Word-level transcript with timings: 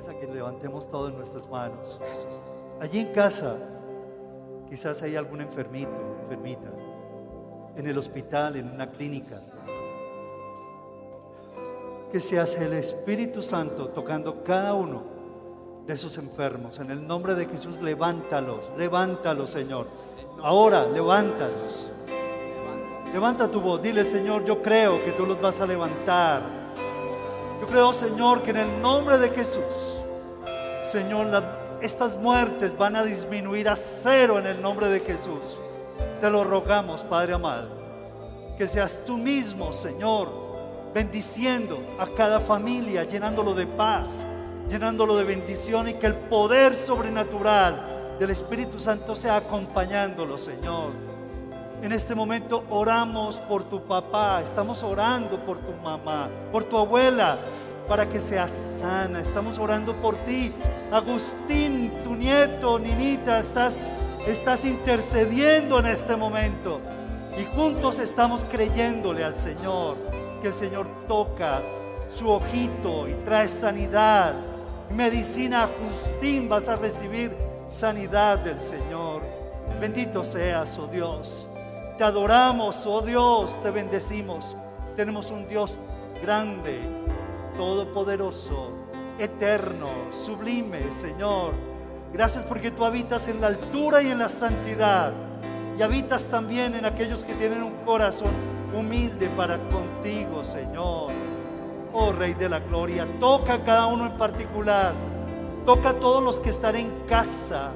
invitarles 0.00 0.08
a 0.08 0.18
que 0.18 0.26
levantemos 0.32 0.88
todo 0.88 1.08
en 1.08 1.16
nuestras 1.16 1.48
manos. 1.48 1.98
Allí 2.80 3.00
en 3.00 3.12
casa, 3.12 3.56
quizás 4.68 5.02
hay 5.02 5.16
algún 5.16 5.40
enfermito, 5.40 5.90
enfermita, 6.22 6.70
en 7.76 7.86
el 7.86 7.98
hospital, 7.98 8.56
en 8.56 8.70
una 8.70 8.90
clínica. 8.90 9.36
Que 12.10 12.20
seas 12.20 12.54
el 12.56 12.72
Espíritu 12.72 13.42
Santo 13.42 13.88
tocando 13.88 14.42
cada 14.42 14.74
uno 14.74 15.02
de 15.86 15.94
esos 15.94 16.18
enfermos. 16.18 16.78
En 16.78 16.90
el 16.90 17.06
nombre 17.06 17.34
de 17.34 17.46
Jesús, 17.46 17.80
levántalos, 17.80 18.72
levántalos, 18.76 19.50
Señor. 19.50 19.86
Ahora, 20.42 20.86
levántalos. 20.86 21.88
Levanta 23.12 23.48
tu 23.48 23.60
voz, 23.60 23.82
dile, 23.82 24.04
Señor, 24.04 24.44
yo 24.44 24.62
creo 24.62 25.04
que 25.04 25.12
tú 25.12 25.26
los 25.26 25.40
vas 25.40 25.60
a 25.60 25.66
levantar. 25.66 26.69
Creo, 27.70 27.92
Señor, 27.92 28.42
que 28.42 28.50
en 28.50 28.56
el 28.56 28.82
nombre 28.82 29.16
de 29.16 29.28
Jesús, 29.28 29.62
Señor, 30.82 31.28
estas 31.80 32.16
muertes 32.16 32.76
van 32.76 32.96
a 32.96 33.04
disminuir 33.04 33.68
a 33.68 33.76
cero 33.76 34.40
en 34.40 34.46
el 34.46 34.60
nombre 34.60 34.88
de 34.88 34.98
Jesús. 34.98 35.56
Te 36.20 36.28
lo 36.28 36.42
rogamos, 36.42 37.04
Padre 37.04 37.34
amado, 37.34 37.68
que 38.58 38.66
seas 38.66 39.02
tú 39.06 39.16
mismo, 39.16 39.72
Señor, 39.72 40.32
bendiciendo 40.92 41.78
a 42.00 42.08
cada 42.08 42.40
familia, 42.40 43.04
llenándolo 43.04 43.54
de 43.54 43.68
paz, 43.68 44.26
llenándolo 44.68 45.16
de 45.16 45.22
bendición 45.22 45.88
y 45.88 45.94
que 45.94 46.08
el 46.08 46.16
poder 46.16 46.74
sobrenatural 46.74 48.16
del 48.18 48.30
Espíritu 48.30 48.80
Santo 48.80 49.14
sea 49.14 49.36
acompañándolo, 49.36 50.38
Señor. 50.38 51.09
En 51.82 51.92
este 51.92 52.14
momento 52.14 52.64
oramos 52.68 53.38
por 53.38 53.64
tu 53.64 53.82
papá, 53.82 54.42
estamos 54.42 54.82
orando 54.82 55.38
por 55.46 55.56
tu 55.58 55.72
mamá, 55.82 56.28
por 56.52 56.64
tu 56.64 56.76
abuela, 56.76 57.38
para 57.88 58.06
que 58.06 58.20
seas 58.20 58.50
sana. 58.50 59.18
Estamos 59.18 59.58
orando 59.58 59.96
por 59.96 60.14
ti. 60.16 60.52
Agustín, 60.92 61.90
tu 62.04 62.14
nieto, 62.14 62.78
Ninita, 62.78 63.38
estás, 63.38 63.78
estás 64.26 64.66
intercediendo 64.66 65.78
en 65.78 65.86
este 65.86 66.16
momento. 66.16 66.80
Y 67.38 67.44
juntos 67.56 67.98
estamos 67.98 68.44
creyéndole 68.44 69.24
al 69.24 69.34
Señor, 69.34 69.96
que 70.42 70.48
el 70.48 70.54
Señor 70.54 70.86
toca 71.08 71.62
su 72.08 72.28
ojito 72.28 73.08
y 73.08 73.14
trae 73.24 73.48
sanidad. 73.48 74.34
Medicina, 74.90 75.62
Agustín, 75.62 76.46
vas 76.46 76.68
a 76.68 76.76
recibir 76.76 77.34
sanidad 77.68 78.38
del 78.38 78.60
Señor. 78.60 79.22
Bendito 79.80 80.22
seas, 80.24 80.76
oh 80.76 80.86
Dios. 80.86 81.49
Te 82.00 82.04
adoramos, 82.04 82.86
oh 82.86 83.02
Dios, 83.02 83.62
te 83.62 83.70
bendecimos. 83.70 84.56
Tenemos 84.96 85.30
un 85.30 85.46
Dios 85.46 85.78
grande, 86.22 86.80
todopoderoso, 87.58 88.70
eterno, 89.18 89.88
sublime, 90.10 90.90
Señor. 90.92 91.52
Gracias 92.10 92.42
porque 92.44 92.70
tú 92.70 92.86
habitas 92.86 93.28
en 93.28 93.42
la 93.42 93.48
altura 93.48 94.00
y 94.00 94.10
en 94.10 94.18
la 94.18 94.30
santidad. 94.30 95.12
Y 95.78 95.82
habitas 95.82 96.24
también 96.24 96.74
en 96.74 96.86
aquellos 96.86 97.22
que 97.22 97.34
tienen 97.34 97.62
un 97.62 97.84
corazón 97.84 98.30
humilde 98.74 99.28
para 99.36 99.58
contigo, 99.68 100.42
Señor. 100.42 101.12
Oh 101.92 102.12
Rey 102.12 102.32
de 102.32 102.48
la 102.48 102.60
Gloria, 102.60 103.06
toca 103.20 103.52
a 103.52 103.62
cada 103.62 103.88
uno 103.88 104.06
en 104.06 104.16
particular. 104.16 104.94
Toca 105.66 105.90
a 105.90 106.00
todos 106.00 106.24
los 106.24 106.40
que 106.40 106.48
están 106.48 106.76
en 106.76 106.90
casa. 107.06 107.72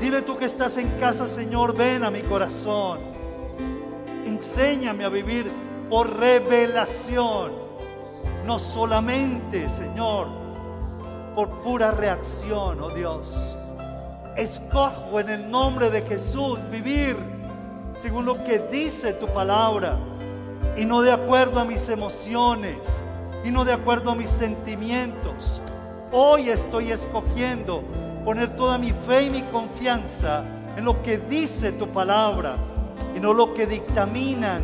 Dile 0.00 0.22
tú 0.22 0.36
que 0.36 0.44
estás 0.44 0.76
en 0.76 0.88
casa, 1.00 1.26
Señor, 1.26 1.76
ven 1.76 2.04
a 2.04 2.10
mi 2.12 2.20
corazón. 2.20 3.11
Enséñame 4.26 5.04
a 5.04 5.08
vivir 5.08 5.50
por 5.90 6.16
revelación, 6.16 7.52
no 8.46 8.58
solamente, 8.58 9.68
Señor, 9.68 10.28
por 11.34 11.60
pura 11.62 11.90
reacción, 11.90 12.80
oh 12.80 12.90
Dios. 12.90 13.34
Escojo 14.36 15.20
en 15.20 15.28
el 15.28 15.50
nombre 15.50 15.90
de 15.90 16.02
Jesús 16.02 16.58
vivir 16.70 17.16
según 17.94 18.24
lo 18.24 18.42
que 18.44 18.58
dice 18.58 19.12
tu 19.12 19.26
palabra 19.26 19.98
y 20.76 20.84
no 20.84 21.02
de 21.02 21.12
acuerdo 21.12 21.60
a 21.60 21.64
mis 21.64 21.88
emociones 21.88 23.02
y 23.44 23.50
no 23.50 23.64
de 23.64 23.72
acuerdo 23.72 24.12
a 24.12 24.14
mis 24.14 24.30
sentimientos. 24.30 25.60
Hoy 26.12 26.48
estoy 26.48 26.92
escogiendo 26.92 27.82
poner 28.24 28.56
toda 28.56 28.78
mi 28.78 28.92
fe 28.92 29.24
y 29.24 29.30
mi 29.30 29.42
confianza 29.42 30.44
en 30.76 30.84
lo 30.84 31.02
que 31.02 31.18
dice 31.18 31.72
tu 31.72 31.88
palabra 31.88 32.56
y 33.14 33.20
no 33.20 33.32
lo 33.32 33.54
que 33.54 33.66
dictaminan 33.66 34.62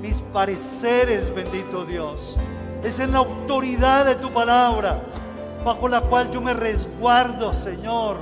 mis 0.00 0.20
pareceres, 0.20 1.34
bendito 1.34 1.84
Dios. 1.84 2.36
Es 2.82 2.98
en 2.98 3.12
la 3.12 3.18
autoridad 3.18 4.04
de 4.04 4.16
tu 4.16 4.30
palabra 4.30 5.02
bajo 5.64 5.88
la 5.88 6.02
cual 6.02 6.30
yo 6.30 6.40
me 6.40 6.52
resguardo, 6.52 7.54
Señor. 7.54 8.18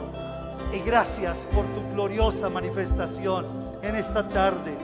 Y 0.73 0.79
gracias 0.79 1.47
por 1.53 1.67
tu 1.67 1.83
gloriosa 1.93 2.49
manifestación 2.49 3.47
en 3.83 3.97
esta 3.97 4.29
tarde. 4.29 4.77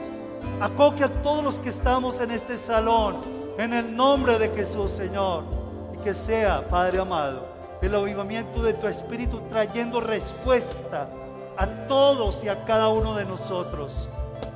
Acoque 0.59 1.05
a 1.05 1.21
todos 1.21 1.43
los 1.43 1.59
que 1.59 1.69
estamos 1.69 2.19
en 2.19 2.31
este 2.31 2.57
salón, 2.57 3.21
en 3.57 3.73
el 3.73 3.95
nombre 3.95 4.37
de 4.37 4.49
Jesús, 4.49 4.91
Señor. 4.91 5.45
Y 5.93 5.97
que 6.03 6.13
sea, 6.13 6.67
Padre 6.67 6.99
amado, 6.99 7.47
el 7.81 7.95
avivamiento 7.95 8.61
de 8.61 8.73
tu 8.73 8.87
Espíritu 8.87 9.39
trayendo 9.49 10.01
respuesta 10.01 11.07
a 11.57 11.67
todos 11.87 12.43
y 12.43 12.49
a 12.49 12.65
cada 12.65 12.89
uno 12.89 13.15
de 13.15 13.25
nosotros. 13.25 14.09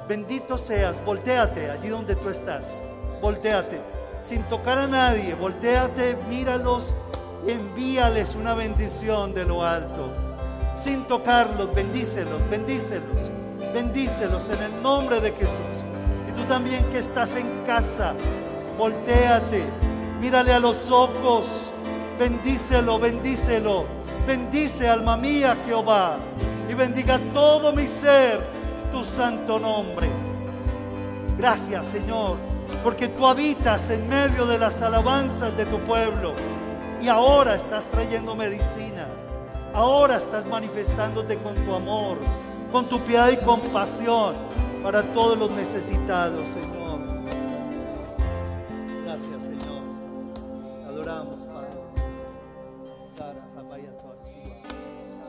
Bendito 0.07 0.57
seas, 0.57 1.03
volteate 1.05 1.71
allí 1.71 1.87
donde 1.87 2.17
tú 2.17 2.27
estás, 2.27 2.81
volteate, 3.21 3.79
sin 4.21 4.43
tocar 4.43 4.77
a 4.77 4.85
nadie, 4.85 5.33
volteate, 5.33 6.17
míralos, 6.27 6.93
envíales 7.47 8.35
una 8.35 8.53
bendición 8.53 9.33
de 9.33 9.45
lo 9.45 9.63
alto, 9.63 10.11
sin 10.75 11.05
tocarlos, 11.05 11.73
bendícelos, 11.73 12.49
bendícelos, 12.49 13.31
bendícelos 13.73 14.49
en 14.49 14.63
el 14.63 14.83
nombre 14.83 15.21
de 15.21 15.31
Jesús. 15.31 15.77
Y 16.27 16.33
tú 16.33 16.43
también 16.49 16.83
que 16.91 16.97
estás 16.97 17.35
en 17.35 17.47
casa, 17.65 18.13
volteate, 18.77 19.63
mírale 20.19 20.51
a 20.51 20.59
los 20.59 20.91
ojos, 20.91 21.47
bendícelo, 22.19 22.99
bendícelo, 22.99 23.85
bendice 24.27 24.89
alma 24.89 25.15
mía 25.15 25.55
Jehová 25.65 26.17
y 26.69 26.73
bendiga 26.73 27.19
todo 27.33 27.71
mi 27.71 27.87
ser 27.87 28.52
tu 28.93 29.03
santo 29.03 29.59
nombre. 29.59 30.09
Gracias 31.37 31.87
Señor, 31.87 32.37
porque 32.83 33.09
tú 33.09 33.27
habitas 33.27 33.89
en 33.89 34.07
medio 34.07 34.45
de 34.45 34.57
las 34.59 34.81
alabanzas 34.81 35.57
de 35.57 35.65
tu 35.65 35.79
pueblo 35.79 36.33
y 37.01 37.09
ahora 37.09 37.55
estás 37.55 37.87
trayendo 37.87 38.35
medicina. 38.35 39.07
Ahora 39.73 40.17
estás 40.17 40.45
manifestándote 40.45 41.37
con 41.37 41.55
tu 41.55 41.73
amor, 41.73 42.17
con 42.71 42.87
tu 42.87 43.03
piedad 43.03 43.29
y 43.31 43.37
compasión 43.37 44.35
para 44.83 45.01
todos 45.13 45.37
los 45.37 45.49
necesitados, 45.49 46.47
Señor. 46.49 46.99
Gracias, 49.03 49.43
Señor. 49.43 49.81
Adoramos, 50.87 51.39
Padre. 51.51 51.79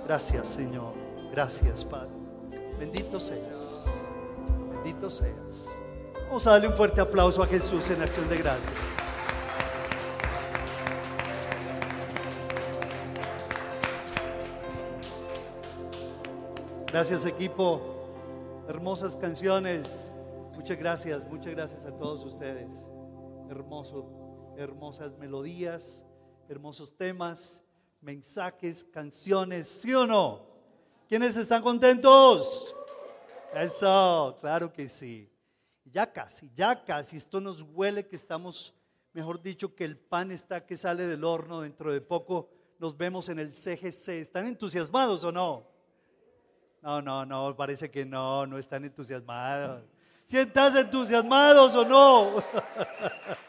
Gracias, 0.07 0.49
Señor. 0.49 0.93
Gracias, 1.33 1.85
Padre. 1.85 2.24
Bendito 2.85 3.19
seas. 3.19 3.87
Bendito 4.71 5.09
seas. 5.09 5.71
Vamos 6.27 6.47
a 6.47 6.51
darle 6.51 6.69
un 6.69 6.75
fuerte 6.75 7.01
aplauso 7.01 7.43
a 7.43 7.47
Jesús 7.47 7.89
en 7.89 8.03
acción 8.03 8.29
de 8.29 8.37
gracias. 8.37 8.73
Gracias 16.89 17.25
equipo. 17.25 17.81
Hermosas 18.69 19.17
canciones. 19.17 20.13
Muchas 20.53 20.77
gracias, 20.77 21.27
muchas 21.27 21.53
gracias 21.55 21.87
a 21.87 21.97
todos 21.97 22.23
ustedes. 22.27 22.71
Hermoso, 23.49 24.55
hermosas 24.59 25.17
melodías, 25.17 26.05
hermosos 26.51 26.99
temas, 26.99 27.63
mensajes, 28.03 28.85
canciones, 28.85 29.69
¿sí 29.69 29.95
o 29.95 30.07
no? 30.07 30.54
¿Quiénes 31.09 31.37
están 31.37 31.63
contentos? 31.63 32.75
Eso, 33.55 34.39
claro 34.41 34.73
que 34.73 34.89
sí. 34.89 35.31
Ya 35.85 36.11
casi, 36.11 36.51
ya 36.57 36.83
casi. 36.83 37.19
Esto 37.19 37.41
nos 37.43 37.61
huele 37.61 38.07
que 38.07 38.17
estamos, 38.17 38.75
mejor 39.13 39.43
dicho, 39.43 39.75
que 39.75 39.85
el 39.85 39.99
pan 39.99 40.31
está 40.31 40.65
que 40.65 40.79
sale 40.79 41.07
del 41.07 41.23
horno 41.25 41.61
dentro 41.61 41.93
de 41.93 42.01
poco. 42.01 42.49
Nos 42.79 42.97
vemos 42.97 43.29
en 43.29 43.39
el 43.39 43.53
CGC. 43.53 44.21
¿Están 44.21 44.47
entusiasmados 44.47 45.23
o 45.25 45.31
no? 45.31 45.67
No, 46.81 47.03
no, 47.03 47.27
no, 47.27 47.55
parece 47.55 47.91
que 47.91 48.07
no, 48.07 48.47
no 48.47 48.57
están 48.57 48.85
entusiasmados. 48.85 49.85
¿Si 50.25 50.39
estás 50.39 50.75
entusiasmados 50.75 51.75
o 51.75 51.85
no? 51.85 52.43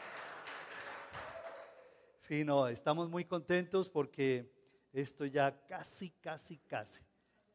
Sí, 2.18 2.44
no, 2.44 2.66
estamos 2.66 3.08
muy 3.08 3.24
contentos 3.24 3.88
porque 3.88 4.52
esto 4.92 5.26
ya 5.26 5.64
casi, 5.68 6.10
casi, 6.10 6.58
casi 6.58 7.05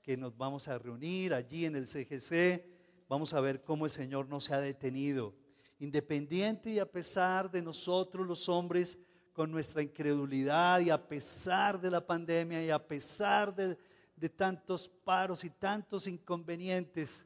que 0.02 0.18
nos 0.18 0.36
vamos 0.36 0.68
a 0.68 0.78
reunir 0.78 1.34
allí 1.34 1.66
en 1.66 1.76
el 1.76 1.88
CGC. 1.88 2.66
Vamos 3.08 3.34
a 3.34 3.42
ver 3.42 3.64
cómo 3.64 3.86
el 3.86 3.92
Señor 3.92 4.28
no 4.28 4.42
se 4.42 4.54
ha 4.54 4.60
detenido. 4.60 5.34
Independiente 5.80 6.72
y 6.72 6.80
a 6.80 6.86
pesar 6.86 7.50
de 7.50 7.62
nosotros 7.62 8.26
los 8.26 8.48
hombres 8.50 8.98
con 9.34 9.52
nuestra 9.52 9.82
incredulidad 9.82 10.80
y 10.80 10.90
a 10.90 11.08
pesar 11.08 11.80
de 11.80 11.90
la 11.92 12.06
pandemia 12.06 12.64
y 12.64 12.70
a 12.70 12.86
pesar 12.86 13.56
de, 13.56 13.78
de 14.16 14.30
tantos 14.30 14.88
paros 14.88 15.44
y 15.44 15.50
tantos 15.50 16.08
inconvenientes, 16.08 17.26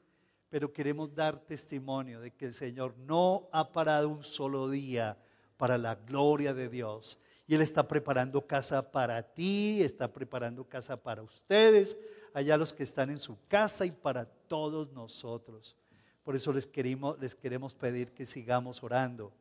pero 0.50 0.72
queremos 0.72 1.14
dar 1.14 1.40
testimonio 1.40 2.22
de 2.22 2.32
que 2.32 2.46
el 2.46 2.54
Señor 2.54 2.96
no 2.98 3.50
ha 3.52 3.72
parado 3.72 4.10
un 4.10 4.24
solo 4.24 4.70
día 4.70 5.18
para 5.58 5.78
la 5.78 5.96
gloria 5.96 6.54
de 6.54 6.70
Dios. 6.70 7.18
Y 7.48 7.56
Él 7.56 7.62
está 7.62 7.88
preparando 7.88 8.46
casa 8.46 8.92
para 8.92 9.22
ti, 9.22 9.82
está 9.82 10.12
preparando 10.12 10.64
casa 10.68 10.96
para 10.96 11.22
ustedes, 11.22 11.98
allá 12.36 12.58
los 12.58 12.74
que 12.74 12.84
están 12.84 13.10
en 13.10 13.18
su 13.18 13.38
casa 13.48 13.86
y 13.86 13.92
para 13.92 14.26
todos 14.26 14.92
nosotros. 14.92 15.78
Por 16.22 16.36
eso 16.36 16.52
les 16.52 16.68
queremos, 16.68 17.18
les 17.18 17.34
queremos 17.34 17.74
pedir 17.74 18.12
que 18.12 18.26
sigamos 18.26 18.84
orando 18.84 19.32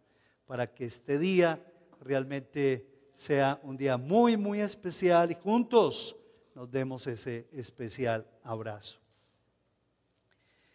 para 0.46 0.72
que 0.72 0.84
este 0.84 1.18
día 1.18 1.60
realmente 2.00 2.86
sea 3.12 3.58
un 3.64 3.76
día 3.76 3.96
muy, 3.96 4.36
muy 4.36 4.60
especial 4.60 5.32
y 5.32 5.34
juntos 5.34 6.14
nos 6.54 6.70
demos 6.70 7.08
ese 7.08 7.48
especial 7.52 8.24
abrazo. 8.44 8.98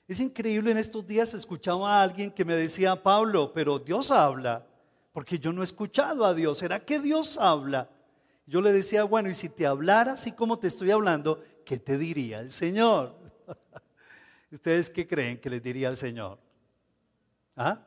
Es 0.06 0.20
increíble, 0.20 0.72
en 0.72 0.78
estos 0.78 1.08
días 1.08 1.34
escuchaba 1.34 2.00
a 2.00 2.04
alguien 2.04 2.32
que 2.32 2.44
me 2.44 2.56
decía, 2.56 3.02
Pablo, 3.02 3.54
pero 3.54 3.80
Dios 3.80 4.12
habla, 4.12 4.68
porque 5.14 5.40
yo 5.40 5.54
no 5.54 5.62
he 5.62 5.64
escuchado 5.64 6.26
a 6.26 6.34
Dios. 6.34 6.58
¿Será 6.58 6.84
que 6.84 7.00
Dios 7.00 7.38
habla? 7.38 7.90
Yo 8.46 8.60
le 8.60 8.74
decía, 8.74 9.06
bueno, 9.06 9.30
y 9.30 9.36
si 9.36 9.48
te 9.48 9.66
hablara 9.66 10.14
así 10.14 10.34
como 10.34 10.58
te 10.58 10.68
estoy 10.68 10.90
hablando, 10.92 11.42
¿qué 11.70 11.78
te 11.78 12.00
diría 12.00 12.40
el 12.40 12.50
Señor? 12.50 13.16
¿Ustedes 14.52 14.90
qué 14.90 15.08
creen 15.08 15.40
que 15.40 15.52
les 15.52 15.62
diría 15.62 15.90
el 15.90 15.98
Señor? 15.98 16.40
¿Ah? 17.56 17.86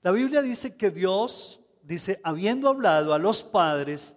La 0.00 0.10
Biblia 0.10 0.40
dice 0.40 0.74
que 0.74 0.90
Dios, 0.90 1.60
dice, 1.82 2.18
habiendo 2.24 2.70
hablado 2.70 3.12
a 3.12 3.18
los 3.18 3.42
padres 3.42 4.16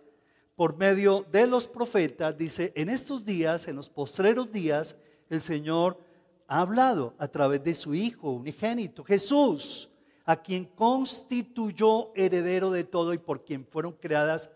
por 0.55 0.77
medio 0.77 1.25
de 1.33 1.47
los 1.47 1.67
profetas, 1.67 2.37
dice, 2.37 2.71
en 2.77 2.87
estos 2.87 3.25
días, 3.25 3.67
en 3.67 3.75
los 3.75 3.89
postreros 3.89 4.49
días, 4.53 4.95
el 5.29 5.41
Señor 5.41 5.99
ha 6.47 6.61
hablado 6.61 7.13
a 7.17 7.27
través 7.27 7.61
de 7.61 7.75
su 7.75 7.93
Hijo 7.93 8.31
unigénito, 8.31 9.03
Jesús, 9.03 9.89
a 10.23 10.41
quien 10.41 10.63
constituyó 10.63 12.13
heredero 12.15 12.71
de 12.71 12.85
todo 12.85 13.13
y 13.13 13.17
por 13.17 13.43
quien 13.43 13.65
fueron 13.65 13.91
creadas 13.91 14.49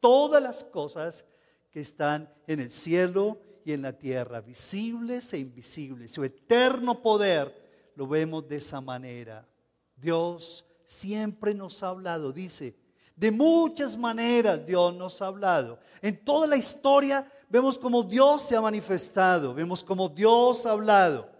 todas 0.00 0.42
las 0.42 0.64
cosas 0.64 1.26
que 1.72 1.80
están 1.80 2.32
en 2.46 2.60
el 2.60 2.70
cielo 2.70 3.40
y 3.64 3.72
en 3.72 3.82
la 3.82 3.96
tierra, 3.98 4.40
visibles 4.40 5.32
e 5.32 5.38
invisibles. 5.38 6.12
Su 6.12 6.22
eterno 6.22 7.00
poder 7.00 7.92
lo 7.96 8.06
vemos 8.06 8.46
de 8.46 8.56
esa 8.56 8.80
manera. 8.80 9.48
Dios 9.96 10.64
siempre 10.84 11.54
nos 11.54 11.82
ha 11.82 11.88
hablado, 11.88 12.32
dice, 12.32 12.76
de 13.16 13.30
muchas 13.30 13.96
maneras 13.96 14.64
Dios 14.66 14.94
nos 14.94 15.22
ha 15.22 15.26
hablado. 15.26 15.78
En 16.00 16.24
toda 16.24 16.46
la 16.46 16.56
historia 16.56 17.30
vemos 17.48 17.78
cómo 17.78 18.02
Dios 18.02 18.42
se 18.42 18.56
ha 18.56 18.60
manifestado, 18.60 19.54
vemos 19.54 19.82
cómo 19.82 20.08
Dios 20.08 20.66
ha 20.66 20.72
hablado. 20.72 21.30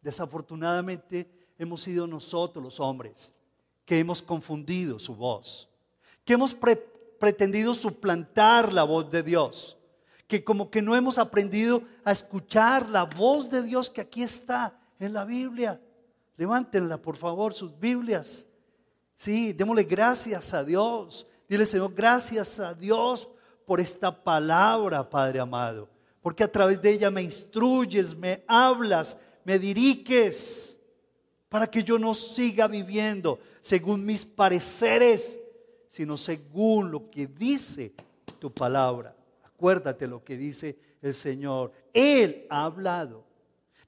Desafortunadamente 0.00 1.52
hemos 1.58 1.82
sido 1.82 2.06
nosotros 2.06 2.62
los 2.62 2.80
hombres 2.80 3.34
que 3.84 3.98
hemos 3.98 4.22
confundido 4.22 4.98
su 4.98 5.14
voz, 5.14 5.68
que 6.24 6.34
hemos 6.34 6.54
pretendido 7.20 7.74
suplantar 7.74 8.72
la 8.72 8.82
voz 8.82 9.08
de 9.10 9.22
Dios, 9.22 9.76
que 10.26 10.42
como 10.42 10.70
que 10.70 10.82
no 10.82 10.96
hemos 10.96 11.18
aprendido 11.18 11.82
a 12.02 12.10
escuchar 12.10 12.88
la 12.88 13.04
voz 13.04 13.48
de 13.48 13.62
Dios 13.62 13.90
que 13.90 14.00
aquí 14.00 14.22
está 14.22 14.76
en 14.98 15.12
la 15.12 15.24
Biblia. 15.24 15.80
Levántenla, 16.36 16.96
por 16.96 17.16
favor, 17.16 17.52
sus 17.52 17.78
Biblias. 17.78 18.46
Sí, 19.14 19.52
démosle 19.52 19.84
gracias 19.84 20.54
a 20.54 20.64
Dios. 20.64 21.26
Dile, 21.46 21.66
Señor, 21.66 21.92
gracias 21.94 22.58
a 22.58 22.72
Dios 22.72 23.28
por 23.66 23.80
esta 23.80 24.24
palabra, 24.24 25.08
Padre 25.08 25.40
amado. 25.40 25.88
Porque 26.22 26.42
a 26.42 26.50
través 26.50 26.80
de 26.80 26.90
ella 26.90 27.10
me 27.10 27.22
instruyes, 27.22 28.16
me 28.16 28.42
hablas, 28.46 29.16
me 29.44 29.58
diriges 29.58 30.78
para 31.50 31.66
que 31.66 31.84
yo 31.84 31.98
no 31.98 32.14
siga 32.14 32.66
viviendo 32.66 33.38
según 33.60 34.06
mis 34.06 34.24
pareceres, 34.24 35.38
sino 35.90 36.16
según 36.16 36.92
lo 36.92 37.10
que 37.10 37.26
dice 37.26 37.92
tu 38.38 38.54
palabra. 38.54 39.14
Acuérdate 39.42 40.06
lo 40.06 40.22
que 40.22 40.36
dice 40.36 40.78
el 41.02 41.14
Señor. 41.14 41.72
Él 41.92 42.46
ha 42.48 42.64
hablado 42.64 43.24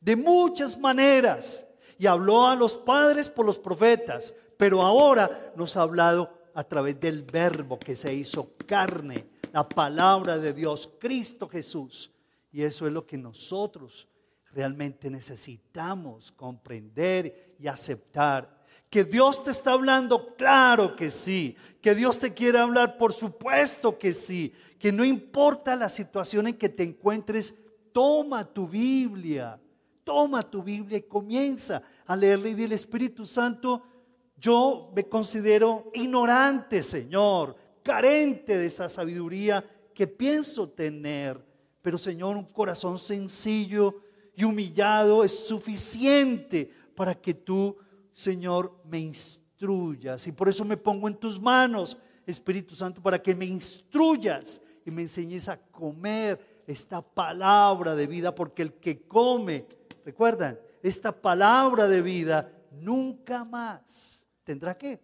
de 0.00 0.16
muchas 0.16 0.76
maneras 0.76 1.64
y 1.96 2.06
habló 2.06 2.44
a 2.44 2.56
los 2.56 2.76
padres 2.76 3.31
por 3.31 3.46
los 3.46 3.56
profetas, 3.56 4.34
pero 4.56 4.82
ahora 4.82 5.52
nos 5.54 5.76
ha 5.76 5.82
hablado 5.82 6.28
a 6.54 6.64
través 6.64 6.99
del 6.99 7.22
verbo 7.22 7.78
que 7.78 7.94
se 7.94 8.12
hizo 8.12 8.50
carne, 8.66 9.28
la 9.52 9.69
palabra 9.69 10.38
de 10.38 10.52
Dios, 10.52 10.90
Cristo 10.98 11.48
Jesús. 11.48 12.10
Y 12.50 12.62
eso 12.62 12.84
es 12.84 12.93
lo 12.93 13.06
que 13.06 13.16
nosotros 13.16 14.08
realmente 14.50 15.08
necesitamos 15.08 16.32
comprender 16.32 17.55
y 17.60 17.69
aceptar. 17.69 18.60
Que 18.92 19.04
Dios 19.04 19.42
te 19.42 19.50
está 19.50 19.72
hablando, 19.72 20.36
claro 20.36 20.94
que 20.94 21.10
sí. 21.10 21.56
Que 21.80 21.94
Dios 21.94 22.18
te 22.18 22.34
quiere 22.34 22.58
hablar, 22.58 22.98
por 22.98 23.14
supuesto 23.14 23.98
que 23.98 24.12
sí. 24.12 24.52
Que 24.78 24.92
no 24.92 25.02
importa 25.02 25.74
la 25.76 25.88
situación 25.88 26.48
en 26.48 26.58
que 26.58 26.68
te 26.68 26.82
encuentres, 26.82 27.54
toma 27.90 28.44
tu 28.44 28.68
Biblia. 28.68 29.58
Toma 30.04 30.42
tu 30.42 30.62
Biblia 30.62 30.98
y 30.98 31.02
comienza 31.04 31.82
a 32.04 32.14
leerle 32.14 32.50
y 32.50 32.54
dile, 32.54 32.74
Espíritu 32.74 33.24
Santo, 33.24 33.82
yo 34.36 34.92
me 34.94 35.04
considero 35.08 35.90
ignorante, 35.94 36.82
Señor, 36.82 37.56
carente 37.82 38.58
de 38.58 38.66
esa 38.66 38.90
sabiduría 38.90 39.64
que 39.94 40.06
pienso 40.06 40.68
tener. 40.68 41.42
Pero, 41.80 41.96
Señor, 41.96 42.36
un 42.36 42.44
corazón 42.44 42.98
sencillo 42.98 44.02
y 44.36 44.44
humillado 44.44 45.24
es 45.24 45.46
suficiente 45.46 46.70
para 46.94 47.14
que 47.14 47.32
tú, 47.32 47.74
Señor, 48.12 48.80
me 48.84 48.98
instruyas. 48.98 50.26
Y 50.26 50.32
por 50.32 50.48
eso 50.48 50.64
me 50.64 50.76
pongo 50.76 51.08
en 51.08 51.16
tus 51.16 51.40
manos, 51.40 51.96
Espíritu 52.26 52.74
Santo, 52.74 53.02
para 53.02 53.20
que 53.20 53.34
me 53.34 53.46
instruyas 53.46 54.60
y 54.84 54.90
me 54.90 55.02
enseñes 55.02 55.48
a 55.48 55.56
comer 55.56 56.64
esta 56.66 57.02
palabra 57.02 57.94
de 57.94 58.06
vida, 58.06 58.34
porque 58.34 58.62
el 58.62 58.74
que 58.74 59.06
come, 59.06 59.66
recuerdan, 60.04 60.58
esta 60.82 61.12
palabra 61.12 61.88
de 61.88 62.02
vida 62.02 62.50
nunca 62.72 63.44
más 63.44 64.24
tendrá 64.44 64.76
qué? 64.76 65.00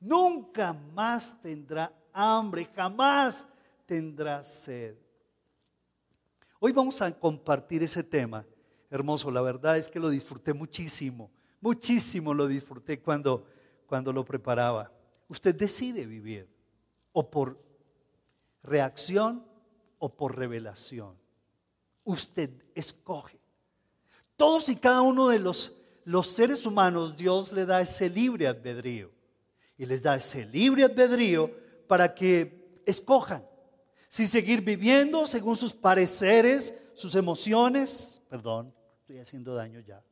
Nunca 0.00 0.72
más 0.72 1.40
tendrá 1.40 1.92
hambre, 2.12 2.68
jamás 2.74 3.46
tendrá 3.86 4.42
sed. 4.42 4.96
Hoy 6.58 6.72
vamos 6.72 7.00
a 7.00 7.10
compartir 7.18 7.82
ese 7.82 8.02
tema. 8.02 8.44
Hermoso, 8.90 9.30
la 9.30 9.40
verdad 9.40 9.78
es 9.78 9.88
que 9.88 9.98
lo 9.98 10.10
disfruté 10.10 10.52
muchísimo, 10.52 11.30
muchísimo 11.62 12.34
lo 12.34 12.46
disfruté 12.46 13.00
cuando, 13.00 13.46
cuando 13.86 14.12
lo 14.12 14.22
preparaba. 14.24 14.92
Usted 15.28 15.54
decide 15.54 16.04
vivir 16.04 16.46
o 17.12 17.30
por 17.30 17.58
reacción 18.62 19.42
o 19.98 20.14
por 20.14 20.36
revelación. 20.36 21.16
Usted 22.04 22.50
escoge. 22.74 23.40
Todos 24.36 24.68
y 24.68 24.76
cada 24.76 25.00
uno 25.00 25.28
de 25.28 25.38
los, 25.38 25.72
los 26.04 26.26
seres 26.26 26.66
humanos, 26.66 27.16
Dios 27.16 27.50
le 27.52 27.64
da 27.64 27.80
ese 27.80 28.10
libre 28.10 28.46
albedrío. 28.46 29.10
Y 29.78 29.86
les 29.86 30.02
da 30.02 30.16
ese 30.16 30.44
libre 30.44 30.84
albedrío 30.84 31.50
para 31.86 32.14
que 32.14 32.82
escojan 32.84 33.42
si 34.12 34.26
seguir 34.26 34.60
viviendo 34.60 35.26
según 35.26 35.56
sus 35.56 35.72
pareceres, 35.72 36.74
sus 36.92 37.14
emociones, 37.14 38.20
perdón, 38.28 38.74
estoy 39.00 39.16
haciendo 39.16 39.54
daño 39.54 39.80
ya, 39.80 40.04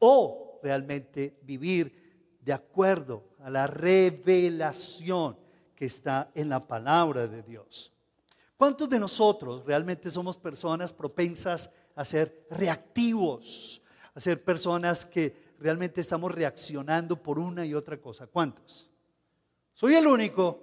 o 0.00 0.58
realmente 0.62 1.38
vivir 1.42 2.38
de 2.40 2.52
acuerdo 2.52 3.22
a 3.38 3.48
la 3.50 3.68
revelación 3.68 5.36
que 5.76 5.86
está 5.86 6.30
en 6.34 6.48
la 6.48 6.66
palabra 6.66 7.28
de 7.28 7.42
Dios. 7.42 7.92
¿Cuántos 8.56 8.88
de 8.90 8.98
nosotros 8.98 9.64
realmente 9.64 10.10
somos 10.10 10.36
personas 10.36 10.92
propensas 10.92 11.70
a 11.94 12.04
ser 12.04 12.46
reactivos, 12.50 13.80
a 14.12 14.20
ser 14.20 14.42
personas 14.42 15.06
que 15.06 15.54
realmente 15.60 16.00
estamos 16.00 16.34
reaccionando 16.34 17.16
por 17.22 17.38
una 17.38 17.64
y 17.64 17.74
otra 17.74 17.98
cosa? 18.00 18.26
¿Cuántos? 18.26 18.90
Soy 19.72 19.94
el 19.94 20.06
único. 20.06 20.60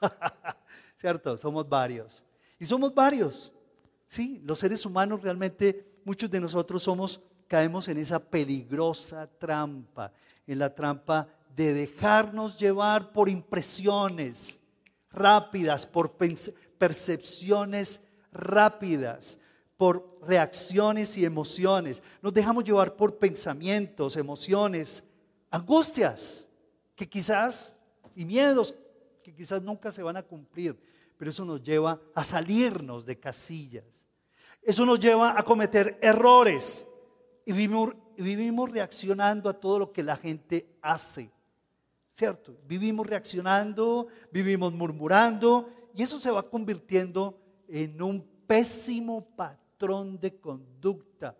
¿cierto? 1.02 1.36
Somos 1.36 1.68
varios. 1.68 2.22
Y 2.60 2.64
somos 2.64 2.94
varios. 2.94 3.52
Sí, 4.06 4.40
los 4.44 4.60
seres 4.60 4.86
humanos 4.86 5.20
realmente, 5.20 6.00
muchos 6.04 6.30
de 6.30 6.38
nosotros 6.38 6.80
somos, 6.80 7.20
caemos 7.52 7.86
en 7.88 7.98
esa 7.98 8.18
peligrosa 8.18 9.26
trampa, 9.26 10.10
en 10.46 10.58
la 10.58 10.74
trampa 10.74 11.28
de 11.54 11.74
dejarnos 11.74 12.58
llevar 12.58 13.12
por 13.12 13.28
impresiones 13.28 14.58
rápidas, 15.10 15.84
por 15.84 16.16
percepciones 16.78 18.00
rápidas, 18.32 19.36
por 19.76 20.18
reacciones 20.22 21.18
y 21.18 21.26
emociones. 21.26 22.02
Nos 22.22 22.32
dejamos 22.32 22.64
llevar 22.64 22.96
por 22.96 23.18
pensamientos, 23.18 24.16
emociones, 24.16 25.04
angustias, 25.50 26.46
que 26.94 27.06
quizás, 27.06 27.74
y 28.16 28.24
miedos 28.24 28.74
que 29.22 29.34
quizás 29.34 29.60
nunca 29.60 29.92
se 29.92 30.02
van 30.02 30.16
a 30.16 30.22
cumplir, 30.22 30.82
pero 31.18 31.30
eso 31.30 31.44
nos 31.44 31.62
lleva 31.62 32.00
a 32.14 32.24
salirnos 32.24 33.04
de 33.04 33.20
casillas. 33.20 33.84
Eso 34.62 34.86
nos 34.86 34.98
lleva 34.98 35.38
a 35.38 35.42
cometer 35.42 35.98
errores 36.00 36.86
y 37.44 37.52
vivimos, 37.52 38.70
reaccionando 38.70 39.48
a 39.48 39.54
todo 39.54 39.78
lo 39.78 39.92
que 39.92 40.02
la 40.02 40.16
gente 40.16 40.66
hace. 40.80 41.30
¿Cierto? 42.14 42.56
Vivimos 42.66 43.06
reaccionando, 43.06 44.06
vivimos 44.30 44.72
murmurando 44.72 45.68
y 45.94 46.02
eso 46.02 46.20
se 46.20 46.30
va 46.30 46.48
convirtiendo 46.48 47.38
en 47.68 48.00
un 48.02 48.22
pésimo 48.46 49.24
patrón 49.34 50.18
de 50.20 50.36
conducta. 50.36 51.36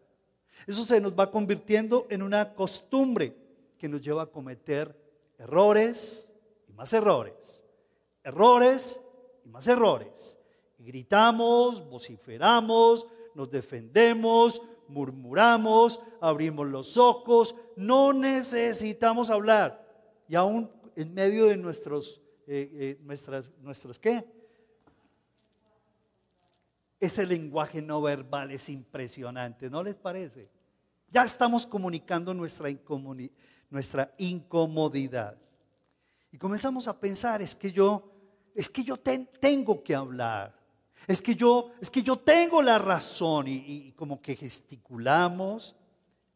Eso 0.66 0.82
se 0.82 1.00
nos 1.00 1.18
va 1.18 1.30
convirtiendo 1.30 2.06
en 2.11 2.23
una 2.23 2.54
costumbre 2.54 3.37
que 3.78 3.88
nos 3.88 4.00
lleva 4.00 4.23
a 4.23 4.26
cometer 4.26 4.97
errores 5.38 6.30
y 6.68 6.73
más 6.73 6.92
errores. 6.92 7.62
Errores 8.25 9.00
y 9.44 9.49
más 9.49 9.68
errores. 9.68 10.38
Gritamos, 10.78 11.88
vociferamos, 11.88 13.06
nos 13.35 13.50
defendemos, 13.50 14.61
murmuramos, 14.93 16.01
abrimos 16.21 16.69
los 16.69 16.97
ojos, 16.97 17.55
no 17.77 18.13
necesitamos 18.13 19.31
hablar. 19.31 19.83
Y 20.29 20.35
aún 20.35 20.71
en 20.95 21.15
medio 21.15 21.47
de 21.47 21.57
nuestros, 21.57 22.21
eh, 22.47 22.71
eh, 22.73 23.01
nuestras, 23.03 23.51
nuestros, 23.61 23.99
¿qué? 23.99 24.25
Ese 27.01 27.27
lenguaje 27.27 27.83
no 27.83 28.01
verbal 28.01 28.53
es 28.53 28.69
impresionante, 28.69 29.69
¿no 29.69 29.83
les 29.83 29.97
parece? 29.97 30.49
Ya 31.11 31.25
estamos 31.25 31.67
comunicando 31.67 32.33
nuestra, 32.33 32.71
nuestra 33.69 34.15
incomodidad. 34.19 35.37
Y 36.31 36.39
comenzamos 36.39 36.89
a 36.89 36.99
pensar, 36.99 37.43
es 37.43 37.55
que 37.55 37.73
yo, 37.73 38.11
es 38.55 38.69
que 38.69 38.85
yo 38.85 38.97
tengo 38.99 39.83
que 39.83 39.95
hablar. 39.95 40.62
Es 41.06 41.21
que 41.21 41.35
yo, 41.35 41.71
es 41.80 41.90
que 41.90 42.02
yo 42.02 42.18
tengo 42.18 42.62
la 42.62 42.78
razón 42.78 43.49
y, 43.49 43.56
y 43.88 43.92
como 43.92 44.21
que 44.21 44.37
gesticulamos. 44.37 45.75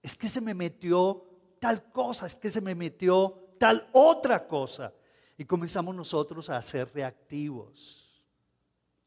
Es 0.02 0.16
que 0.16 0.28
se 0.28 0.40
me 0.40 0.54
metió 0.54 1.24
tal 1.60 1.90
cosa, 1.90 2.26
es 2.26 2.36
que 2.36 2.50
se 2.50 2.60
me 2.60 2.74
metió 2.74 3.50
tal 3.58 3.88
otra 3.92 4.46
cosa. 4.46 4.92
Y 5.38 5.44
comenzamos 5.44 5.94
nosotros 5.94 6.48
a 6.50 6.62
ser 6.62 6.92
reactivos 6.94 8.06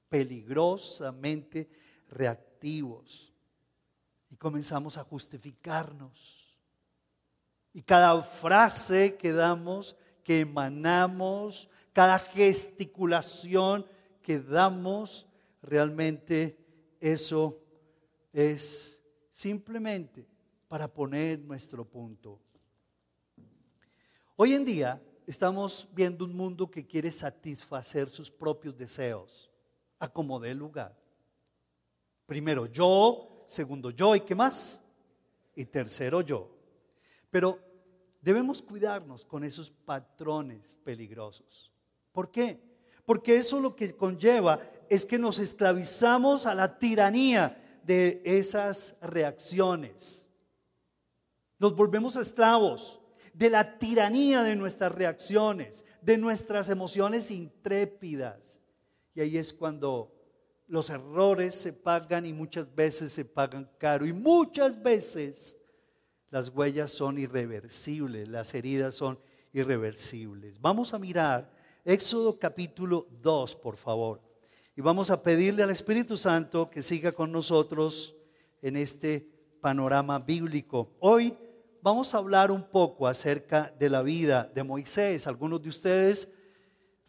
peligrosamente 0.09 1.69
reactivos. 2.09 3.31
Y 4.29 4.35
comenzamos 4.35 4.97
a 4.97 5.03
justificarnos. 5.03 6.57
Y 7.71 7.81
cada 7.83 8.21
frase 8.23 9.15
que 9.15 9.31
damos, 9.31 9.95
que 10.23 10.41
emanamos, 10.41 11.69
cada 11.93 12.19
gesticulación 12.19 13.85
que 14.21 14.39
damos, 14.39 15.27
realmente 15.61 16.57
eso 16.99 17.61
es 18.31 19.01
simplemente 19.31 20.27
para 20.67 20.87
poner 20.87 21.39
nuestro 21.39 21.85
punto. 21.85 22.39
Hoy 24.35 24.53
en 24.53 24.65
día 24.65 25.01
estamos 25.25 25.87
viendo 25.93 26.25
un 26.25 26.35
mundo 26.35 26.69
que 26.69 26.85
quiere 26.85 27.11
satisfacer 27.11 28.09
sus 28.09 28.31
propios 28.31 28.77
deseos 28.77 29.49
acomodé 29.99 30.51
el 30.51 30.57
lugar. 30.57 30.97
Primero 32.25 32.65
yo, 32.65 33.45
segundo 33.47 33.91
yo 33.91 34.15
y 34.15 34.21
qué 34.21 34.33
más? 34.33 34.81
Y 35.55 35.65
tercero 35.65 36.21
yo. 36.21 36.49
Pero 37.29 37.59
debemos 38.21 38.61
cuidarnos 38.61 39.25
con 39.25 39.43
esos 39.43 39.69
patrones 39.69 40.75
peligrosos. 40.83 41.71
¿Por 42.11 42.31
qué? 42.31 42.68
Porque 43.09 43.37
eso 43.37 43.59
lo 43.59 43.75
que 43.75 43.95
conlleva 43.95 44.59
es 44.87 45.03
que 45.03 45.17
nos 45.17 45.39
esclavizamos 45.39 46.45
a 46.45 46.53
la 46.53 46.77
tiranía 46.77 47.79
de 47.83 48.21
esas 48.23 48.95
reacciones. 49.01 50.29
Nos 51.57 51.75
volvemos 51.75 52.15
esclavos 52.17 53.01
de 53.33 53.49
la 53.49 53.79
tiranía 53.79 54.43
de 54.43 54.55
nuestras 54.55 54.91
reacciones, 54.91 55.85
de 56.03 56.19
nuestras 56.19 56.69
emociones 56.69 57.31
intrépidas. 57.31 58.61
Y 59.15 59.21
ahí 59.21 59.39
es 59.39 59.53
cuando 59.53 60.13
los 60.67 60.91
errores 60.91 61.55
se 61.55 61.73
pagan 61.73 62.27
y 62.27 62.31
muchas 62.31 62.75
veces 62.75 63.11
se 63.11 63.25
pagan 63.25 63.71
caro. 63.79 64.05
Y 64.05 64.13
muchas 64.13 64.83
veces 64.83 65.57
las 66.29 66.49
huellas 66.49 66.91
son 66.91 67.17
irreversibles, 67.17 68.27
las 68.27 68.53
heridas 68.53 68.93
son 68.93 69.17
irreversibles. 69.51 70.61
Vamos 70.61 70.93
a 70.93 70.99
mirar 70.99 71.57
Éxodo 71.85 72.37
capítulo 72.37 73.07
2, 73.21 73.55
por 73.55 73.77
favor. 73.77 74.21
Y 74.75 74.81
vamos 74.81 75.09
a 75.11 75.21
pedirle 75.21 75.63
al 75.63 75.71
Espíritu 75.71 76.17
Santo 76.17 76.69
que 76.69 76.81
siga 76.81 77.11
con 77.11 77.31
nosotros 77.31 78.15
en 78.61 78.75
este 78.75 79.27
panorama 79.61 80.19
bíblico. 80.19 80.91
Hoy 80.99 81.35
vamos 81.81 82.13
a 82.13 82.17
hablar 82.17 82.51
un 82.51 82.63
poco 82.63 83.07
acerca 83.07 83.73
de 83.79 83.89
la 83.89 84.01
vida 84.01 84.49
de 84.53 84.63
Moisés. 84.63 85.27
Algunos 85.27 85.61
de 85.61 85.69
ustedes 85.69 86.29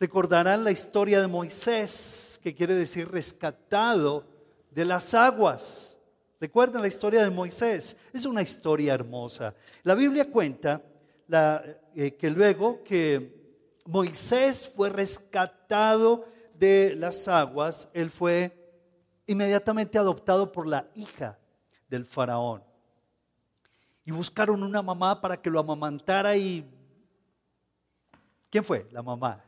Recordarán 0.00 0.65
la 0.65 0.71
historia 0.71 1.21
de 1.21 1.27
Moisés, 1.27 2.41
que 2.43 2.55
quiere 2.55 2.75
decir 2.75 3.07
rescatado 3.11 4.25
de 4.71 4.87
las 4.87 5.12
aguas. 5.12 5.99
Recuerden 6.41 6.81
la 6.81 6.89
historia 6.89 7.23
de 7.23 7.29
Moisés. 7.29 7.95
Es 8.11 8.25
una 8.25 8.41
historia 8.41 8.95
hermosa. 8.95 9.55
La 9.83 9.95
Biblia 9.95 10.31
cuenta 10.31 10.83
eh, 11.95 12.17
que 12.19 12.31
luego 12.31 12.83
que 12.83 13.40
Moisés 13.91 14.69
fue 14.69 14.89
rescatado 14.89 16.25
de 16.55 16.95
las 16.95 17.27
aguas, 17.27 17.89
él 17.93 18.11
fue 18.11 18.57
inmediatamente 19.27 19.99
adoptado 19.99 20.53
por 20.53 20.67
la 20.67 20.87
hija 20.95 21.39
del 21.89 22.07
faraón. 22.07 22.63
Y 24.05 24.13
buscaron 24.13 24.63
una 24.63 24.81
mamá 24.81 25.21
para 25.21 25.41
que 25.41 25.51
lo 25.51 25.59
amamantara 25.59 26.37
y... 26.37 26.65
¿Quién 28.49 28.65
fue? 28.65 28.87
La 28.93 29.03
mamá. 29.03 29.45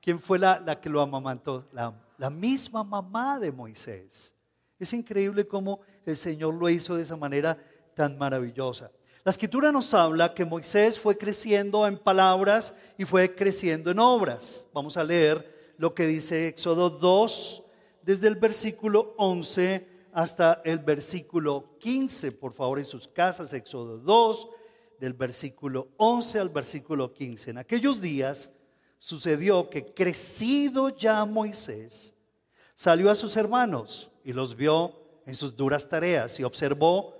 ¿Quién 0.00 0.20
fue 0.20 0.38
la, 0.38 0.80
que 0.80 0.88
lo 0.88 1.00
amamantó? 1.00 1.66
La, 1.72 1.92
la 2.18 2.30
misma 2.30 2.84
mamá 2.84 3.40
de 3.40 3.50
Moisés. 3.50 4.32
Es 4.78 4.92
increíble 4.92 5.46
cómo 5.46 5.80
el 6.06 6.16
Señor 6.16 6.54
lo 6.54 6.68
hizo 6.68 6.94
de 6.94 7.02
esa 7.02 7.16
manera 7.16 7.58
tan 7.94 8.16
maravillosa. 8.16 8.92
La 9.22 9.30
escritura 9.30 9.70
nos 9.70 9.92
habla 9.92 10.32
que 10.32 10.46
Moisés 10.46 10.98
fue 10.98 11.18
creciendo 11.18 11.86
en 11.86 11.98
palabras 11.98 12.72
y 12.96 13.04
fue 13.04 13.34
creciendo 13.34 13.90
en 13.90 13.98
obras. 13.98 14.64
Vamos 14.72 14.96
a 14.96 15.04
leer 15.04 15.74
lo 15.76 15.94
que 15.94 16.06
dice 16.06 16.48
Éxodo 16.48 16.88
2, 16.88 17.62
desde 18.00 18.28
el 18.28 18.36
versículo 18.36 19.12
11 19.18 19.86
hasta 20.14 20.62
el 20.64 20.78
versículo 20.78 21.76
15. 21.80 22.32
Por 22.32 22.54
favor, 22.54 22.78
en 22.78 22.86
sus 22.86 23.06
casas, 23.08 23.52
Éxodo 23.52 23.98
2, 23.98 24.48
del 24.98 25.12
versículo 25.12 25.88
11 25.98 26.38
al 26.38 26.48
versículo 26.48 27.12
15. 27.12 27.50
En 27.50 27.58
aquellos 27.58 28.00
días 28.00 28.50
sucedió 28.98 29.68
que 29.68 29.92
crecido 29.92 30.96
ya 30.96 31.26
Moisés, 31.26 32.14
salió 32.74 33.10
a 33.10 33.14
sus 33.14 33.36
hermanos 33.36 34.10
y 34.24 34.32
los 34.32 34.56
vio 34.56 34.94
en 35.26 35.34
sus 35.34 35.54
duras 35.54 35.86
tareas 35.86 36.40
y 36.40 36.42
observó 36.42 37.19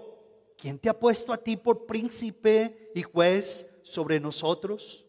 ¿quién 0.61 0.77
te 0.77 0.89
ha 0.89 0.97
puesto 0.97 1.33
a 1.33 1.37
ti 1.37 1.57
por 1.57 1.87
príncipe 1.87 2.91
y 2.93 3.01
juez 3.01 3.65
sobre 3.81 4.19
nosotros? 4.19 5.07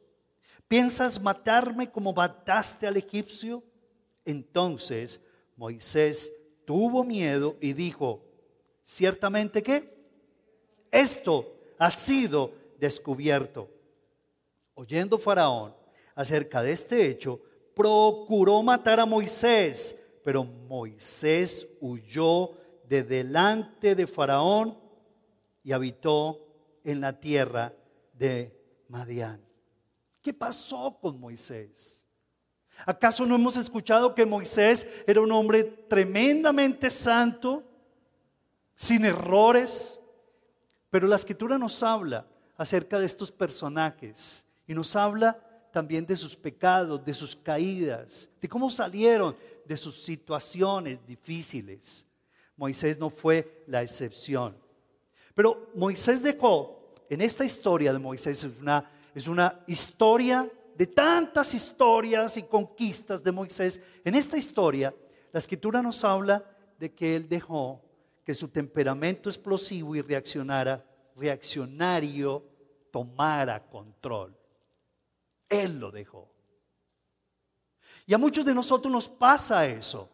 ¿Piensas 0.66 1.20
matarme 1.20 1.90
como 1.90 2.14
mataste 2.14 2.86
al 2.86 2.96
egipcio? 2.96 3.62
Entonces 4.24 5.20
Moisés 5.54 6.32
tuvo 6.64 7.04
miedo 7.04 7.58
y 7.60 7.74
dijo, 7.74 8.24
ciertamente 8.82 9.62
que 9.62 9.94
esto 10.90 11.54
ha 11.78 11.90
sido 11.90 12.52
descubierto. 12.78 13.68
Oyendo 14.72 15.18
Faraón 15.18 15.74
acerca 16.14 16.62
de 16.62 16.72
este 16.72 17.06
hecho, 17.08 17.38
procuró 17.74 18.62
matar 18.62 19.00
a 19.00 19.06
Moisés, 19.06 19.94
pero 20.24 20.44
Moisés 20.44 21.66
huyó 21.82 22.52
de 22.88 23.02
delante 23.02 23.94
de 23.94 24.06
Faraón 24.06 24.81
y 25.62 25.72
habitó 25.72 26.46
en 26.84 27.00
la 27.00 27.18
tierra 27.18 27.72
de 28.12 28.56
Madián. 28.88 29.40
¿Qué 30.20 30.32
pasó 30.32 30.98
con 31.00 31.18
Moisés? 31.18 32.04
¿Acaso 32.86 33.26
no 33.26 33.34
hemos 33.34 33.56
escuchado 33.56 34.14
que 34.14 34.24
Moisés 34.24 34.86
era 35.06 35.20
un 35.20 35.32
hombre 35.32 35.64
tremendamente 35.64 36.90
santo, 36.90 37.62
sin 38.74 39.04
errores? 39.04 39.98
Pero 40.90 41.06
la 41.06 41.16
escritura 41.16 41.58
nos 41.58 41.82
habla 41.82 42.26
acerca 42.56 42.98
de 42.98 43.06
estos 43.06 43.30
personajes 43.30 44.44
y 44.66 44.74
nos 44.74 44.94
habla 44.96 45.38
también 45.72 46.06
de 46.06 46.16
sus 46.16 46.36
pecados, 46.36 47.04
de 47.04 47.14
sus 47.14 47.34
caídas, 47.34 48.28
de 48.40 48.48
cómo 48.48 48.70
salieron 48.70 49.36
de 49.64 49.76
sus 49.76 50.02
situaciones 50.02 51.04
difíciles. 51.06 52.06
Moisés 52.56 52.98
no 52.98 53.10
fue 53.10 53.64
la 53.66 53.82
excepción. 53.82 54.61
Pero 55.34 55.70
Moisés 55.74 56.22
dejó, 56.22 56.94
en 57.08 57.20
esta 57.20 57.44
historia 57.44 57.92
de 57.92 57.98
Moisés 57.98 58.44
es 58.44 58.60
una, 58.60 58.90
es 59.14 59.28
una 59.28 59.60
historia 59.66 60.50
de 60.76 60.86
tantas 60.86 61.54
historias 61.54 62.36
y 62.36 62.42
conquistas 62.44 63.22
de 63.22 63.32
Moisés. 63.32 63.80
En 64.04 64.14
esta 64.14 64.36
historia, 64.36 64.94
la 65.32 65.38
escritura 65.38 65.82
nos 65.82 66.04
habla 66.04 66.44
de 66.78 66.92
que 66.92 67.16
él 67.16 67.28
dejó 67.28 67.80
que 68.24 68.34
su 68.34 68.48
temperamento 68.48 69.28
explosivo 69.28 69.94
y 69.96 70.02
reaccionara, 70.02 70.84
reaccionario 71.16 72.44
tomara 72.90 73.64
control. 73.68 74.36
Él 75.48 75.78
lo 75.78 75.90
dejó. 75.90 76.30
Y 78.06 78.14
a 78.14 78.18
muchos 78.18 78.44
de 78.44 78.54
nosotros 78.54 78.92
nos 78.92 79.08
pasa 79.08 79.66
eso. 79.66 80.08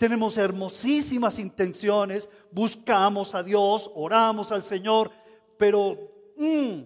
Tenemos 0.00 0.38
hermosísimas 0.38 1.38
intenciones, 1.38 2.26
buscamos 2.50 3.34
a 3.34 3.42
Dios, 3.42 3.90
oramos 3.94 4.50
al 4.50 4.62
Señor, 4.62 5.10
pero 5.58 5.98
mm, 6.38 6.80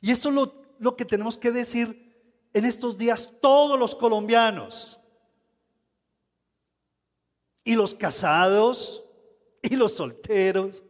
Y 0.00 0.10
esto 0.10 0.28
es 0.28 0.34
lo, 0.34 0.52
lo 0.78 0.96
que 0.96 1.04
tenemos 1.04 1.36
que 1.36 1.50
decir 1.50 2.46
en 2.52 2.64
estos 2.64 2.96
días 2.96 3.30
todos 3.40 3.78
los 3.78 3.94
colombianos. 3.94 5.00
Y 7.64 7.74
los 7.74 7.94
casados, 7.94 9.04
y 9.62 9.76
los 9.76 9.92
solteros, 9.92 10.84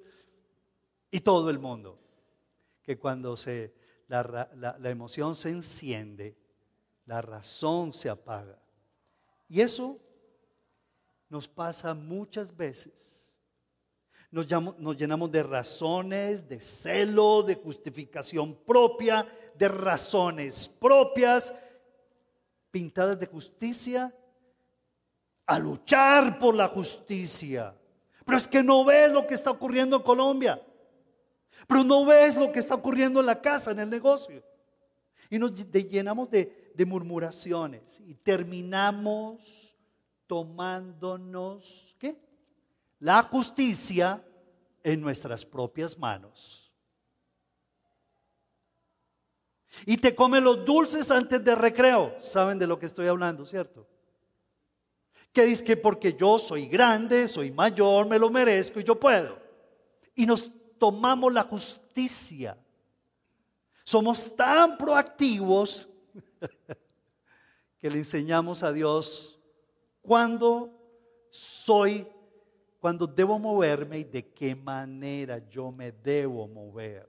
y 1.11 1.21
todo 1.21 1.49
el 1.49 1.59
mundo. 1.59 1.99
Que 2.83 2.99
cuando 2.99 3.37
se, 3.37 3.75
la, 4.09 4.51
la 4.55 4.91
emoción 4.91 5.35
se 5.35 5.51
enciende, 5.51 6.37
la 7.09 7.23
razón 7.23 7.95
se 7.95 8.11
apaga. 8.11 8.59
Y 9.49 9.63
eso 9.63 9.99
nos 11.31 11.49
pasa 11.49 11.95
muchas 11.95 12.55
veces. 12.55 13.35
Nos, 14.31 14.47
llenamos 14.95 15.33
de 15.33 15.43
razones, 15.43 16.47
de 16.47 16.61
celo, 16.61 17.43
de 17.43 17.55
justificación 17.55 18.55
propia, 18.55 19.27
de 19.57 19.69
razones 19.69 20.69
propias, 20.69 21.55
pintadas 22.71 23.19
de 23.19 23.27
justicia, 23.27 24.15
a 25.47 25.59
luchar 25.59 26.39
por 26.39 26.55
la 26.55 26.69
justicia. 26.69 27.75
Pero 28.27 28.37
es 28.37 28.47
que 28.47 28.63
no 28.63 28.85
ves 28.85 29.11
lo 29.11 29.27
que 29.27 29.33
está 29.33 29.51
ocurriendo 29.51 29.97
en 29.97 30.03
Colombia. 30.03 30.63
Pero 31.67 31.83
no 31.85 32.05
ves 32.05 32.37
lo 32.37 32.53
que 32.53 32.59
está 32.59 32.75
ocurriendo 32.75 33.21
en 33.21 33.27
la 33.27 33.41
casa, 33.41 33.71
en 33.71 33.79
el 33.79 33.89
negocio. 33.89 34.43
Y 35.31 35.39
nos 35.39 35.53
llenamos 35.73 36.31
de, 36.31 36.68
de 36.79 36.87
murmuraciones 36.87 38.01
y 38.07 38.15
terminamos 38.15 39.75
tomándonos, 40.29 41.97
¿qué? 41.99 42.17
La 43.01 43.25
justicia 43.25 44.25
en 44.85 45.01
nuestras 45.01 45.45
propias 45.45 45.99
manos. 45.99 46.73
Y 49.87 49.97
te 49.97 50.15
come 50.15 50.41
los 50.41 50.65
dulces 50.65 51.11
antes 51.11 51.45
de 51.45 51.57
recreo. 51.57 52.15
¿Saben 52.21 52.61
de 52.61 52.69
lo 52.69 52.79
que 52.79 52.87
estoy 52.87 53.09
hablando, 53.09 53.45
cierto? 53.45 53.85
Que 55.33 55.47
dice 55.47 55.65
que 55.65 55.77
porque 55.77 56.15
yo 56.15 56.39
soy 56.39 56.69
grande, 56.69 57.27
soy 57.27 57.51
mayor, 57.51 58.07
me 58.07 58.21
lo 58.21 58.31
merezco 58.31 58.79
y 58.79 58.85
yo 58.85 59.01
puedo. 59.01 59.37
Y 60.15 60.27
nos 60.27 60.49
tomamos 60.79 61.33
la 61.33 61.43
justicia. 61.43 62.57
Somos 63.83 64.37
tan 64.37 64.79
proactivos 64.79 65.88
que 67.79 67.91
le 67.91 67.99
enseñamos 67.99 68.63
a 68.63 68.73
Dios 68.73 69.39
cuándo 70.03 70.73
soy, 71.31 72.07
cuándo 72.81 73.07
debo 73.07 73.39
moverme 73.39 73.99
y 73.99 74.05
de 74.05 74.33
qué 74.33 74.55
manera 74.55 75.39
yo 75.49 75.71
me 75.71 75.93
debo 75.93 76.47
mover. 76.49 77.09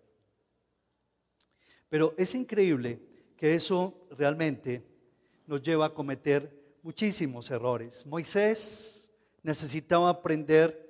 Pero 1.90 2.14
es 2.18 2.36
increíble 2.36 3.00
que 3.36 3.56
eso 3.56 4.08
realmente 4.12 4.84
nos 5.48 5.62
lleva 5.62 5.88
a 5.88 5.94
cometer 5.94 6.78
muchísimos 6.84 7.50
errores. 7.50 8.06
Moisés 8.06 9.10
necesitaba 9.42 10.10
aprender 10.10 10.88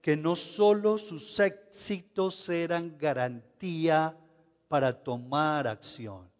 que 0.00 0.16
no 0.16 0.36
solo 0.36 0.96
sus 0.96 1.38
éxitos 1.40 2.48
eran 2.48 2.96
garantía 2.96 4.16
para 4.68 4.92
tomar 4.92 5.66
acción, 5.66 6.30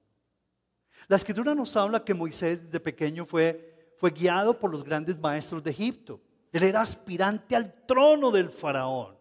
la 1.09 1.17
escritura 1.17 1.55
nos 1.55 1.75
habla 1.75 2.05
que 2.05 2.13
Moisés 2.13 2.63
desde 2.63 2.81
pequeño 2.81 3.25
fue, 3.25 3.93
fue 3.97 4.11
guiado 4.11 4.59
por 4.59 4.71
los 4.71 4.85
grandes 4.85 5.19
maestros 5.19 5.65
de 5.65 5.71
Egipto. 5.71 6.21
Él 6.53 6.63
era 6.63 6.83
aspirante 6.83 7.57
al 7.57 7.87
trono 7.87 8.31
del 8.31 8.51
faraón. 8.51 9.17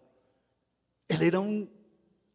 Él 1.07 1.21
era 1.21 1.39
un, 1.39 1.69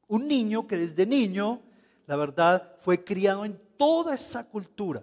un 0.08 0.26
niño 0.26 0.66
que 0.66 0.78
desde 0.78 1.04
niño, 1.04 1.60
la 2.06 2.16
verdad, 2.16 2.76
fue 2.80 3.04
criado 3.04 3.44
en 3.44 3.60
toda 3.76 4.14
esa 4.14 4.48
cultura. 4.48 5.02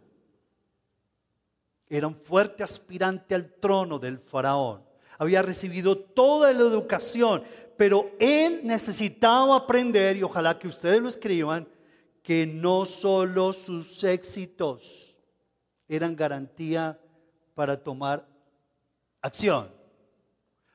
Era 1.87 2.07
un 2.07 2.15
fuerte 2.15 2.63
aspirante 2.63 3.35
al 3.35 3.53
trono 3.53 3.99
del 3.99 4.17
faraón. 4.17 4.83
Había 5.19 5.43
recibido 5.43 5.97
toda 5.97 6.51
la 6.53 6.59
educación, 6.59 7.43
pero 7.77 8.11
él 8.19 8.61
necesitaba 8.63 9.55
aprender, 9.55 10.17
y 10.17 10.23
ojalá 10.23 10.57
que 10.57 10.67
ustedes 10.67 11.01
lo 11.01 11.09
escriban, 11.09 11.67
que 12.23 12.45
no 12.45 12.85
solo 12.85 13.53
sus 13.53 14.03
éxitos 14.03 15.17
eran 15.87 16.15
garantía 16.15 16.99
para 17.55 17.81
tomar 17.81 18.27
acción, 19.21 19.71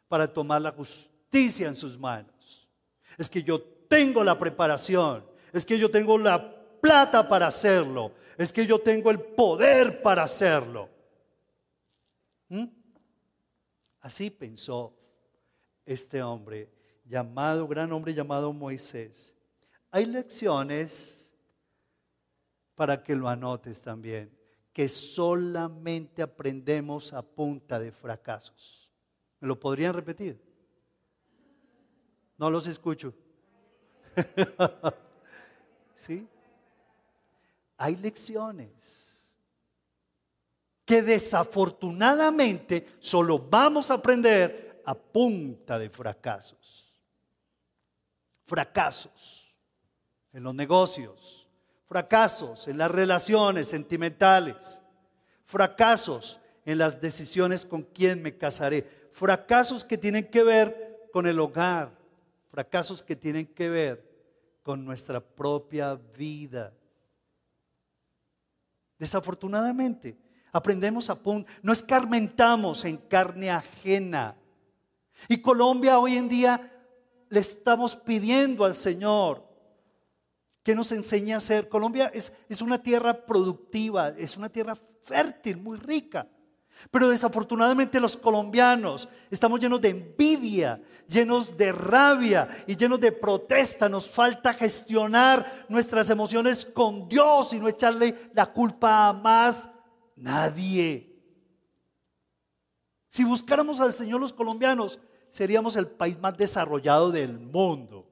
para 0.09 0.33
tomar 0.33 0.61
la 0.61 0.73
justicia 0.73 1.69
en 1.69 1.77
sus 1.77 1.99
manos. 1.99 2.69
Es 3.17 3.31
que 3.31 3.43
yo 3.43 3.61
tengo 3.63 4.25
la 4.25 4.39
preparación, 4.39 5.25
es 5.53 5.65
que 5.65 5.79
yo 5.79 5.91
tengo 5.91 6.19
la 6.19 6.81
plata 6.81 7.29
para 7.29 7.47
hacerlo, 7.47 8.13
es 8.37 8.53
que 8.53 8.67
yo 8.67 8.81
tengo 8.81 9.11
el 9.11 9.21
poder 9.21 10.03
para 10.03 10.25
hacerlo. 10.25 10.89
¿Mm? 12.49 12.67
Así 14.01 14.31
pensó 14.31 14.93
este 15.87 16.23
hombre 16.23 16.71
llamado, 17.05 17.67
gran 17.67 17.93
hombre 17.93 18.13
llamado 18.15 18.53
Moisés. 18.53 19.35
Hay 19.91 20.07
lecciones 20.07 21.24
para 22.75 23.03
que 23.03 23.15
lo 23.15 23.29
anotes 23.29 23.83
también, 23.83 24.31
que 24.73 24.89
solamente 24.89 26.23
aprendemos 26.23 27.13
a 27.13 27.23
punta 27.23 27.79
de 27.79 27.93
fracasos. 27.93 28.91
¿Me 29.41 29.49
lo 29.49 29.59
podrían 29.59 29.95
repetir? 29.95 30.41
No 32.37 32.51
los 32.51 32.67
escucho. 32.67 33.15
¿Sí? 35.97 36.27
Hay 37.77 37.97
lecciones 37.97 39.05
que 40.85 41.03
desafortunadamente 41.03 42.87
solo 43.01 43.39
vamos 43.39 43.91
a 43.91 43.95
aprender 43.95 44.83
a 44.85 44.95
punta 44.95 45.79
de 45.79 45.89
fracasos. 45.89 46.95
Fracasos 48.45 49.55
en 50.33 50.43
los 50.43 50.55
negocios, 50.55 51.44
fracasos 51.95 52.67
en 52.67 52.77
las 52.77 52.91
relaciones 52.91 53.69
sentimentales, 53.69 54.83
fracasos 55.45 56.41
en 56.65 56.79
las 56.79 57.01
decisiones 57.01 57.65
con 57.65 57.83
quién 57.83 58.21
me 58.21 58.37
casaré, 58.37 59.09
fracasos 59.13 59.85
que 59.85 59.97
tienen 59.97 60.29
que 60.29 60.43
ver 60.43 61.09
con 61.13 61.29
el 61.29 61.39
hogar, 61.39 61.93
fracasos 62.51 63.01
que 63.01 63.15
tienen 63.15 63.47
que 63.47 63.69
ver 63.69 64.05
con 64.65 64.85
nuestra 64.85 65.21
propia 65.21 65.95
vida. 65.95 66.73
Desafortunadamente, 68.99 70.17
aprendemos 70.51 71.09
a 71.11 71.15
punto, 71.15 71.49
no 71.63 71.73
escarmentamos 71.73 72.85
en 72.87 72.97
carne 72.97 73.53
ajena. 73.53 74.35
Y 75.29 75.41
Colombia 75.41 76.01
hoy 76.01 76.17
en 76.17 76.29
día 76.29 76.73
le 77.29 77.39
estamos 77.39 77.95
pidiendo 77.95 78.65
al 78.65 78.75
Señor 78.75 79.54
que 80.65 80.75
nos 80.75 80.91
enseñe 80.91 81.35
a 81.35 81.41
ser. 81.41 81.69
Colombia 81.69 82.11
es, 82.13 82.33
es 82.49 82.61
una 82.61 82.83
tierra 82.83 83.25
productiva, 83.27 84.09
es 84.09 84.37
una 84.37 84.49
tierra 84.49 84.77
fértil, 85.05 85.59
muy 85.59 85.79
rica. 85.79 86.27
Pero 86.91 87.09
desafortunadamente 87.09 88.01
los 88.01 88.17
colombianos 88.17 89.09
estamos 89.31 89.61
llenos 89.61 89.81
de 89.81 89.91
envidia, 89.91 90.83
llenos 91.07 91.57
de 91.57 91.71
rabia 91.71 92.49
y 92.67 92.75
llenos 92.75 92.99
de 92.99 93.13
protesta. 93.13 93.89
Nos 93.89 94.09
falta 94.09 94.53
gestionar 94.53 95.67
nuestras 95.69 96.11
emociones 96.11 96.65
con 96.65 97.09
Dios 97.09 97.53
y 97.53 97.61
no 97.61 97.69
echarle 97.69 98.31
la 98.33 98.47
culpa 98.53 99.09
a 99.09 99.13
más 99.13 99.69
nadie. 100.17 101.15
Si 103.09 103.23
buscáramos 103.23 103.79
al 103.79 103.93
Señor 103.93 104.21
los 104.21 104.33
colombianos, 104.33 104.99
seríamos 105.29 105.77
el 105.77 105.87
país 105.87 106.19
más 106.19 106.37
desarrollado 106.37 107.13
del 107.13 107.39
mundo. 107.39 108.04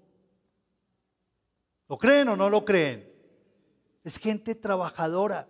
¿Lo 1.92 1.98
creen 1.98 2.26
o 2.30 2.36
no 2.36 2.48
lo 2.48 2.64
creen? 2.64 3.06
Es 4.02 4.16
gente 4.16 4.54
trabajadora. 4.54 5.46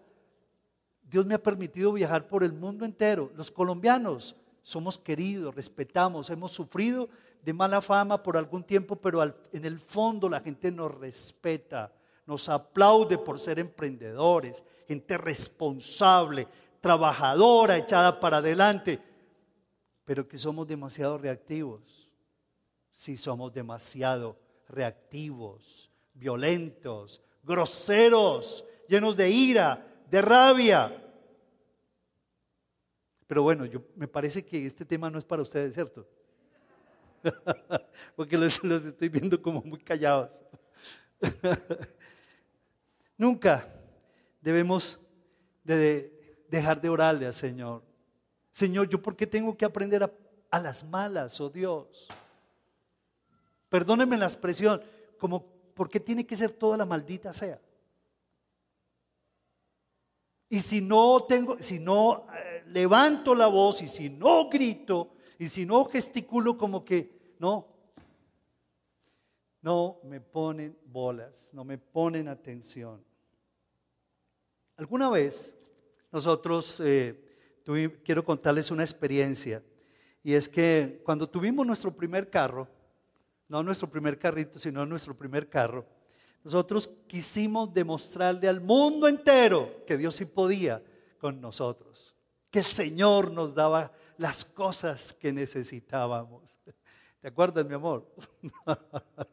Dios 1.01 1.25
me 1.25 1.37
ha 1.37 1.41
permitido 1.41 1.93
viajar 1.93 2.27
por 2.27 2.43
el 2.43 2.53
mundo 2.53 2.85
entero. 2.85 3.31
Los 3.37 3.49
colombianos 3.49 4.35
somos 4.61 4.99
queridos, 4.99 5.55
respetamos, 5.55 6.31
hemos 6.31 6.51
sufrido 6.51 7.09
de 7.45 7.53
mala 7.53 7.81
fama 7.81 8.25
por 8.25 8.37
algún 8.37 8.65
tiempo, 8.65 8.97
pero 8.97 9.23
en 9.23 9.65
el 9.65 9.79
fondo 9.79 10.29
la 10.29 10.41
gente 10.41 10.73
nos 10.73 10.93
respeta, 10.93 11.93
nos 12.27 12.49
aplaude 12.49 13.19
por 13.19 13.39
ser 13.39 13.61
emprendedores, 13.61 14.65
gente 14.89 15.17
responsable, 15.19 16.49
trabajadora, 16.81 17.77
echada 17.77 18.19
para 18.19 18.39
adelante, 18.39 18.99
pero 20.05 20.27
que 20.27 20.39
somos 20.39 20.67
demasiado 20.67 21.19
reactivos. 21.19 22.11
Sí, 22.91 23.17
somos 23.17 23.53
demasiado 23.53 24.37
reactivos, 24.67 25.92
violentos, 26.23 27.21
groseros, 27.43 28.65
llenos 28.87 29.17
de 29.17 29.29
ira, 29.29 29.85
de 30.09 30.23
rabia. 30.23 30.99
Pero 33.27 33.43
bueno, 33.43 33.67
yo, 33.67 33.83
me 33.97 34.07
parece 34.07 34.45
que 34.45 34.65
este 34.65 34.85
tema 34.85 35.11
no 35.11 35.19
es 35.19 35.25
para 35.25 35.43
ustedes, 35.43 35.75
¿cierto? 35.75 36.09
Porque 38.17 38.39
los, 38.39 38.63
estoy 38.63 39.09
viendo 39.09 39.41
como 39.43 39.63
muy 39.63 39.81
callados. 39.81 40.31
Nunca 43.17 43.69
debemos 44.41 44.99
de 45.65 46.45
dejar 46.49 46.81
de 46.81 46.89
orarle 46.89 47.27
al 47.27 47.35
Señor. 47.35 47.83
Señor, 48.53 48.89
¿yo 48.89 49.03
por 49.03 49.17
qué 49.17 49.27
tengo 49.27 49.57
que 49.57 49.65
aprender 49.65 50.05
a, 50.05 50.13
a 50.51 50.61
las 50.61 50.85
malas, 50.85 51.41
oh 51.41 51.51
Dios? 51.51 52.07
Perdónenme 53.69 54.19
la 54.19 54.27
expresión, 54.27 54.83
como 55.19 55.52
¿por 55.75 55.89
qué 55.89 56.01
tiene 56.01 56.27
que 56.27 56.37
ser 56.37 56.53
toda 56.53 56.77
la 56.77 56.87
maldita 56.87 57.33
sea? 57.33 57.61
Y 60.49 60.61
si 60.61 60.81
no 60.81 61.25
tengo, 61.25 61.59
si 61.61 61.79
no 61.79 62.27
eh, 62.35 62.65
levanto 62.67 63.35
la 63.35 63.47
voz 63.47 63.81
y 63.83 63.89
si 63.89 64.11
no 64.11 64.51
grito 64.51 65.15
y 65.39 65.49
si 65.49 65.65
no 65.65 65.87
gesticulo 65.87 66.59
como 66.59 66.85
que 66.85 67.35
no, 67.39 67.67
no 69.63 70.01
me 70.05 70.21
ponen 70.21 70.77
bolas, 70.85 71.49
no 71.53 71.65
me 71.65 71.79
ponen 71.79 72.29
atención. 72.29 73.03
Alguna 74.77 75.09
vez 75.09 75.55
nosotros, 76.11 76.81
eh, 76.85 77.19
quiero 78.05 78.23
contarles 78.25 78.71
una 78.71 78.83
experiencia, 78.83 79.63
y 80.23 80.35
es 80.35 80.49
que 80.49 81.01
cuando 81.05 81.29
tuvimos 81.29 81.67
nuestro 81.67 81.97
primer 81.97 82.29
carro, 82.29 82.69
no 83.53 83.63
nuestro 83.63 83.87
primer 83.87 84.19
carrito, 84.19 84.59
sino 84.59 84.87
nuestro 84.87 85.15
primer 85.15 85.47
carro, 85.47 85.85
nosotros 86.43 86.89
quisimos 87.07 87.71
demostrarle 87.71 88.49
al 88.49 88.63
mundo 88.63 89.07
entero 89.07 89.85
que 89.87 89.99
Dios 89.99 90.17
sí 90.17 90.25
podía 90.25 90.83
con 91.19 91.39
nosotros, 91.39 92.17
que 92.51 92.61
el 92.61 92.65
Señor 92.65 93.31
nos 93.31 93.55
daba 93.55 93.93
las 94.17 94.43
cosas 94.43 95.13
que 95.13 95.35
necesitábamos. 95.35 96.57
¿Te 97.21 97.29
acuerdas, 97.29 97.67
mi 97.67 97.75
amor? 97.75 98.11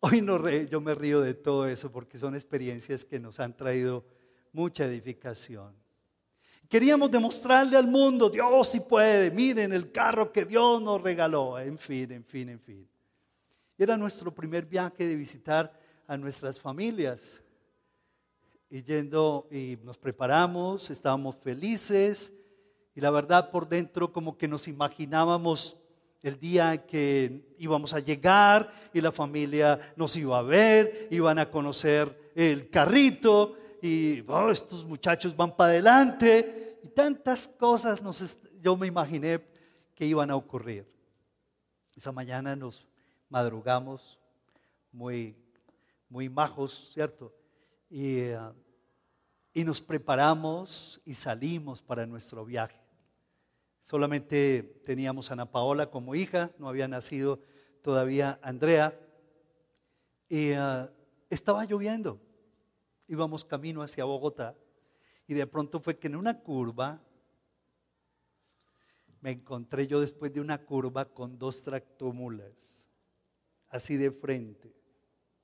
Hoy 0.00 0.20
no 0.20 0.48
yo 0.48 0.80
me 0.80 0.96
río 0.96 1.20
de 1.20 1.34
todo 1.34 1.68
eso 1.68 1.92
porque 1.92 2.18
son 2.18 2.34
experiencias 2.34 3.04
que 3.04 3.20
nos 3.20 3.38
han 3.38 3.56
traído 3.56 4.04
mucha 4.52 4.86
edificación. 4.86 5.72
Queríamos 6.68 7.12
demostrarle 7.12 7.76
al 7.76 7.86
mundo, 7.86 8.28
Dios 8.28 8.66
sí 8.66 8.80
puede, 8.80 9.30
miren 9.30 9.72
el 9.72 9.92
carro 9.92 10.32
que 10.32 10.44
Dios 10.44 10.82
nos 10.82 11.00
regaló, 11.00 11.60
en 11.60 11.78
fin, 11.78 12.10
en 12.10 12.24
fin, 12.24 12.48
en 12.48 12.58
fin. 12.58 12.88
Era 13.76 13.96
nuestro 13.96 14.32
primer 14.32 14.66
viaje 14.66 15.06
de 15.06 15.16
visitar 15.16 15.72
a 16.06 16.16
nuestras 16.16 16.60
familias. 16.60 17.42
Y 18.70 18.82
yendo 18.82 19.48
y 19.50 19.78
nos 19.82 19.98
preparamos, 19.98 20.90
estábamos 20.90 21.36
felices 21.36 22.32
y 22.94 23.00
la 23.00 23.10
verdad 23.10 23.50
por 23.50 23.68
dentro 23.68 24.12
como 24.12 24.38
que 24.38 24.48
nos 24.48 24.68
imaginábamos 24.68 25.76
el 26.22 26.38
día 26.38 26.86
que 26.86 27.54
íbamos 27.58 27.92
a 27.92 28.00
llegar 28.00 28.72
y 28.92 29.00
la 29.00 29.12
familia 29.12 29.78
nos 29.96 30.16
iba 30.16 30.38
a 30.38 30.42
ver, 30.42 31.08
iban 31.10 31.38
a 31.38 31.50
conocer 31.50 32.32
el 32.34 32.70
carrito 32.70 33.56
y 33.82 34.24
oh, 34.28 34.50
estos 34.50 34.84
muchachos 34.84 35.36
van 35.36 35.54
para 35.54 35.70
adelante 35.70 36.78
y 36.82 36.88
tantas 36.88 37.46
cosas 37.46 38.00
nos, 38.00 38.38
yo 38.62 38.76
me 38.76 38.86
imaginé 38.86 39.44
que 39.94 40.06
iban 40.06 40.30
a 40.30 40.36
ocurrir. 40.36 40.86
Esa 41.94 42.10
mañana 42.10 42.56
nos 42.56 42.86
madrugamos 43.34 44.20
muy 44.92 45.36
muy 46.08 46.28
majos, 46.28 46.92
¿cierto? 46.94 47.34
Eh, 47.90 48.38
y, 49.52 49.64
nos 49.64 49.80
preparamos 49.80 51.00
y 51.04 51.14
salimos 51.14 51.82
para 51.82 52.06
nuestro 52.06 52.44
viaje. 52.44 52.80
Solamente 53.82 54.62
teníamos 54.84 55.28
a 55.28 55.32
Ana 55.32 55.50
Paola 55.50 55.90
como 55.90 56.14
hija, 56.14 56.52
no 56.58 56.68
había 56.68 56.86
nacido 56.86 57.40
todavía 57.82 58.38
Andrea. 58.40 58.96
Y 60.28 60.50
eh, 60.52 60.88
estaba 61.28 61.64
lloviendo, 61.64 62.20
íbamos 63.08 63.44
camino 63.44 63.82
hacia 63.82 64.04
Bogotá 64.04 64.54
y 65.26 65.34
de 65.34 65.48
pronto 65.48 65.80
fue 65.80 65.98
que 65.98 66.06
en 66.06 66.14
una 66.14 66.38
curva 66.38 67.02
me 69.20 69.32
encontré 69.32 69.88
yo 69.88 70.00
después 70.00 70.32
de 70.32 70.40
una 70.40 70.58
curva 70.58 71.06
con 71.06 71.36
dos 71.36 71.64
tractomulas, 71.64 72.73
así 73.74 73.96
de 73.96 74.12
frente. 74.12 74.72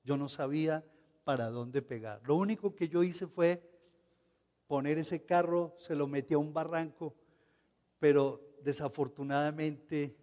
Yo 0.05 0.15
no 0.15 0.29
sabía 0.29 0.85
para 1.25 1.49
dónde 1.49 1.81
pegar. 1.81 2.21
Lo 2.25 2.35
único 2.35 2.73
que 2.73 2.87
yo 2.87 3.03
hice 3.03 3.27
fue 3.27 3.61
poner 4.67 4.97
ese 4.97 5.25
carro, 5.25 5.75
se 5.77 5.95
lo 5.95 6.07
metí 6.07 6.33
a 6.33 6.37
un 6.37 6.53
barranco, 6.53 7.13
pero 7.99 8.55
desafortunadamente 8.63 10.15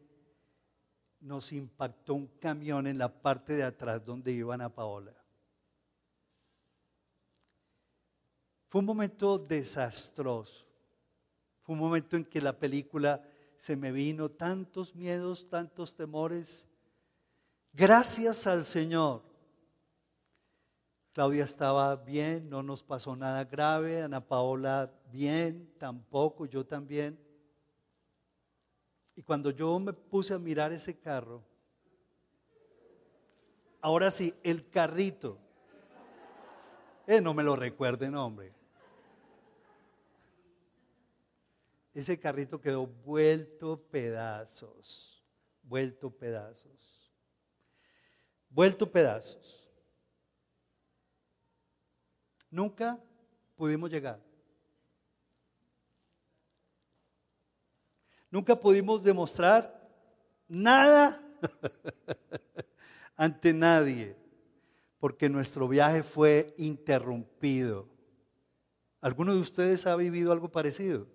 nos 1.21 1.53
impactó 1.53 2.15
un 2.15 2.29
camión 2.39 2.87
en 2.87 2.97
la 2.97 3.21
parte 3.21 3.53
de 3.53 3.65
atrás 3.65 4.03
donde 4.03 4.33
iban 4.33 4.63
a 4.63 4.75
Paola. 4.75 5.15
Fue 8.69 8.79
un 8.79 8.87
momento 8.87 9.39
desastroso. 9.39 10.67
Fue 11.61 11.75
un 11.75 11.81
momento 11.81 12.17
en 12.17 12.25
que 12.25 12.41
la 12.41 12.59
película 12.59 13.23
se 13.59 13.77
me 13.77 13.93
vino 13.93 14.31
tantos 14.31 14.95
miedos, 14.95 15.51
tantos 15.51 15.95
temores. 15.95 16.68
Gracias 17.79 18.45
al 18.49 18.65
Señor 18.65 19.23
Claudia 21.13 21.45
estaba 21.45 21.95
bien, 21.95 22.51
no 22.51 22.63
nos 22.63 22.83
pasó 22.83 23.15
nada 23.15 23.45
grave, 23.45 24.03
Ana 24.03 24.21
Paola 24.21 24.93
bien, 25.13 25.73
tampoco, 25.79 26.47
yo 26.47 26.67
también. 26.67 27.19
Y 29.15 29.23
cuando 29.23 29.51
yo 29.51 29.79
me 29.79 29.93
puse 29.93 30.35
a 30.35 30.39
mirar 30.39 30.73
ese 30.73 30.99
carro, 30.99 31.45
ahora 33.81 34.11
sí, 34.11 34.35
el 34.43 34.69
carrito, 34.71 35.39
eh, 37.07 37.21
no 37.21 37.35
me 37.35 37.43
lo 37.43 37.57
recuerden, 37.57 38.15
hombre. 38.15 38.53
Ese 41.95 42.19
carrito 42.19 42.61
quedó 42.61 42.87
vuelto 42.87 43.81
pedazos, 43.91 45.25
vuelto 45.63 46.11
pedazos, 46.11 46.98
vuelto 48.51 48.91
pedazos. 48.91 49.69
Nunca 52.51 52.99
pudimos 53.57 53.91
llegar. 53.91 54.21
Nunca 58.31 58.55
pudimos 58.57 59.03
demostrar 59.03 59.89
nada 60.47 61.23
ante 63.17 63.53
nadie, 63.53 64.17
porque 64.99 65.29
nuestro 65.29 65.67
viaje 65.67 66.03
fue 66.03 66.55
interrumpido. 66.59 67.89
¿Alguno 69.01 69.35
de 69.35 69.41
ustedes 69.41 69.87
ha 69.87 69.97
vivido 69.97 70.33
algo 70.33 70.51
parecido? 70.51 71.07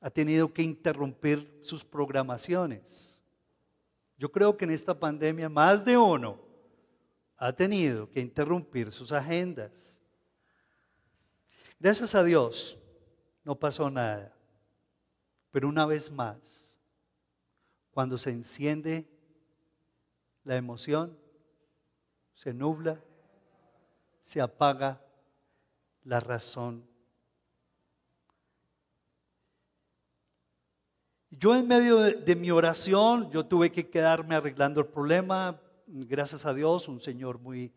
Ha 0.00 0.10
tenido 0.10 0.52
que 0.52 0.62
interrumpir 0.62 1.58
sus 1.62 1.84
programaciones. 1.84 3.11
Yo 4.22 4.30
creo 4.30 4.56
que 4.56 4.64
en 4.64 4.70
esta 4.70 4.94
pandemia 4.94 5.48
más 5.48 5.84
de 5.84 5.98
uno 5.98 6.38
ha 7.36 7.52
tenido 7.52 8.08
que 8.08 8.20
interrumpir 8.20 8.92
sus 8.92 9.10
agendas. 9.10 9.98
Gracias 11.80 12.14
a 12.14 12.22
Dios 12.22 12.78
no 13.42 13.58
pasó 13.58 13.90
nada. 13.90 14.32
Pero 15.50 15.68
una 15.68 15.86
vez 15.86 16.08
más, 16.08 16.38
cuando 17.90 18.16
se 18.16 18.30
enciende 18.30 19.08
la 20.44 20.54
emoción, 20.54 21.18
se 22.32 22.54
nubla, 22.54 23.02
se 24.20 24.40
apaga 24.40 25.04
la 26.04 26.20
razón. 26.20 26.88
Yo 31.38 31.56
en 31.56 31.66
medio 31.66 31.98
de, 31.98 32.36
mi 32.36 32.50
oración, 32.50 33.30
yo 33.30 33.46
tuve 33.46 33.72
que 33.72 33.88
quedarme 33.88 34.34
arreglando 34.34 34.80
el 34.80 34.86
problema. 34.86 35.58
Gracias 35.86 36.44
a 36.44 36.52
Dios, 36.52 36.88
un 36.88 37.00
señor 37.00 37.38
muy, 37.38 37.72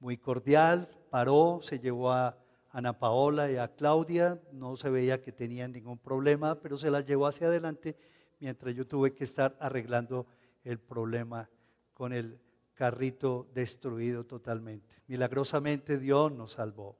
muy 0.00 0.16
cordial 0.18 0.90
paró, 1.08 1.60
se 1.62 1.78
llevó 1.78 2.10
a 2.10 2.36
Ana 2.72 2.98
Paola 2.98 3.52
y 3.52 3.56
a 3.56 3.68
Claudia. 3.68 4.42
No 4.50 4.74
se 4.74 4.90
veía 4.90 5.22
que 5.22 5.30
tenían 5.30 5.70
ningún 5.70 5.98
problema, 5.98 6.56
pero 6.56 6.76
se 6.76 6.90
las 6.90 7.06
llevó 7.06 7.28
hacia 7.28 7.46
adelante 7.46 7.96
mientras 8.40 8.74
yo 8.74 8.84
tuve 8.84 9.14
que 9.14 9.22
estar 9.22 9.56
arreglando 9.60 10.26
el 10.64 10.80
problema 10.80 11.48
con 11.94 12.12
el 12.12 12.40
carrito 12.74 13.48
destruido 13.54 14.24
totalmente. 14.24 14.88
Milagrosamente 15.06 15.98
Dios 15.98 16.32
nos 16.32 16.52
salvó. 16.54 16.98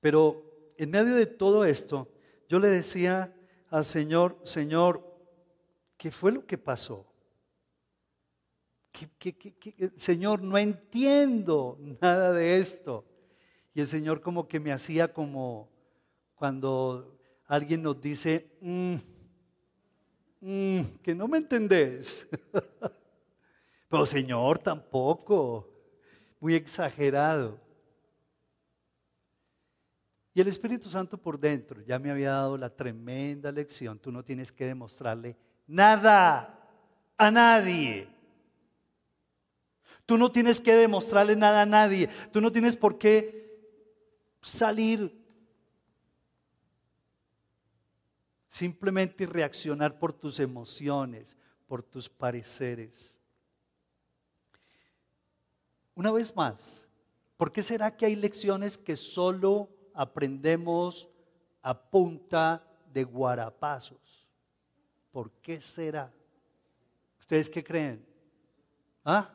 Pero 0.00 0.72
en 0.78 0.90
medio 0.90 1.14
de 1.14 1.26
todo 1.26 1.66
esto, 1.66 2.08
yo 2.48 2.58
le 2.58 2.68
decía 2.68 3.36
al 3.70 3.84
Señor, 3.84 4.38
Señor, 4.44 5.02
¿qué 5.96 6.10
fue 6.10 6.32
lo 6.32 6.44
que 6.44 6.58
pasó? 6.58 7.06
Señor, 9.96 10.42
no 10.42 10.58
entiendo 10.58 11.78
nada 12.00 12.32
de 12.32 12.58
esto. 12.58 13.04
Y 13.72 13.80
el 13.80 13.86
Señor 13.86 14.20
como 14.20 14.48
que 14.48 14.58
me 14.58 14.72
hacía 14.72 15.12
como 15.12 15.70
cuando 16.34 17.16
alguien 17.46 17.82
nos 17.82 18.00
dice, 18.00 18.50
mm, 18.60 18.94
mm, 20.40 20.80
que 21.02 21.14
no 21.14 21.28
me 21.28 21.38
entendés. 21.38 22.28
Pero 23.88 24.06
Señor, 24.06 24.58
tampoco. 24.58 25.68
Muy 26.40 26.54
exagerado. 26.54 27.60
Y 30.32 30.40
el 30.40 30.48
Espíritu 30.48 30.88
Santo 30.88 31.18
por 31.18 31.38
dentro 31.38 31.82
ya 31.82 31.98
me 31.98 32.10
había 32.10 32.30
dado 32.30 32.56
la 32.56 32.70
tremenda 32.70 33.50
lección. 33.50 33.98
Tú 33.98 34.12
no 34.12 34.24
tienes 34.24 34.52
que 34.52 34.64
demostrarle 34.64 35.36
nada 35.66 36.56
a 37.16 37.30
nadie. 37.30 38.08
Tú 40.06 40.16
no 40.16 40.30
tienes 40.30 40.60
que 40.60 40.74
demostrarle 40.74 41.34
nada 41.34 41.62
a 41.62 41.66
nadie. 41.66 42.08
Tú 42.32 42.40
no 42.40 42.52
tienes 42.52 42.76
por 42.76 42.98
qué 42.98 43.40
salir 44.40 45.20
simplemente 48.48 49.26
reaccionar 49.26 49.98
por 49.98 50.12
tus 50.12 50.38
emociones, 50.40 51.36
por 51.66 51.82
tus 51.82 52.08
pareceres. 52.08 53.16
Una 55.94 56.12
vez 56.12 56.34
más, 56.34 56.86
¿por 57.36 57.52
qué 57.52 57.62
será 57.62 57.96
que 57.96 58.06
hay 58.06 58.16
lecciones 58.16 58.78
que 58.78 58.96
solo 58.96 59.68
aprendemos 60.00 61.10
a 61.60 61.78
punta 61.78 62.66
de 62.90 63.04
guarapazos? 63.04 64.26
¿Por 65.12 65.30
qué 65.42 65.60
será? 65.60 66.10
¿Ustedes 67.18 67.50
qué 67.50 67.62
creen? 67.62 68.02
¿Ah? 69.04 69.30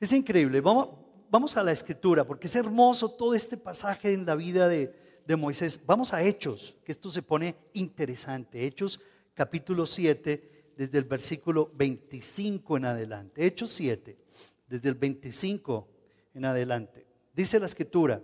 Es 0.00 0.12
increíble. 0.12 0.60
Vamos, 0.60 0.88
vamos 1.30 1.56
a 1.56 1.62
la 1.62 1.70
escritura, 1.70 2.24
porque 2.24 2.48
es 2.48 2.56
hermoso 2.56 3.12
todo 3.12 3.34
este 3.34 3.56
pasaje 3.56 4.12
en 4.12 4.26
la 4.26 4.34
vida 4.34 4.66
de, 4.66 5.22
de 5.24 5.36
Moisés. 5.36 5.80
Vamos 5.86 6.12
a 6.12 6.20
Hechos, 6.24 6.74
que 6.84 6.90
esto 6.90 7.12
se 7.12 7.22
pone 7.22 7.54
interesante. 7.74 8.66
Hechos 8.66 8.98
capítulo 9.34 9.86
7 9.86 10.72
desde 10.76 10.98
el 10.98 11.04
versículo 11.04 11.70
25 11.74 12.76
en 12.76 12.86
adelante. 12.86 13.46
Hechos 13.46 13.70
7, 13.70 14.18
desde 14.66 14.88
el 14.88 14.96
25 14.96 15.91
en 16.34 16.44
adelante. 16.44 17.06
Dice 17.34 17.58
la 17.58 17.66
escritura, 17.66 18.20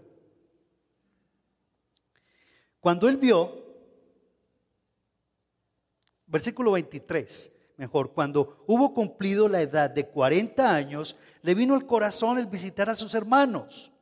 cuando 2.81 3.09
él 3.09 3.17
vio, 3.17 3.65
versículo 6.27 6.73
23, 6.73 7.53
mejor, 7.77 8.13
cuando 8.13 8.65
hubo 8.67 8.95
cumplido 8.95 9.49
la 9.49 9.61
edad 9.61 9.91
de 9.91 10.07
40 10.07 10.75
años, 10.75 11.17
le 11.43 11.55
vino 11.55 11.75
al 11.75 11.87
corazón 11.87 12.39
el 12.39 12.47
visitar 12.47 12.89
a 12.89 12.95
sus 12.95 13.15
hermanos. 13.15 13.93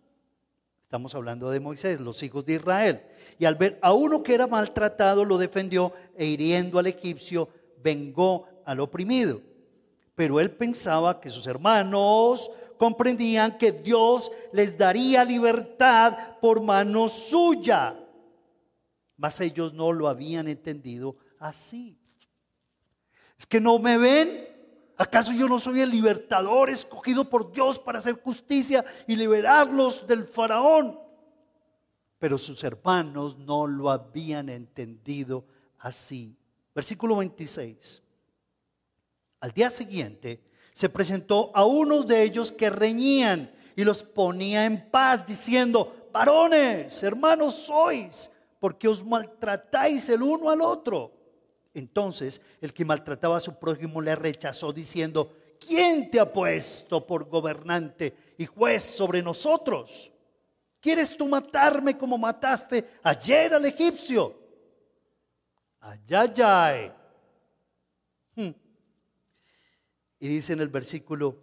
Estamos 0.82 1.14
hablando 1.14 1.50
de 1.50 1.58
Moisés, 1.58 2.00
los 2.00 2.22
hijos 2.22 2.44
de 2.44 2.54
Israel. 2.54 3.02
Y 3.38 3.44
al 3.44 3.56
ver 3.56 3.78
a 3.82 3.92
uno 3.92 4.22
que 4.22 4.34
era 4.34 4.46
maltratado, 4.46 5.24
lo 5.24 5.36
defendió 5.36 5.92
e 6.16 6.26
hiriendo 6.26 6.78
al 6.78 6.86
egipcio, 6.86 7.48
vengó 7.82 8.46
al 8.64 8.80
oprimido. 8.80 9.42
Pero 10.16 10.40
él 10.40 10.50
pensaba 10.50 11.20
que 11.20 11.28
sus 11.28 11.46
hermanos 11.46 12.50
comprendían 12.78 13.58
que 13.58 13.70
Dios 13.70 14.32
les 14.50 14.76
daría 14.76 15.22
libertad 15.22 16.38
por 16.40 16.62
mano 16.62 17.10
suya. 17.10 17.94
Mas 19.18 19.38
ellos 19.42 19.74
no 19.74 19.92
lo 19.92 20.08
habían 20.08 20.48
entendido 20.48 21.18
así. 21.38 21.98
Es 23.38 23.46
que 23.46 23.60
no 23.60 23.78
me 23.78 23.98
ven. 23.98 24.48
¿Acaso 24.96 25.32
yo 25.32 25.46
no 25.46 25.58
soy 25.58 25.82
el 25.82 25.90
libertador 25.90 26.70
escogido 26.70 27.28
por 27.28 27.52
Dios 27.52 27.78
para 27.78 27.98
hacer 27.98 28.18
justicia 28.22 28.82
y 29.06 29.16
liberarlos 29.16 30.06
del 30.06 30.24
faraón? 30.24 30.98
Pero 32.18 32.38
sus 32.38 32.64
hermanos 32.64 33.36
no 33.36 33.66
lo 33.66 33.90
habían 33.90 34.48
entendido 34.48 35.44
así. 35.78 36.34
Versículo 36.74 37.16
26. 37.16 38.02
Al 39.46 39.52
día 39.52 39.70
siguiente 39.70 40.40
se 40.72 40.88
presentó 40.88 41.52
a 41.54 41.64
unos 41.64 42.04
de 42.04 42.20
ellos 42.20 42.50
que 42.50 42.68
reñían 42.68 43.48
y 43.76 43.84
los 43.84 44.02
ponía 44.02 44.64
en 44.64 44.90
paz 44.90 45.24
diciendo, 45.24 46.08
varones, 46.12 47.00
hermanos 47.04 47.54
sois, 47.54 48.28
porque 48.58 48.88
os 48.88 49.04
maltratáis 49.04 50.08
el 50.08 50.22
uno 50.22 50.50
al 50.50 50.62
otro. 50.62 51.12
Entonces 51.74 52.40
el 52.60 52.74
que 52.74 52.84
maltrataba 52.84 53.36
a 53.36 53.40
su 53.40 53.56
prójimo 53.56 54.00
le 54.00 54.16
rechazó 54.16 54.72
diciendo, 54.72 55.32
¿quién 55.64 56.10
te 56.10 56.18
ha 56.18 56.32
puesto 56.32 57.06
por 57.06 57.28
gobernante 57.28 58.16
y 58.38 58.46
juez 58.46 58.82
sobre 58.82 59.22
nosotros? 59.22 60.10
¿Quieres 60.80 61.16
tú 61.16 61.28
matarme 61.28 61.96
como 61.96 62.18
mataste 62.18 62.84
ayer 63.04 63.54
al 63.54 63.64
egipcio? 63.64 64.36
Ayayay. 65.78 66.92
Hmm. 68.34 68.65
Y 70.18 70.28
dice 70.28 70.52
en 70.52 70.60
el 70.60 70.68
versículo 70.68 71.36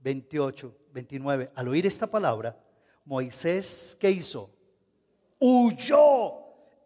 28, 0.00 0.76
29, 0.92 1.52
al 1.54 1.68
oír 1.68 1.86
esta 1.86 2.06
palabra, 2.06 2.58
Moisés, 3.04 3.96
¿qué 3.98 4.10
hizo? 4.10 4.50
Huyó 5.38 6.34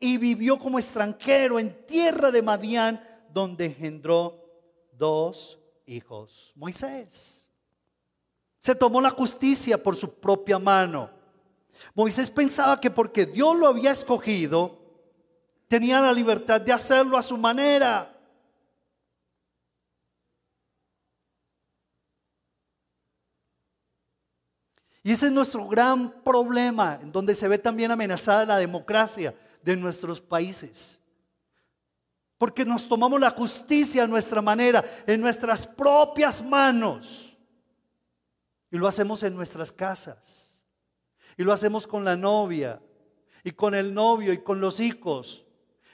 y 0.01 0.19
vivió 0.19 0.59
como 0.59 0.79
extranjero 0.79 1.59
en 1.59 1.87
tierra 1.87 2.31
de 2.31 2.43
Madián, 2.43 3.03
donde 3.33 3.67
engendró 3.67 4.43
dos 4.93 5.59
hijos. 5.87 6.53
Moisés 6.55 7.47
se 8.67 8.75
tomó 8.75 9.01
la 9.01 9.11
justicia 9.11 9.81
por 9.81 9.95
su 9.95 10.13
propia 10.13 10.59
mano. 10.59 11.09
Moisés 11.95 12.29
pensaba 12.29 12.81
que 12.81 12.91
porque 12.91 13.25
Dios 13.25 13.57
lo 13.57 13.69
había 13.69 13.93
escogido, 13.93 14.77
tenía 15.69 16.01
la 16.01 16.13
libertad 16.13 16.61
de 16.61 16.73
hacerlo 16.73 17.17
a 17.17 17.23
su 17.23 17.39
manera. 17.39 18.16
Y 25.07 25.13
ese 25.13 25.27
es 25.27 25.33
nuestro 25.33 25.69
gran 25.69 26.11
problema, 26.25 26.99
en 27.01 27.13
donde 27.13 27.33
se 27.37 27.47
ve 27.47 27.59
también 27.59 27.93
amenazada 27.93 28.45
la 28.45 28.59
democracia 28.59 29.33
de 29.63 29.77
nuestros 29.77 30.21
países. 30.21 31.01
Porque 32.37 32.65
nos 32.65 32.89
tomamos 32.89 33.21
la 33.21 33.31
justicia 33.31 34.03
a 34.03 34.09
nuestra 34.09 34.43
manera, 34.43 34.85
en 35.07 35.21
nuestras 35.21 35.65
propias 35.65 36.45
manos. 36.45 37.39
Y 38.69 38.79
lo 38.79 38.89
hacemos 38.89 39.23
en 39.23 39.37
nuestras 39.37 39.71
casas. 39.71 40.59
Y 41.37 41.45
lo 41.45 41.53
hacemos 41.53 41.87
con 41.87 42.05
la 42.05 42.17
novia, 42.17 42.83
y 43.45 43.53
con 43.53 43.77
el 43.77 43.95
novio, 43.95 44.33
y 44.33 44.39
con 44.39 44.61
los 44.61 44.81
hijos. 44.81 45.47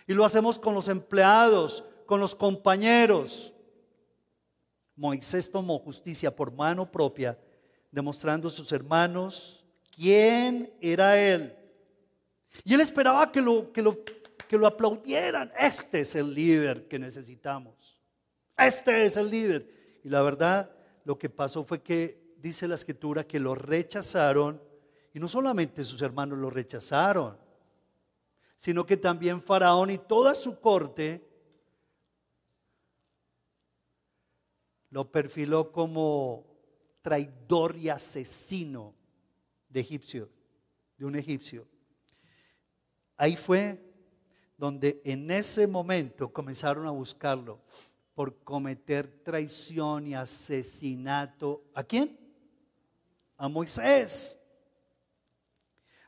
Y 0.07 0.15
lo 0.15 0.25
hacemos 0.25 0.59
con 0.59 0.73
los 0.73 0.89
empleados, 0.89 1.85
con 2.07 2.19
los 2.19 2.35
compañeros. 2.35 3.53
Moisés 4.97 5.51
tomó 5.51 5.79
justicia 5.81 6.35
por 6.35 6.51
mano 6.51 6.91
propia, 6.91 7.39
demostrando 7.93 8.49
a 8.49 8.51
sus 8.51 8.73
hermanos 8.73 9.65
quién 9.95 10.73
era 10.81 11.21
él. 11.21 11.55
Y 12.65 12.75
él 12.75 12.81
esperaba 12.81 13.31
que 13.31 13.41
lo, 13.41 13.73
que 13.73 13.83
lo, 13.83 14.03
que 14.49 14.59
lo 14.59 14.67
aplaudieran. 14.67 15.53
Este 15.57 16.01
es 16.01 16.15
el 16.17 16.35
líder 16.35 16.89
que 16.89 16.99
necesitamos. 16.99 18.01
Este 18.57 19.05
es 19.05 19.17
el 19.17 19.31
líder. 19.31 20.01
Y 20.03 20.09
la 20.09 20.23
verdad, 20.23 20.71
lo 21.05 21.19
que 21.19 21.31
pasó 21.31 21.65
fue 21.65 21.83
que, 21.83 22.35
dice 22.39 22.67
la 22.67 22.75
escritura, 22.75 23.25
que 23.25 23.39
lo 23.39 23.55
rechazaron. 23.55 24.61
Y 25.15 25.21
no 25.21 25.29
solamente 25.29 25.85
sus 25.85 26.03
hermanos 26.03 26.39
lo 26.39 26.51
rechazaron, 26.51 27.37
sino 28.57 28.87
que 28.87 28.97
también 28.97 29.43
Faraón 29.43 29.91
y 29.91 29.99
toda 29.99 30.35
su 30.35 30.59
corte 30.59 31.29
lo 34.91 35.11
perfiló 35.11 35.73
como 35.73 36.52
traidor 37.03 37.77
y 37.77 37.89
asesino 37.89 38.95
de 39.69 39.81
egipcio, 39.81 40.31
de 40.97 41.05
un 41.05 41.17
egipcio. 41.17 41.67
Ahí 43.17 43.37
fue 43.37 43.81
donde 44.57 45.03
en 45.05 45.31
ese 45.31 45.67
momento 45.67 46.33
comenzaron 46.33 46.87
a 46.87 46.91
buscarlo 46.91 47.61
por 48.15 48.43
cometer 48.43 49.23
traición 49.23 50.07
y 50.07 50.15
asesinato. 50.15 51.65
¿A 51.75 51.83
quién? 51.83 52.19
A 53.37 53.49
Moisés. 53.49 54.39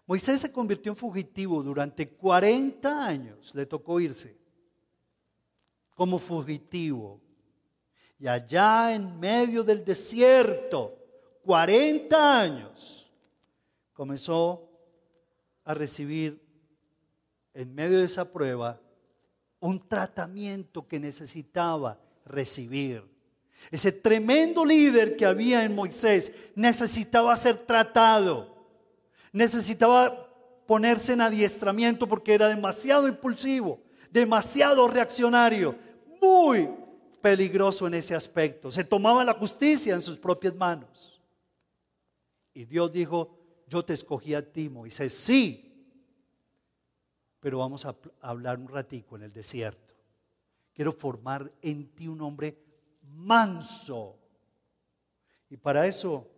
Moisés 0.07 0.41
se 0.41 0.53
convirtió 0.53 0.93
en 0.93 0.97
fugitivo 0.97 1.63
durante 1.63 2.09
40 2.09 3.07
años, 3.07 3.55
le 3.55 3.67
tocó 3.67 4.01
irse 4.01 4.45
como 5.95 6.19
fugitivo. 6.19 7.21
Y 8.25 8.27
allá 8.27 8.95
en 8.95 9.21
medio 9.21 9.63
del 9.63 9.85
desierto, 9.85 10.97
40 11.45 12.41
años, 12.41 13.07
comenzó 13.93 14.67
a 15.63 15.75
recibir 15.75 16.43
en 17.53 17.75
medio 17.75 17.99
de 17.99 18.07
esa 18.07 18.25
prueba 18.25 18.81
un 19.61 19.87
tratamiento 19.87 20.89
que 20.89 20.99
necesitaba 20.99 22.01
recibir. 22.25 23.05
Ese 23.71 23.93
tremendo 23.93 24.65
líder 24.65 25.19
que 25.19 25.27
había 25.27 25.63
en 25.63 25.75
Moisés 25.75 26.33
necesitaba 26.55 27.37
ser 27.37 27.59
tratado, 27.59 28.57
necesitaba 29.33 30.31
ponerse 30.67 31.13
en 31.13 31.21
adiestramiento 31.21 32.09
porque 32.09 32.33
era 32.33 32.49
demasiado 32.49 33.07
impulsivo, 33.07 33.83
demasiado 34.11 34.89
reaccionario, 34.89 35.77
muy 36.23 36.71
peligroso 37.25 37.87
en 37.87 37.95
ese 37.95 38.15
aspecto. 38.15 38.71
Se 38.71 38.85
tomaba 38.85 39.25
la 39.25 39.33
justicia 39.33 39.95
en 39.95 40.03
sus 40.03 40.19
propias 40.19 40.55
manos. 40.55 41.19
Y 42.53 42.67
Dios 42.67 42.93
dijo, 42.93 43.39
yo 43.67 43.83
te 43.83 43.95
escogí 43.95 44.35
a 44.35 44.53
ti, 44.53 44.69
Moisés, 44.69 45.17
sí, 45.17 45.75
pero 47.41 47.61
vamos 47.61 47.87
a 47.87 47.97
hablar 48.21 48.59
un 48.59 48.69
ratico 48.69 49.17
en 49.17 49.23
el 49.23 49.33
desierto. 49.33 49.95
Quiero 50.75 50.93
formar 50.93 51.51
en 51.63 51.89
ti 51.95 52.09
un 52.09 52.21
hombre 52.21 52.59
manso. 53.01 54.19
Y 55.49 55.57
para 55.57 55.87
eso, 55.87 56.31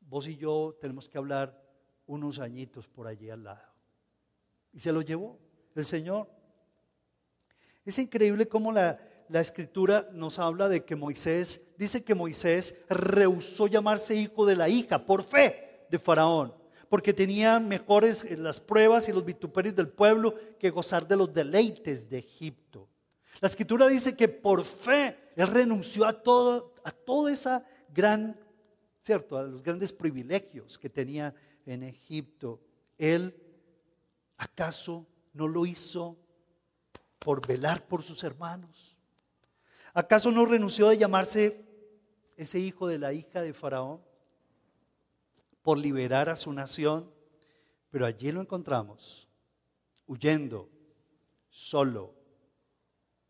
vos 0.00 0.26
y 0.26 0.38
yo 0.38 0.74
tenemos 0.80 1.06
que 1.06 1.18
hablar 1.18 1.62
unos 2.06 2.38
añitos 2.38 2.88
por 2.88 3.06
allí 3.06 3.28
al 3.28 3.44
lado. 3.44 3.74
Y 4.72 4.80
se 4.80 4.90
lo 4.90 5.02
llevó 5.02 5.38
el 5.74 5.84
Señor. 5.84 6.30
Es 7.84 7.98
increíble 7.98 8.48
cómo 8.48 8.72
la, 8.72 9.11
la 9.32 9.40
escritura 9.40 10.10
nos 10.12 10.38
habla 10.38 10.68
de 10.68 10.84
que 10.84 10.94
Moisés, 10.94 11.62
dice 11.78 12.04
que 12.04 12.14
Moisés 12.14 12.74
rehusó 12.90 13.66
llamarse 13.66 14.14
hijo 14.14 14.44
de 14.44 14.56
la 14.56 14.68
hija 14.68 15.06
por 15.06 15.24
fe 15.24 15.86
de 15.90 15.98
Faraón, 15.98 16.54
porque 16.90 17.14
tenía 17.14 17.58
mejores 17.58 18.24
eh, 18.24 18.36
las 18.36 18.60
pruebas 18.60 19.08
y 19.08 19.12
los 19.12 19.24
vituperios 19.24 19.74
del 19.74 19.88
pueblo 19.88 20.34
que 20.58 20.68
gozar 20.68 21.08
de 21.08 21.16
los 21.16 21.32
deleites 21.32 22.10
de 22.10 22.18
Egipto. 22.18 22.90
La 23.40 23.48
escritura 23.48 23.88
dice 23.88 24.14
que 24.14 24.28
por 24.28 24.64
fe 24.64 25.16
él 25.34 25.46
renunció 25.46 26.04
a 26.04 26.12
todo, 26.12 26.74
a 26.84 26.90
toda 26.90 27.32
esa 27.32 27.64
gran, 27.88 28.38
cierto, 29.00 29.38
a 29.38 29.44
los 29.44 29.62
grandes 29.62 29.94
privilegios 29.94 30.78
que 30.78 30.90
tenía 30.90 31.34
en 31.64 31.84
Egipto. 31.84 32.60
Él, 32.98 33.34
¿acaso 34.36 35.06
no 35.32 35.48
lo 35.48 35.64
hizo 35.64 36.18
por 37.18 37.46
velar 37.46 37.86
por 37.88 38.02
sus 38.02 38.22
hermanos? 38.24 38.91
¿Acaso 39.94 40.30
no 40.30 40.46
renunció 40.46 40.88
de 40.88 40.96
llamarse 40.96 41.64
ese 42.36 42.58
hijo 42.58 42.88
de 42.88 42.98
la 42.98 43.12
hija 43.12 43.42
de 43.42 43.52
Faraón 43.52 44.00
por 45.60 45.76
liberar 45.76 46.30
a 46.30 46.36
su 46.36 46.50
nación? 46.52 47.12
Pero 47.90 48.06
allí 48.06 48.32
lo 48.32 48.40
encontramos, 48.40 49.28
huyendo, 50.06 50.70
solo, 51.50 52.14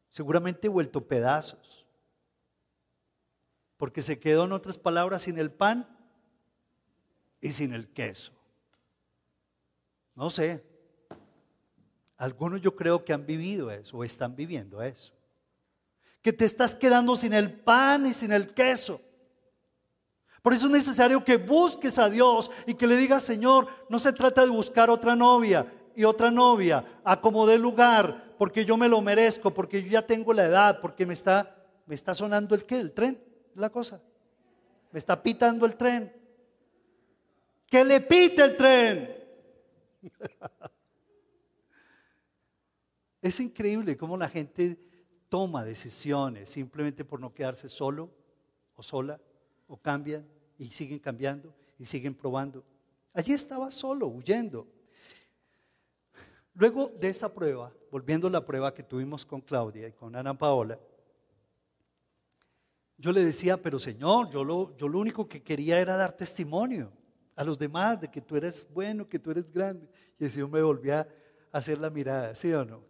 seguramente 0.08 0.68
vuelto 0.68 1.08
pedazos, 1.08 1.84
porque 3.76 4.00
se 4.00 4.20
quedó 4.20 4.44
en 4.44 4.52
otras 4.52 4.78
palabras 4.78 5.22
sin 5.22 5.38
el 5.38 5.50
pan 5.50 5.88
y 7.40 7.50
sin 7.50 7.72
el 7.72 7.88
queso. 7.88 8.30
No 10.14 10.30
sé, 10.30 10.64
algunos 12.16 12.60
yo 12.60 12.76
creo 12.76 13.04
que 13.04 13.12
han 13.12 13.26
vivido 13.26 13.72
eso 13.72 13.96
o 13.96 14.04
están 14.04 14.36
viviendo 14.36 14.80
eso 14.80 15.12
que 16.22 16.32
te 16.32 16.44
estás 16.44 16.74
quedando 16.74 17.16
sin 17.16 17.32
el 17.32 17.52
pan 17.52 18.06
y 18.06 18.14
sin 18.14 18.32
el 18.32 18.54
queso. 18.54 19.00
Por 20.40 20.52
eso 20.52 20.66
es 20.66 20.72
necesario 20.72 21.24
que 21.24 21.36
busques 21.36 21.98
a 21.98 22.08
Dios 22.08 22.50
y 22.66 22.74
que 22.74 22.86
le 22.86 22.96
digas, 22.96 23.22
Señor, 23.22 23.68
no 23.88 23.98
se 23.98 24.12
trata 24.12 24.44
de 24.44 24.50
buscar 24.50 24.88
otra 24.88 25.14
novia 25.14 25.66
y 25.94 26.04
otra 26.04 26.30
novia, 26.30 27.00
acomodé 27.04 27.58
lugar, 27.58 28.34
porque 28.38 28.64
yo 28.64 28.76
me 28.76 28.88
lo 28.88 29.00
merezco, 29.00 29.52
porque 29.52 29.82
yo 29.82 29.90
ya 29.90 30.06
tengo 30.06 30.32
la 30.32 30.44
edad, 30.44 30.80
porque 30.80 31.06
me 31.06 31.12
está, 31.12 31.54
me 31.86 31.94
está 31.94 32.14
sonando 32.14 32.54
el 32.54 32.64
qué, 32.64 32.80
el 32.80 32.92
tren, 32.92 33.22
la 33.54 33.70
cosa. 33.70 34.00
Me 34.90 34.98
está 34.98 35.22
pitando 35.22 35.66
el 35.66 35.76
tren. 35.76 36.12
Que 37.66 37.84
le 37.84 38.00
pite 38.00 38.42
el 38.42 38.56
tren. 38.56 39.16
es 43.22 43.40
increíble 43.40 43.96
cómo 43.96 44.16
la 44.16 44.28
gente 44.28 44.91
toma 45.32 45.64
decisiones 45.64 46.50
simplemente 46.50 47.06
por 47.06 47.18
no 47.18 47.32
quedarse 47.32 47.66
solo 47.66 48.10
o 48.74 48.82
sola, 48.82 49.18
o 49.66 49.78
cambian 49.78 50.28
y 50.58 50.68
siguen 50.68 50.98
cambiando 50.98 51.54
y 51.78 51.86
siguen 51.86 52.14
probando. 52.14 52.62
Allí 53.14 53.32
estaba 53.32 53.70
solo, 53.70 54.08
huyendo. 54.08 54.68
Luego 56.52 56.92
de 57.00 57.08
esa 57.08 57.32
prueba, 57.32 57.72
volviendo 57.90 58.26
a 58.28 58.30
la 58.30 58.44
prueba 58.44 58.74
que 58.74 58.82
tuvimos 58.82 59.24
con 59.24 59.40
Claudia 59.40 59.88
y 59.88 59.92
con 59.92 60.14
Ana 60.14 60.36
Paola, 60.36 60.78
yo 62.98 63.10
le 63.10 63.24
decía, 63.24 63.56
pero 63.56 63.78
Señor, 63.78 64.28
yo 64.28 64.44
lo, 64.44 64.76
yo 64.76 64.86
lo 64.86 64.98
único 64.98 65.26
que 65.26 65.42
quería 65.42 65.80
era 65.80 65.96
dar 65.96 66.14
testimonio 66.14 66.92
a 67.36 67.42
los 67.42 67.58
demás 67.58 67.98
de 67.98 68.10
que 68.10 68.20
tú 68.20 68.36
eres 68.36 68.66
bueno, 68.70 69.08
que 69.08 69.18
tú 69.18 69.30
eres 69.30 69.50
grande. 69.50 69.88
Y 70.18 70.26
el 70.26 70.30
Señor 70.30 70.50
me 70.50 70.60
volvía 70.60 71.08
a 71.50 71.56
hacer 71.56 71.78
la 71.78 71.88
mirada, 71.88 72.34
¿sí 72.34 72.52
o 72.52 72.66
no? 72.66 72.84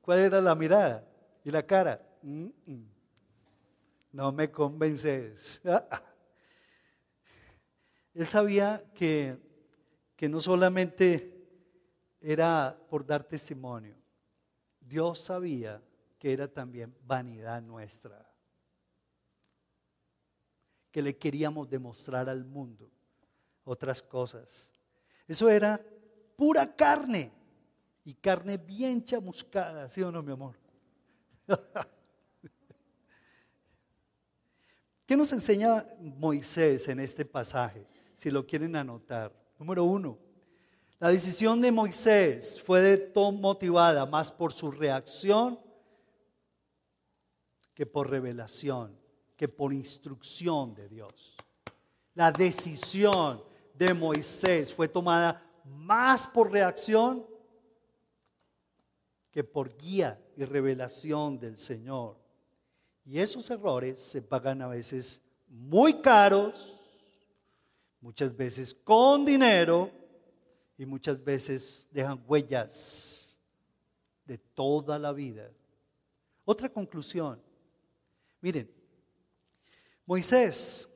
¿Cuál 0.00 0.18
era 0.18 0.40
la 0.40 0.56
mirada? 0.56 1.12
Y 1.46 1.50
la 1.52 1.64
cara, 1.64 2.04
no 4.10 4.32
me 4.32 4.50
convences. 4.50 5.60
Él 8.14 8.26
sabía 8.26 8.82
que, 8.92 9.38
que 10.16 10.28
no 10.28 10.40
solamente 10.40 11.46
era 12.20 12.76
por 12.90 13.06
dar 13.06 13.22
testimonio, 13.22 13.94
Dios 14.80 15.20
sabía 15.20 15.80
que 16.18 16.32
era 16.32 16.48
también 16.48 16.92
vanidad 17.04 17.62
nuestra, 17.62 18.28
que 20.90 21.00
le 21.00 21.16
queríamos 21.16 21.70
demostrar 21.70 22.28
al 22.28 22.44
mundo 22.44 22.90
otras 23.62 24.02
cosas. 24.02 24.72
Eso 25.28 25.48
era 25.48 25.80
pura 26.34 26.74
carne 26.74 27.30
y 28.04 28.14
carne 28.14 28.56
bien 28.56 29.04
chamuscada, 29.04 29.88
¿sí 29.88 30.02
o 30.02 30.10
no, 30.10 30.24
mi 30.24 30.32
amor? 30.32 30.65
¿Qué 35.06 35.16
nos 35.16 35.32
enseña 35.32 35.86
Moisés 36.00 36.88
en 36.88 37.00
este 37.00 37.24
pasaje? 37.24 37.86
Si 38.12 38.30
lo 38.30 38.46
quieren 38.46 38.74
anotar. 38.76 39.32
Número 39.58 39.84
uno, 39.84 40.18
la 40.98 41.08
decisión 41.08 41.60
de 41.60 41.70
Moisés 41.70 42.60
fue 42.60 43.12
motivada 43.14 44.04
más 44.06 44.32
por 44.32 44.52
su 44.52 44.70
reacción 44.70 45.60
que 47.74 47.86
por 47.86 48.10
revelación, 48.10 48.98
que 49.36 49.48
por 49.48 49.72
instrucción 49.72 50.74
de 50.74 50.88
Dios. 50.88 51.36
La 52.14 52.32
decisión 52.32 53.44
de 53.74 53.92
Moisés 53.92 54.72
fue 54.72 54.88
tomada 54.88 55.42
más 55.64 56.26
por 56.26 56.50
reacción 56.50 57.26
que 59.30 59.44
por 59.44 59.76
guía 59.76 60.18
y 60.36 60.44
revelación 60.44 61.38
del 61.38 61.56
Señor. 61.56 62.16
Y 63.04 63.18
esos 63.18 63.48
errores 63.50 64.00
se 64.00 64.22
pagan 64.22 64.62
a 64.62 64.68
veces 64.68 65.22
muy 65.48 66.00
caros 66.00 66.76
muchas 68.06 68.36
veces 68.36 68.72
con 68.72 69.24
dinero 69.24 69.90
y 70.78 70.86
muchas 70.86 71.22
veces 71.24 71.88
dejan 71.90 72.22
huellas 72.26 73.38
de 74.24 74.38
toda 74.38 74.98
la 74.98 75.12
vida. 75.12 75.50
Otra 76.44 76.68
conclusión. 76.68 77.42
Miren, 78.40 78.70
Moisés, 80.04 80.88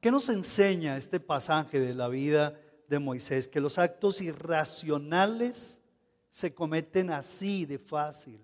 ¿qué 0.00 0.10
nos 0.10 0.28
enseña 0.28 0.96
este 0.96 1.20
pasaje 1.20 1.78
de 1.78 1.94
la 1.94 2.08
vida 2.08 2.58
de 2.88 2.98
Moisés? 2.98 3.46
Que 3.46 3.60
los 3.60 3.78
actos 3.78 4.20
irracionales 4.20 5.80
se 6.36 6.54
cometen 6.54 7.08
así 7.08 7.64
de 7.64 7.78
fácil, 7.78 8.38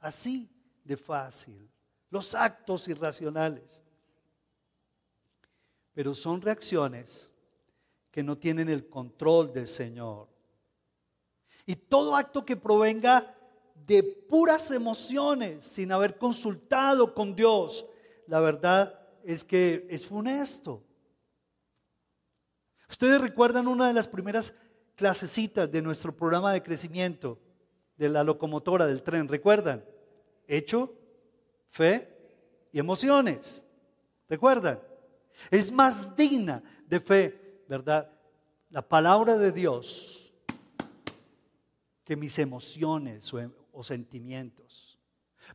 así 0.00 0.48
de 0.82 0.96
fácil. 0.96 1.70
Los 2.08 2.34
actos 2.34 2.88
irracionales. 2.88 3.82
Pero 5.92 6.14
son 6.14 6.40
reacciones 6.40 7.30
que 8.10 8.22
no 8.22 8.38
tienen 8.38 8.70
el 8.70 8.88
control 8.88 9.52
del 9.52 9.68
Señor. 9.68 10.26
Y 11.66 11.76
todo 11.76 12.16
acto 12.16 12.46
que 12.46 12.56
provenga 12.56 13.36
de 13.74 14.02
puras 14.02 14.70
emociones, 14.70 15.66
sin 15.66 15.92
haber 15.92 16.16
consultado 16.16 17.14
con 17.14 17.36
Dios, 17.36 17.84
la 18.26 18.40
verdad 18.40 19.06
es 19.22 19.44
que 19.44 19.86
es 19.90 20.06
funesto. 20.06 20.82
Ustedes 22.88 23.20
recuerdan 23.20 23.68
una 23.68 23.86
de 23.86 23.92
las 23.92 24.08
primeras 24.08 24.54
clasecitas 24.98 25.70
de 25.70 25.80
nuestro 25.80 26.14
programa 26.14 26.52
de 26.52 26.60
crecimiento 26.60 27.38
de 27.96 28.08
la 28.08 28.24
locomotora 28.24 28.84
del 28.84 29.04
tren, 29.04 29.28
¿recuerdan? 29.28 29.84
Hecho, 30.48 30.92
fe 31.70 32.08
y 32.72 32.80
emociones. 32.80 33.64
¿Recuerdan? 34.28 34.80
Es 35.52 35.70
más 35.70 36.16
digna 36.16 36.64
de 36.84 36.98
fe, 36.98 37.62
¿verdad? 37.68 38.10
La 38.70 38.82
palabra 38.82 39.38
de 39.38 39.52
Dios 39.52 40.34
que 42.02 42.16
mis 42.16 42.36
emociones 42.40 43.32
o, 43.32 43.38
o 43.72 43.84
sentimientos. 43.84 44.98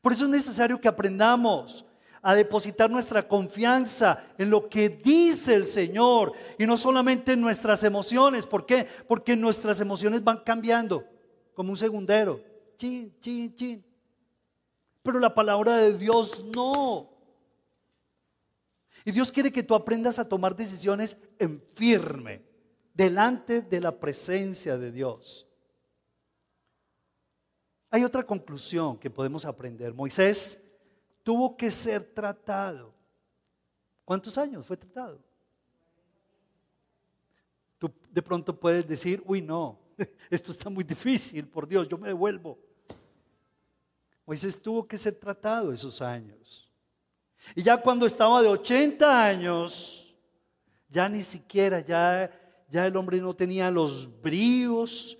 Por 0.01 0.13
eso 0.13 0.23
es 0.23 0.29
necesario 0.29 0.79
que 0.79 0.87
aprendamos 0.87 1.83
a 2.25 2.33
depositar 2.33 2.89
nuestra 2.89 3.27
confianza 3.27 4.33
en 4.37 4.49
lo 4.49 4.69
que 4.69 4.87
dice 4.87 5.55
el 5.55 5.65
Señor 5.65 6.31
y 6.57 6.65
no 6.65 6.77
solamente 6.77 7.33
en 7.33 7.41
nuestras 7.41 7.83
emociones. 7.83 8.45
¿Por 8.45 8.65
qué? 8.65 8.87
Porque 9.07 9.35
nuestras 9.35 9.81
emociones 9.81 10.23
van 10.23 10.39
cambiando 10.39 11.05
como 11.53 11.71
un 11.71 11.77
segundero. 11.77 12.41
Chin, 12.77 13.13
chin, 13.19 13.53
chin. 13.53 13.85
Pero 15.03 15.19
la 15.19 15.33
palabra 15.33 15.75
de 15.75 15.97
Dios 15.97 16.45
no. 16.45 17.11
Y 19.03 19.11
Dios 19.11 19.29
quiere 19.29 19.51
que 19.51 19.63
tú 19.63 19.75
aprendas 19.75 20.17
a 20.17 20.29
tomar 20.29 20.55
decisiones 20.55 21.17
en 21.39 21.61
firme, 21.75 22.41
delante 22.93 23.61
de 23.61 23.81
la 23.81 23.99
presencia 23.99 24.77
de 24.77 24.93
Dios. 24.93 25.45
Hay 27.89 28.05
otra 28.05 28.23
conclusión 28.23 28.97
que 28.97 29.09
podemos 29.09 29.43
aprender. 29.43 29.93
Moisés 29.93 30.62
tuvo 31.23 31.57
que 31.57 31.71
ser 31.71 32.03
tratado. 32.13 32.93
¿Cuántos 34.05 34.37
años 34.37 34.65
fue 34.65 34.77
tratado? 34.77 35.19
Tú 37.79 37.91
de 38.11 38.21
pronto 38.21 38.57
puedes 38.57 38.87
decir, 38.87 39.23
uy, 39.25 39.41
no, 39.41 39.79
esto 40.29 40.51
está 40.51 40.69
muy 40.69 40.83
difícil, 40.83 41.47
por 41.47 41.67
Dios, 41.67 41.87
yo 41.87 41.97
me 41.97 42.09
devuelvo. 42.09 42.59
Moisés 44.25 44.61
tuvo 44.61 44.87
que 44.87 44.97
ser 44.97 45.15
tratado 45.15 45.73
esos 45.73 46.01
años. 46.01 46.69
Y 47.55 47.63
ya 47.63 47.81
cuando 47.81 48.05
estaba 48.05 48.41
de 48.41 48.47
80 48.47 49.25
años, 49.25 50.15
ya 50.87 51.09
ni 51.09 51.23
siquiera, 51.23 51.81
ya, 51.81 52.31
ya 52.69 52.87
el 52.87 52.95
hombre 52.95 53.19
no 53.19 53.35
tenía 53.35 53.69
los 53.69 54.21
bríos, 54.21 55.17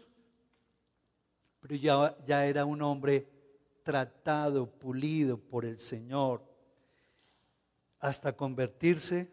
pero 1.59 1.75
ya, 1.75 2.15
ya 2.25 2.45
era 2.45 2.63
un 2.65 2.81
hombre 2.81 3.32
tratado, 3.83 4.65
pulido 4.67 5.37
por 5.37 5.65
el 5.65 5.77
Señor, 5.77 6.43
hasta 7.99 8.35
convertirse 8.35 9.31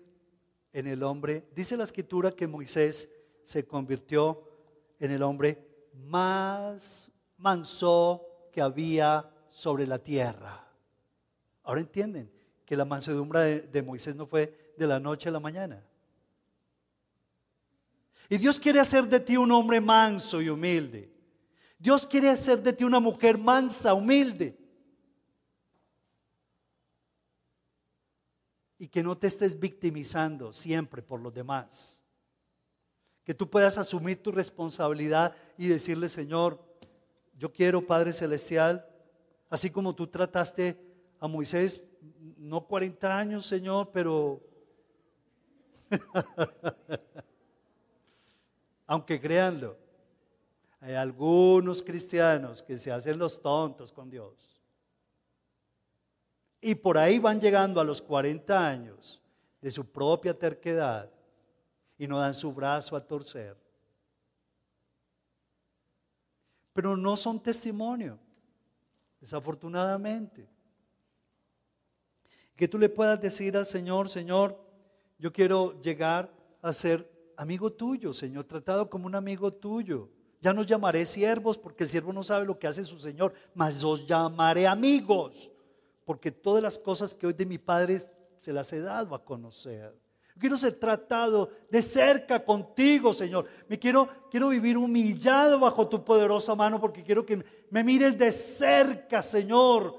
en 0.72 0.86
el 0.86 1.02
hombre. 1.02 1.48
Dice 1.54 1.76
la 1.76 1.84
escritura 1.84 2.32
que 2.32 2.46
Moisés 2.46 3.08
se 3.42 3.66
convirtió 3.66 4.42
en 4.98 5.10
el 5.10 5.22
hombre 5.22 5.88
más 5.94 7.10
manso 7.38 8.26
que 8.52 8.60
había 8.60 9.28
sobre 9.50 9.86
la 9.86 9.98
tierra. 9.98 10.68
Ahora 11.62 11.80
entienden 11.80 12.30
que 12.64 12.76
la 12.76 12.84
mansedumbre 12.84 13.40
de, 13.40 13.60
de 13.62 13.82
Moisés 13.82 14.14
no 14.14 14.26
fue 14.26 14.74
de 14.76 14.86
la 14.86 15.00
noche 15.00 15.28
a 15.28 15.32
la 15.32 15.40
mañana. 15.40 15.84
Y 18.28 18.38
Dios 18.38 18.60
quiere 18.60 18.78
hacer 18.78 19.08
de 19.08 19.18
ti 19.18 19.36
un 19.36 19.50
hombre 19.50 19.80
manso 19.80 20.40
y 20.40 20.48
humilde. 20.48 21.09
Dios 21.80 22.06
quiere 22.06 22.28
hacer 22.28 22.62
de 22.62 22.74
ti 22.74 22.84
una 22.84 23.00
mujer 23.00 23.38
mansa, 23.38 23.94
humilde. 23.94 24.54
Y 28.76 28.86
que 28.88 29.02
no 29.02 29.16
te 29.16 29.26
estés 29.26 29.58
victimizando 29.58 30.52
siempre 30.52 31.00
por 31.00 31.20
los 31.20 31.32
demás. 31.32 32.02
Que 33.24 33.32
tú 33.32 33.48
puedas 33.48 33.78
asumir 33.78 34.22
tu 34.22 34.30
responsabilidad 34.30 35.34
y 35.56 35.68
decirle, 35.68 36.10
Señor, 36.10 36.62
yo 37.38 37.50
quiero, 37.50 37.86
Padre 37.86 38.12
Celestial, 38.12 38.86
así 39.48 39.70
como 39.70 39.94
tú 39.94 40.06
trataste 40.06 40.78
a 41.18 41.28
Moisés, 41.28 41.80
no 42.36 42.66
40 42.66 43.18
años, 43.18 43.46
Señor, 43.46 43.90
pero... 43.90 44.42
Aunque 48.86 49.18
créanlo, 49.18 49.78
hay 50.80 50.94
algunos 50.94 51.82
cristianos 51.82 52.62
que 52.62 52.78
se 52.78 52.90
hacen 52.90 53.18
los 53.18 53.40
tontos 53.40 53.92
con 53.92 54.08
Dios. 54.08 54.60
Y 56.60 56.74
por 56.74 56.96
ahí 56.96 57.18
van 57.18 57.40
llegando 57.40 57.80
a 57.80 57.84
los 57.84 58.00
40 58.00 58.68
años 58.68 59.20
de 59.60 59.70
su 59.70 59.84
propia 59.84 60.38
terquedad 60.38 61.10
y 61.98 62.06
no 62.06 62.18
dan 62.18 62.34
su 62.34 62.52
brazo 62.52 62.96
a 62.96 63.06
torcer. 63.06 63.56
Pero 66.72 66.96
no 66.96 67.16
son 67.16 67.42
testimonio, 67.42 68.18
desafortunadamente. 69.20 70.48
Que 72.56 72.68
tú 72.68 72.78
le 72.78 72.88
puedas 72.88 73.20
decir 73.20 73.56
al 73.56 73.66
Señor, 73.66 74.08
Señor, 74.08 74.58
yo 75.18 75.30
quiero 75.30 75.78
llegar 75.82 76.32
a 76.62 76.72
ser 76.72 77.10
amigo 77.36 77.70
tuyo, 77.72 78.14
Señor, 78.14 78.44
tratado 78.44 78.88
como 78.88 79.06
un 79.06 79.14
amigo 79.14 79.52
tuyo. 79.52 80.10
Ya 80.40 80.52
no 80.52 80.62
llamaré 80.62 81.04
siervos 81.04 81.58
porque 81.58 81.84
el 81.84 81.90
siervo 81.90 82.12
no 82.12 82.24
sabe 82.24 82.46
lo 82.46 82.58
que 82.58 82.66
hace 82.66 82.84
su 82.84 82.98
Señor, 82.98 83.34
mas 83.54 83.84
os 83.84 84.06
llamaré 84.06 84.66
amigos, 84.66 85.52
porque 86.04 86.30
todas 86.30 86.62
las 86.62 86.78
cosas 86.78 87.14
que 87.14 87.26
hoy 87.26 87.34
de 87.34 87.44
mi 87.44 87.58
Padre 87.58 88.00
se 88.38 88.52
las 88.52 88.72
he 88.72 88.80
dado 88.80 89.14
a 89.14 89.22
conocer. 89.22 89.94
Quiero 90.38 90.56
ser 90.56 90.76
tratado 90.76 91.50
de 91.68 91.82
cerca 91.82 92.42
contigo, 92.42 93.12
Señor. 93.12 93.44
Me 93.68 93.78
quiero, 93.78 94.08
quiero 94.30 94.48
vivir 94.48 94.78
humillado 94.78 95.60
bajo 95.60 95.86
tu 95.86 96.02
poderosa 96.02 96.54
mano 96.54 96.80
porque 96.80 97.02
quiero 97.02 97.26
que 97.26 97.44
me 97.68 97.84
mires 97.84 98.18
de 98.18 98.32
cerca, 98.32 99.22
Señor. 99.22 99.94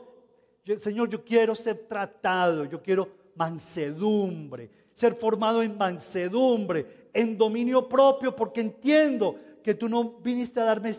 Señor, 0.78 1.10
yo 1.10 1.24
quiero 1.24 1.54
ser 1.54 1.86
tratado, 1.88 2.66
yo 2.66 2.82
quiero 2.82 3.08
mansedumbre, 3.36 4.72
ser 4.94 5.14
formado 5.16 5.62
en 5.62 5.78
mansedumbre, 5.78 7.10
en 7.14 7.38
dominio 7.38 7.88
propio, 7.88 8.36
porque 8.36 8.62
entiendo 8.62 9.36
que 9.62 9.76
tú 9.76 9.88
no 9.88 10.20
viniste 10.20 10.60
a 10.60 10.66
darme, 10.66 10.92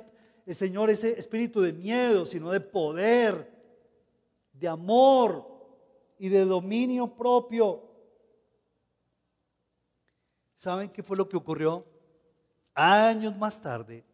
eh, 0.46 0.54
Señor, 0.54 0.90
ese 0.90 1.18
espíritu 1.18 1.60
de 1.60 1.72
miedo, 1.72 2.26
sino 2.26 2.50
de 2.50 2.60
poder, 2.60 3.50
de 4.52 4.68
amor 4.68 5.46
y 6.18 6.28
de 6.28 6.44
dominio 6.44 7.08
propio. 7.14 7.82
¿Saben 10.54 10.88
qué 10.90 11.02
fue 11.02 11.16
lo 11.16 11.28
que 11.28 11.36
ocurrió? 11.36 11.84
Años 12.74 13.36
más 13.36 13.60
tarde, 13.60 14.04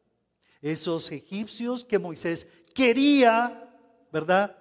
esos 0.60 1.10
egipcios 1.12 1.84
que 1.84 1.98
Moisés 1.98 2.46
quería, 2.74 3.70
¿verdad? 4.10 4.56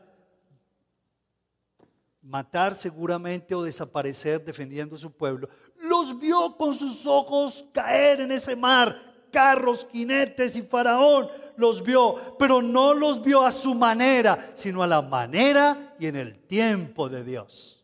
Matar 2.22 2.76
seguramente 2.76 3.56
o 3.56 3.64
desaparecer 3.64 4.44
defendiendo 4.44 4.98
su 4.98 5.12
pueblo, 5.12 5.48
los 5.78 6.20
vio 6.20 6.58
con 6.58 6.74
sus 6.74 7.08
ojos 7.08 7.66
caer 7.72 8.22
en 8.22 8.32
ese 8.34 8.56
mar 8.56 9.07
carros, 9.32 9.88
jinetes 9.92 10.58
y 10.58 10.62
faraón 10.62 11.30
los 11.58 11.84
vio, 11.84 12.38
pero 12.38 12.62
no 12.62 12.94
los 12.94 13.22
vio 13.22 13.44
a 13.44 13.52
su 13.52 13.76
manera, 13.76 14.52
sino 14.54 14.84
a 14.84 14.88
la 14.88 15.02
manera 15.02 15.96
y 16.00 16.06
en 16.06 16.16
el 16.16 16.40
tiempo 16.46 17.10
de 17.10 17.24
Dios. 17.24 17.84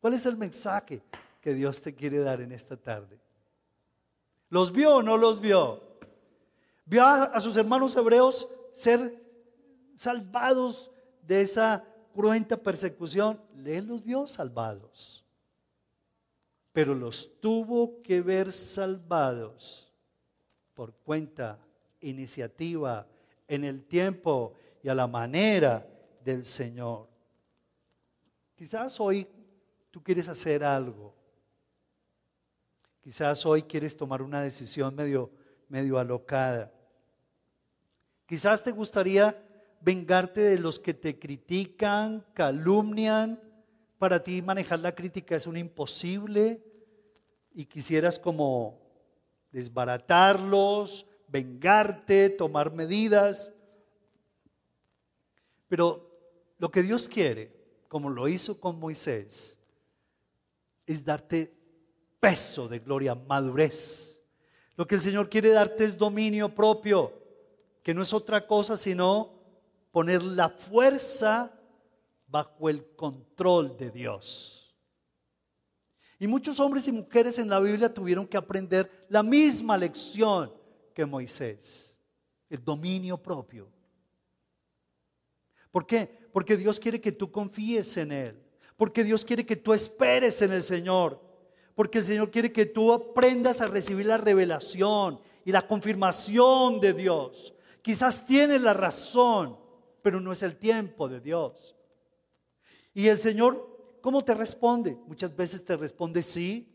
¿Cuál 0.00 0.14
es 0.14 0.26
el 0.26 0.36
mensaje 0.36 1.02
que 1.40 1.54
Dios 1.54 1.80
te 1.80 1.94
quiere 1.94 2.18
dar 2.18 2.40
en 2.40 2.50
esta 2.50 2.76
tarde? 2.76 3.20
¿Los 4.48 4.72
vio 4.72 4.96
o 4.96 5.02
no 5.02 5.16
los 5.16 5.40
vio? 5.40 5.82
¿Vio 6.86 7.04
a, 7.04 7.38
sus 7.38 7.56
hermanos 7.56 7.94
hebreos 7.96 8.48
ser 8.72 9.22
salvados 9.96 10.90
de 11.22 11.42
esa 11.42 11.84
cruenta 12.14 12.56
persecución? 12.56 13.40
Él 13.64 13.86
los 13.86 14.02
vio 14.02 14.26
salvados. 14.26 15.24
pero 16.72 16.94
los 16.94 17.38
tuvo 17.42 18.00
que 18.00 18.22
ver 18.22 18.50
salvados 18.50 19.91
por 20.74 20.94
cuenta, 20.94 21.58
iniciativa, 22.00 23.06
en 23.48 23.64
el 23.64 23.84
tiempo 23.84 24.54
y 24.82 24.88
a 24.88 24.94
la 24.94 25.06
manera 25.06 25.86
del 26.24 26.44
Señor. 26.46 27.08
Quizás 28.54 28.98
hoy 29.00 29.26
tú 29.90 30.02
quieres 30.02 30.28
hacer 30.28 30.64
algo. 30.64 31.14
Quizás 33.02 33.44
hoy 33.44 33.62
quieres 33.62 33.96
tomar 33.96 34.22
una 34.22 34.42
decisión 34.42 34.94
medio, 34.94 35.30
medio 35.68 35.98
alocada. 35.98 36.72
Quizás 38.26 38.62
te 38.62 38.70
gustaría 38.70 39.36
vengarte 39.80 40.40
de 40.40 40.58
los 40.58 40.78
que 40.78 40.94
te 40.94 41.18
critican, 41.18 42.24
calumnian. 42.32 43.40
Para 43.98 44.22
ti 44.22 44.40
manejar 44.40 44.78
la 44.78 44.94
crítica 44.94 45.36
es 45.36 45.46
un 45.46 45.56
imposible 45.56 46.64
y 47.52 47.66
quisieras 47.66 48.18
como 48.18 48.81
desbaratarlos, 49.52 51.06
vengarte, 51.28 52.30
tomar 52.30 52.72
medidas. 52.72 53.52
Pero 55.68 56.10
lo 56.58 56.70
que 56.70 56.82
Dios 56.82 57.08
quiere, 57.08 57.54
como 57.88 58.10
lo 58.10 58.28
hizo 58.28 58.58
con 58.58 58.78
Moisés, 58.78 59.58
es 60.86 61.04
darte 61.04 61.54
peso 62.18 62.68
de 62.68 62.78
gloria, 62.78 63.14
madurez. 63.14 64.20
Lo 64.76 64.86
que 64.86 64.96
el 64.96 65.00
Señor 65.00 65.28
quiere 65.28 65.50
darte 65.50 65.84
es 65.84 65.96
dominio 65.96 66.54
propio, 66.54 67.12
que 67.82 67.94
no 67.94 68.02
es 68.02 68.12
otra 68.12 68.46
cosa 68.46 68.76
sino 68.76 69.32
poner 69.90 70.22
la 70.22 70.48
fuerza 70.48 71.52
bajo 72.26 72.68
el 72.68 72.94
control 72.94 73.76
de 73.76 73.90
Dios. 73.90 74.61
Y 76.22 76.28
muchos 76.28 76.60
hombres 76.60 76.86
y 76.86 76.92
mujeres 76.92 77.36
en 77.40 77.48
la 77.48 77.58
Biblia 77.58 77.92
tuvieron 77.92 78.28
que 78.28 78.36
aprender 78.36 78.88
la 79.08 79.24
misma 79.24 79.76
lección 79.76 80.52
que 80.94 81.04
Moisés, 81.04 81.98
el 82.48 82.64
dominio 82.64 83.20
propio. 83.20 83.68
¿Por 85.72 85.84
qué? 85.84 86.28
Porque 86.32 86.56
Dios 86.56 86.78
quiere 86.78 87.00
que 87.00 87.10
tú 87.10 87.32
confíes 87.32 87.96
en 87.96 88.12
Él, 88.12 88.40
porque 88.76 89.02
Dios 89.02 89.24
quiere 89.24 89.44
que 89.44 89.56
tú 89.56 89.72
esperes 89.72 90.40
en 90.42 90.52
el 90.52 90.62
Señor, 90.62 91.20
porque 91.74 91.98
el 91.98 92.04
Señor 92.04 92.30
quiere 92.30 92.52
que 92.52 92.66
tú 92.66 92.92
aprendas 92.92 93.60
a 93.60 93.66
recibir 93.66 94.06
la 94.06 94.16
revelación 94.16 95.18
y 95.44 95.50
la 95.50 95.66
confirmación 95.66 96.78
de 96.78 96.92
Dios. 96.92 97.52
Quizás 97.82 98.24
tienes 98.24 98.60
la 98.60 98.74
razón, 98.74 99.58
pero 100.02 100.20
no 100.20 100.30
es 100.30 100.44
el 100.44 100.54
tiempo 100.54 101.08
de 101.08 101.18
Dios. 101.18 101.74
Y 102.94 103.08
el 103.08 103.18
Señor, 103.18 103.71
¿cómo 104.02 104.22
te 104.22 104.34
responde? 104.34 104.98
Muchas 105.06 105.34
veces 105.34 105.64
te 105.64 105.76
responde 105.76 106.22
sí, 106.22 106.68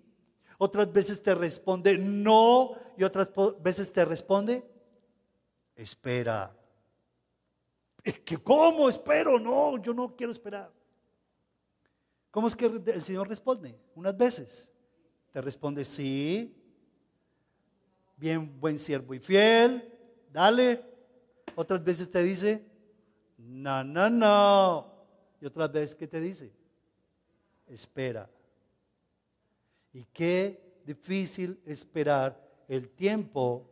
otras 0.57 0.91
veces 0.91 1.21
te 1.21 1.35
responde 1.35 1.97
no 1.97 2.71
y 2.97 3.03
otras 3.03 3.29
veces 3.59 3.91
te 3.91 4.03
responde 4.03 4.67
espera. 5.75 6.55
¿Que 8.03 8.37
¿Cómo 8.37 8.89
espero? 8.89 9.39
No, 9.39 9.77
yo 9.81 9.93
no 9.93 10.15
quiero 10.15 10.31
esperar. 10.31 10.71
¿Cómo 12.31 12.47
es 12.47 12.55
que 12.55 12.65
el 12.65 13.03
Señor 13.03 13.27
responde? 13.27 13.77
Unas 13.95 14.17
veces 14.17 14.69
te 15.31 15.41
responde 15.41 15.85
sí, 15.85 16.55
bien 18.15 18.59
buen 18.59 18.79
siervo 18.79 19.13
y 19.13 19.19
fiel, 19.19 19.93
dale. 20.31 20.83
Otras 21.55 21.83
veces 21.83 22.09
te 22.09 22.23
dice 22.23 22.65
no, 23.37 23.83
no, 23.83 24.09
no. 24.09 24.93
Y 25.39 25.45
otra 25.45 25.67
vez, 25.67 25.93
¿qué 25.93 26.07
te 26.07 26.19
dice? 26.19 26.51
Espera. 27.67 28.29
Y 29.93 30.05
qué 30.05 30.81
difícil 30.85 31.59
esperar 31.65 32.39
el 32.67 32.89
tiempo 32.89 33.69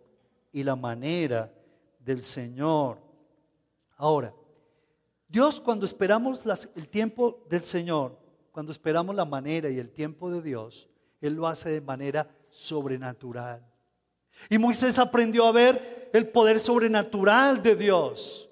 y 0.51 0.63
la 0.63 0.75
manera 0.75 1.51
del 1.99 2.23
Señor. 2.23 2.99
Ahora, 3.97 4.33
Dios 5.27 5.59
cuando 5.59 5.85
esperamos 5.85 6.41
el 6.75 6.87
tiempo 6.87 7.45
del 7.49 7.63
Señor, 7.63 8.17
cuando 8.51 8.71
esperamos 8.71 9.15
la 9.15 9.25
manera 9.25 9.69
y 9.69 9.79
el 9.79 9.91
tiempo 9.91 10.31
de 10.31 10.41
Dios, 10.41 10.87
Él 11.19 11.35
lo 11.35 11.47
hace 11.47 11.69
de 11.69 11.81
manera 11.81 12.29
sobrenatural. 12.49 13.65
Y 14.49 14.57
Moisés 14.57 14.99
aprendió 14.99 15.45
a 15.45 15.51
ver 15.51 16.09
el 16.13 16.27
poder 16.29 16.59
sobrenatural 16.59 17.61
de 17.61 17.75
Dios. 17.75 18.49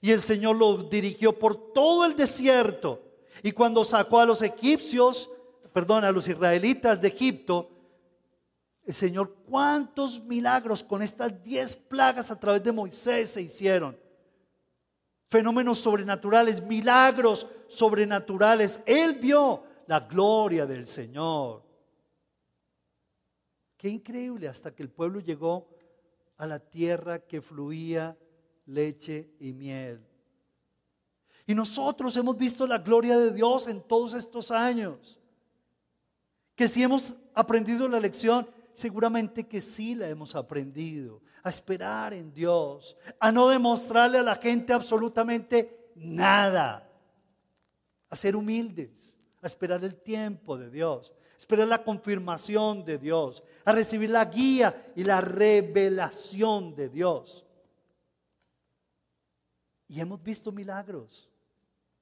Y 0.00 0.10
el 0.10 0.20
Señor 0.20 0.56
lo 0.56 0.76
dirigió 0.76 1.38
por 1.38 1.72
todo 1.72 2.04
el 2.04 2.16
desierto. 2.16 3.05
Y 3.42 3.52
cuando 3.52 3.84
sacó 3.84 4.20
a 4.20 4.26
los 4.26 4.42
egipcios, 4.42 5.30
perdón, 5.72 6.04
a 6.04 6.12
los 6.12 6.28
israelitas 6.28 7.00
de 7.00 7.08
Egipto, 7.08 7.70
el 8.84 8.94
Señor, 8.94 9.34
cuántos 9.48 10.22
milagros 10.24 10.82
con 10.84 11.02
estas 11.02 11.42
diez 11.42 11.74
plagas 11.74 12.30
a 12.30 12.38
través 12.38 12.62
de 12.62 12.72
Moisés 12.72 13.30
se 13.30 13.42
hicieron. 13.42 13.98
Fenómenos 15.28 15.78
sobrenaturales, 15.78 16.62
milagros 16.62 17.46
sobrenaturales. 17.66 18.80
Él 18.86 19.16
vio 19.16 19.64
la 19.88 20.00
gloria 20.00 20.66
del 20.66 20.86
Señor. 20.86 21.64
Qué 23.76 23.88
increíble 23.88 24.48
hasta 24.48 24.74
que 24.74 24.84
el 24.84 24.90
pueblo 24.90 25.18
llegó 25.18 25.68
a 26.36 26.46
la 26.46 26.60
tierra 26.60 27.18
que 27.18 27.40
fluía 27.40 28.16
leche 28.66 29.30
y 29.40 29.52
miel. 29.52 30.00
Y 31.46 31.54
nosotros 31.54 32.16
hemos 32.16 32.36
visto 32.36 32.66
la 32.66 32.78
gloria 32.78 33.16
de 33.16 33.32
Dios 33.32 33.68
en 33.68 33.80
todos 33.80 34.14
estos 34.14 34.50
años. 34.50 35.18
Que 36.56 36.66
si 36.66 36.82
hemos 36.82 37.14
aprendido 37.34 37.86
la 37.86 38.00
lección, 38.00 38.48
seguramente 38.72 39.46
que 39.46 39.62
sí 39.62 39.94
la 39.94 40.08
hemos 40.08 40.34
aprendido. 40.34 41.22
A 41.44 41.50
esperar 41.50 42.12
en 42.12 42.32
Dios, 42.32 42.96
a 43.20 43.30
no 43.30 43.48
demostrarle 43.48 44.18
a 44.18 44.24
la 44.24 44.34
gente 44.34 44.72
absolutamente 44.72 45.92
nada. 45.94 46.90
A 48.10 48.16
ser 48.16 48.34
humildes, 48.34 49.14
a 49.40 49.46
esperar 49.46 49.84
el 49.84 49.94
tiempo 49.94 50.58
de 50.58 50.68
Dios, 50.68 51.12
a 51.34 51.38
esperar 51.38 51.68
la 51.68 51.84
confirmación 51.84 52.84
de 52.84 52.98
Dios, 52.98 53.44
a 53.64 53.70
recibir 53.70 54.10
la 54.10 54.24
guía 54.24 54.92
y 54.96 55.04
la 55.04 55.20
revelación 55.20 56.74
de 56.74 56.88
Dios. 56.88 57.46
Y 59.86 60.00
hemos 60.00 60.20
visto 60.20 60.50
milagros. 60.50 61.30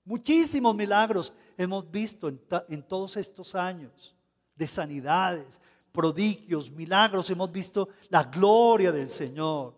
Muchísimos 0.05 0.75
milagros 0.75 1.33
hemos 1.57 1.91
visto 1.91 2.29
en, 2.29 2.83
todos 2.83 3.17
estos 3.17 3.55
años 3.55 4.15
de 4.55 4.67
sanidades, 4.67 5.61
prodigios, 5.93 6.71
milagros. 6.71 7.31
Hemos 7.31 7.51
visto 7.51 7.89
la 8.09 8.25
gloria 8.25 8.93
del 8.93 9.09
Señor. 9.09 9.75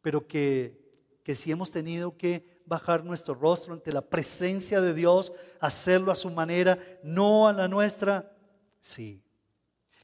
Pero 0.00 0.26
que, 0.26 1.20
que 1.22 1.34
si 1.34 1.52
hemos 1.52 1.70
tenido 1.70 2.16
que 2.16 2.62
bajar 2.66 3.04
nuestro 3.04 3.34
rostro 3.34 3.74
ante 3.74 3.92
la 3.92 4.02
presencia 4.02 4.80
de 4.80 4.94
Dios, 4.94 5.32
hacerlo 5.60 6.10
a 6.10 6.16
su 6.16 6.30
manera, 6.30 6.78
no 7.02 7.46
a 7.46 7.52
la 7.52 7.68
nuestra, 7.68 8.36
sí. 8.80 9.22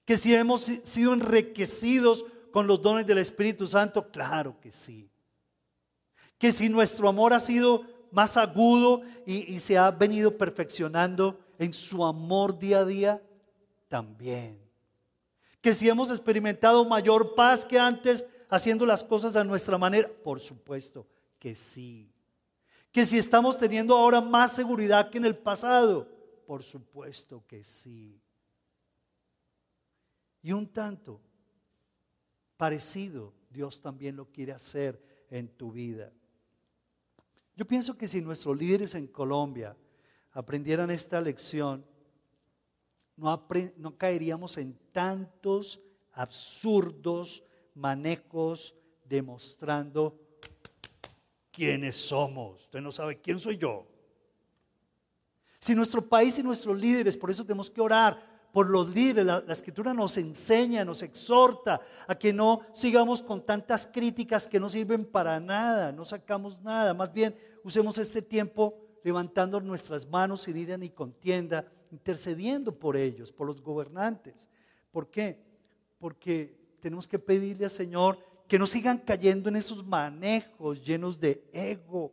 Que 0.05 0.16
si 0.16 0.35
hemos 0.35 0.62
sido 0.85 1.12
enriquecidos 1.12 2.25
con 2.53 2.66
los 2.66 2.81
dones 2.81 3.07
del 3.07 3.19
Espíritu 3.19 3.66
Santo, 3.66 4.11
claro 4.11 4.59
que 4.61 4.71
sí 4.71 5.11
que 6.39 6.53
si 6.53 6.69
nuestro 6.69 7.09
amor 7.09 7.33
ha 7.33 7.41
sido 7.41 7.83
más 8.11 8.36
agudo 8.36 9.02
y, 9.26 9.59
se 9.61 9.76
ha 9.76 9.90
venido 9.90 10.36
perfeccionando 10.36 11.38
en 11.59 11.72
su 11.72 12.04
amor 12.04 12.59
día 12.59 12.80
a 12.80 12.84
día, 12.84 13.22
también. 13.88 14.61
Que 15.61 15.74
si 15.74 15.88
hemos 15.88 16.11
experimentado 16.11 16.84
mayor 16.84 17.34
paz 17.34 17.64
que 17.64 17.78
antes 17.78 18.24
haciendo 18.48 18.86
las 18.86 19.02
cosas 19.02 19.36
a 19.36 19.44
nuestra 19.44 19.76
manera, 19.78 20.09
por 20.22 20.40
supuesto 20.40 21.06
que 21.38 21.54
sí. 21.54 22.12
Que 22.92 23.04
si 23.04 23.18
estamos 23.18 23.59
teniendo 23.59 23.96
ahora 23.96 24.20
más 24.20 24.54
seguridad 24.54 25.11
que 25.11 25.18
en 25.18 25.24
el 25.24 25.36
pasado, 25.36 26.09
por 26.46 26.62
supuesto 26.62 27.44
que 27.46 27.64
sí. 27.64 28.20
Y 30.42 30.52
un 30.52 30.66
tanto 30.66 31.20
parecido, 32.56 33.34
Dios 33.50 33.80
también 33.80 34.16
lo 34.16 34.26
quiere 34.26 34.52
hacer 34.52 35.26
en 35.30 35.48
tu 35.48 35.72
vida. 35.72 36.12
Yo 37.59 37.66
pienso 37.66 37.98
que 37.98 38.06
si 38.06 38.20
nuestros 38.20 38.56
líderes 38.56 38.94
en 38.94 39.09
Colombia 39.09 39.76
aprendieran 40.30 40.92
esta 40.92 41.20
lección, 41.20 41.84
no, 43.16 43.48
caeríamos 43.98 44.56
en 44.59 44.78
tantos 44.92 45.80
absurdos 46.12 47.42
manejos 47.74 48.76
demostrando 49.04 50.16
quiénes 51.50 51.96
somos. 51.96 52.62
Usted 52.62 52.80
no 52.80 52.92
sabe 52.92 53.20
quién 53.20 53.40
soy 53.40 53.59
yo. 53.59 53.88
Si 55.59 55.74
nuestro 55.74 56.09
país 56.09 56.38
y 56.38 56.44
nuestros 56.44 56.78
líderes, 56.78 57.16
por 57.16 57.28
eso 57.28 57.44
tenemos 57.44 57.68
que 57.68 57.80
orar, 57.80 58.38
por 58.59 58.70
los 58.70 58.92
líderes. 58.92 59.24
La, 59.24 59.52
escritura 59.52 59.94
nos 59.94 60.16
enseña, 60.16 60.84
nos 60.84 61.02
exhorta 61.02 61.80
a 62.09 62.18
que 62.18 62.32
no 62.32 62.62
sigamos 62.74 63.22
con 63.22 63.46
tantas 63.46 63.86
críticas 63.86 64.48
que 64.48 64.59
no 64.59 64.68
sirven 64.68 65.04
para 65.04 65.38
nada, 65.38 65.92
no 65.92 66.04
sacamos 66.04 66.61
nada. 66.61 66.92
Más 66.92 67.12
bien, 67.12 67.36
usemos 67.62 67.98
este 67.98 68.20
tiempo 68.20 68.76
levantando 69.04 69.61
nuestras 69.61 70.09
manos 70.09 70.42
sin 70.42 70.56
ira 70.56 70.76
ni 70.76 70.90
contienda 70.90 71.70
intercediendo 71.92 72.76
por 72.76 72.96
ellos, 72.96 73.30
por 73.30 73.46
los 73.46 73.62
gobernantes. 73.62 74.48
¿Por 74.90 75.09
qué? 75.09 75.40
Porque 76.00 76.59
tenemos 76.80 77.06
que 77.06 77.20
pedirle 77.20 77.66
al 77.66 77.70
Señor 77.70 78.18
que 78.48 78.59
no 78.59 78.66
sigan 78.66 78.98
cayendo 78.98 79.50
en 79.50 79.54
esos 79.54 79.86
manejos 79.86 80.84
llenos 80.84 81.20
de 81.20 81.48
ego. 81.52 82.12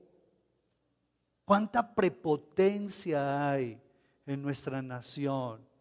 ¿Cuánta 1.43 1.95
prepotencia 1.95 3.49
hay 3.49 3.81
en 4.27 4.43
nuestra 4.43 4.83
nación? 4.83 5.73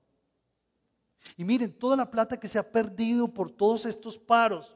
Y 1.37 1.45
miren, 1.45 1.73
toda 1.73 1.97
la 1.97 2.11
plata 2.11 2.39
que 2.39 2.49
se 2.49 2.59
ha 2.59 2.71
perdido 2.71 3.29
por 3.29 3.51
todos 3.51 3.87
estos 3.87 4.19
paros, 4.19 4.75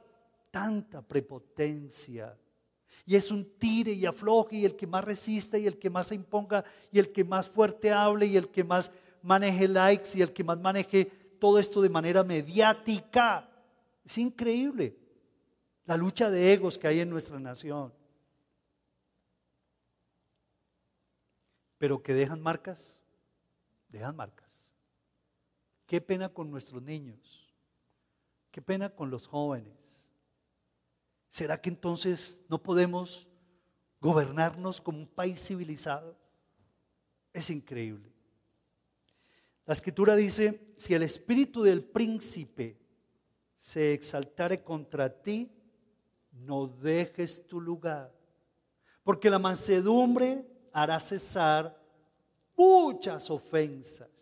tanta 0.51 1.03
prepotencia. 1.03 2.37
Y 3.07 3.17
es 3.17 3.31
un 3.31 3.45
tire 3.59 3.93
y 3.93 4.05
afloje 4.05 4.57
y 4.57 4.65
el 4.65 4.77
que 4.77 4.87
más 4.87 5.05
resista 5.05 5.59
y 5.59 5.67
el 5.67 5.79
que 5.79 5.91
más 5.91 6.09
se 6.09 6.15
imponga 6.15 6.65
y 6.91 6.99
el 6.99 7.13
que 7.13 7.25
más 7.25 7.49
fuerte 7.49 7.91
hable 7.91 8.27
y 8.27 8.37
el 8.37 8.49
que 8.49 8.65
más 8.65 8.91
maneje 9.23 9.69
likes 9.69 10.11
y 10.15 10.23
el 10.23 10.33
que 10.33 10.45
más 10.45 10.59
maneje 10.59 11.07
todo 11.39 11.59
esto 11.59 11.81
de 11.81 11.89
manera 11.89 12.23
mediática. 12.25 13.49
Es 14.05 14.19
increíble 14.19 14.97
la 15.85 15.97
lucha 15.97 16.31
de 16.31 16.53
egos 16.53 16.77
que 16.77 16.89
hay 16.89 17.01
en 17.01 17.11
nuestra 17.11 17.39
nación. 17.39 17.93
Pero 21.79 22.03
que 22.03 22.13
dejan 22.13 22.43
marcas, 22.43 22.99
dejan 23.89 24.17
marcas. 24.17 24.48
Qué 25.89 26.03
pena 26.03 26.28
con 26.28 26.51
nuestros 26.51 26.82
niños, 26.82 27.51
qué 28.51 28.61
pena 28.61 28.91
con 28.91 29.09
los 29.11 29.26
jóvenes. 29.26 30.07
¿Será 31.30 31.59
que 31.59 31.70
entonces 31.70 32.43
no 32.51 32.62
podemos 32.62 33.26
gobernarnos 33.99 34.82
como 34.82 34.99
un 34.99 35.07
país 35.07 35.41
civilizado? 35.41 36.14
Es 37.32 37.49
increíble. 37.49 38.12
La 39.64 39.72
escritura 39.72 40.14
dice, 40.14 40.74
si 40.76 40.93
el 40.93 41.03
espíritu 41.03 41.62
del 41.62 41.82
príncipe 41.82 42.78
se 43.57 43.95
exaltare 43.95 44.62
contra 44.62 45.22
ti, 45.22 45.51
no 46.32 46.66
dejes 46.66 47.47
tu 47.47 47.62
lugar, 47.62 48.14
porque 49.03 49.30
la 49.30 49.39
mansedumbre 49.39 50.47
hará 50.70 51.01
cesar 51.01 51.82
muchas 52.55 53.30
ofensas, 53.30 54.18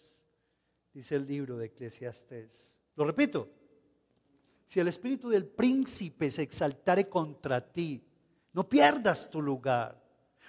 dice 0.96 1.14
el 1.16 1.26
libro 1.26 1.58
de 1.58 1.66
Eclesiastés. 1.66 2.78
Lo 2.94 3.04
repito, 3.04 3.50
si 4.64 4.80
el 4.80 4.88
espíritu 4.88 5.28
del 5.28 5.44
príncipe 5.44 6.30
se 6.30 6.40
exaltare 6.40 7.06
contra 7.06 7.60
ti, 7.60 8.02
no 8.54 8.66
pierdas 8.66 9.30
tu 9.30 9.42
lugar, 9.42 10.02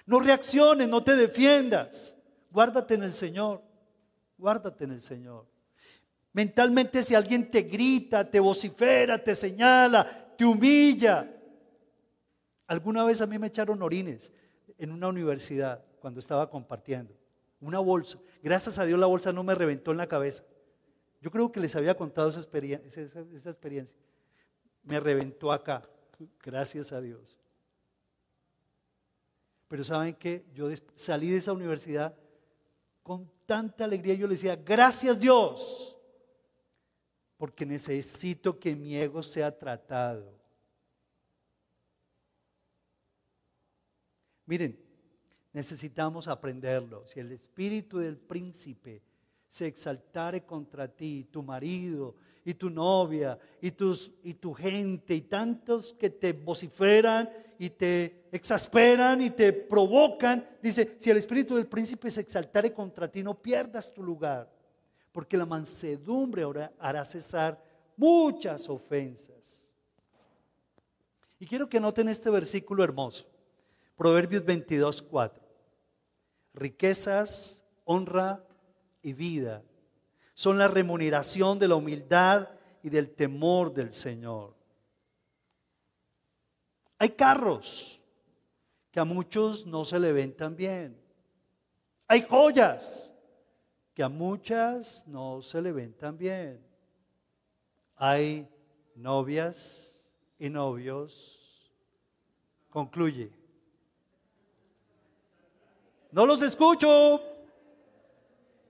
no 0.06 0.20
reacciones, 0.20 0.88
no 0.88 1.04
te 1.04 1.16
defiendas, 1.16 2.16
guárdate 2.50 2.94
en 2.94 3.02
el 3.02 3.12
Señor, 3.12 3.62
guárdate 4.38 4.84
en 4.84 4.92
el 4.92 5.02
Señor. 5.02 5.46
Mentalmente 6.32 7.02
si 7.02 7.14
alguien 7.14 7.50
te 7.50 7.62
grita, 7.62 8.30
te 8.30 8.40
vocifera, 8.40 9.22
te 9.22 9.34
señala, 9.34 10.34
te 10.34 10.46
humilla. 10.46 11.30
Alguna 12.66 13.04
vez 13.04 13.20
a 13.20 13.26
mí 13.26 13.38
me 13.38 13.48
echaron 13.48 13.82
orines 13.82 14.32
en 14.78 14.92
una 14.92 15.08
universidad 15.08 15.84
cuando 16.00 16.20
estaba 16.20 16.48
compartiendo. 16.48 17.14
Una 17.60 17.78
bolsa. 17.78 18.18
Gracias 18.42 18.78
a 18.78 18.84
Dios 18.84 18.98
la 18.98 19.06
bolsa 19.06 19.32
no 19.32 19.42
me 19.44 19.54
reventó 19.54 19.90
en 19.90 19.96
la 19.96 20.06
cabeza. 20.06 20.44
Yo 21.20 21.30
creo 21.30 21.50
que 21.50 21.60
les 21.60 21.74
había 21.74 21.96
contado 21.96 22.28
esa 22.28 22.38
experiencia. 22.38 23.04
Esa, 23.04 23.50
experiencia. 23.50 23.96
Me 24.82 25.00
reventó 25.00 25.50
acá. 25.50 25.88
Gracias 26.42 26.92
a 26.92 27.00
Dios. 27.00 27.36
Pero 29.66 29.84
saben 29.84 30.14
que 30.14 30.46
yo 30.54 30.68
salí 30.94 31.30
de 31.30 31.38
esa 31.38 31.52
universidad 31.52 32.14
con 33.02 33.30
tanta 33.44 33.84
alegría. 33.84 34.14
Yo 34.14 34.26
le 34.26 34.34
decía, 34.34 34.56
gracias 34.56 35.18
Dios 35.18 35.98
porque 37.38 37.64
necesito 37.64 38.58
que 38.58 38.74
mi 38.74 38.96
ego 38.96 39.22
sea 39.22 39.56
tratado. 39.56 40.36
Miren, 44.44 44.76
necesitamos 45.52 46.28
aprenderlo. 46.28 47.06
Si 47.06 47.20
el 47.20 47.32
espíritu 47.32 47.98
del 47.98 48.16
príncipe 48.16 49.02
se 49.48 49.66
exaltare 49.66 50.44
contra 50.44 50.88
ti, 50.88 51.28
tu 51.30 51.42
marido 51.42 52.16
y 52.44 52.54
tu 52.54 52.70
novia 52.70 53.38
y, 53.60 53.70
tus, 53.70 54.12
y 54.22 54.34
tu 54.34 54.52
gente 54.52 55.14
y 55.14 55.22
tantos 55.22 55.94
que 55.94 56.10
te 56.10 56.32
vociferan 56.32 57.28
y 57.58 57.70
te 57.70 58.28
exasperan 58.30 59.20
y 59.22 59.30
te 59.30 59.52
provocan, 59.52 60.46
dice, 60.62 60.96
si 60.98 61.10
el 61.10 61.16
espíritu 61.16 61.56
del 61.56 61.66
príncipe 61.66 62.10
se 62.10 62.20
exaltare 62.20 62.72
contra 62.72 63.10
ti, 63.10 63.22
no 63.22 63.40
pierdas 63.40 63.92
tu 63.92 64.02
lugar 64.02 64.58
porque 65.18 65.36
la 65.36 65.46
mansedumbre 65.46 66.44
hará 66.78 67.04
cesar 67.04 67.60
muchas 67.96 68.68
ofensas. 68.68 69.68
Y 71.40 71.46
quiero 71.46 71.68
que 71.68 71.80
noten 71.80 72.08
este 72.08 72.30
versículo 72.30 72.84
hermoso, 72.84 73.26
Proverbios 73.98 74.44
22, 74.44 75.02
4. 75.02 75.44
Riquezas, 76.54 77.62
honra 77.84 78.42
y 79.02 79.12
vida 79.12 79.62
son 80.38 80.56
la 80.56 80.68
remuneración 80.68 81.58
de 81.58 81.66
la 81.66 81.74
humildad 81.74 82.48
y 82.84 82.90
del 82.90 83.10
temor 83.10 83.74
del 83.74 83.92
Señor. 83.92 84.54
Hay 86.96 87.08
carros 87.08 88.00
que 88.92 89.00
a 89.00 89.04
muchos 89.04 89.66
no 89.66 89.84
se 89.84 89.98
le 89.98 90.12
ven 90.12 90.36
tan 90.36 90.54
bien. 90.54 90.96
Hay 92.06 92.22
joyas 92.22 93.12
que 93.94 94.04
a 94.04 94.08
muchas 94.08 95.08
no 95.08 95.42
se 95.42 95.60
le 95.60 95.72
ven 95.72 95.92
tan 95.94 96.16
bien. 96.16 96.64
Hay 97.96 98.48
novias 98.94 100.08
y 100.38 100.50
novios. 100.50 101.72
Concluye. 102.70 103.32
No 106.18 106.26
los 106.26 106.42
escucho. 106.42 107.20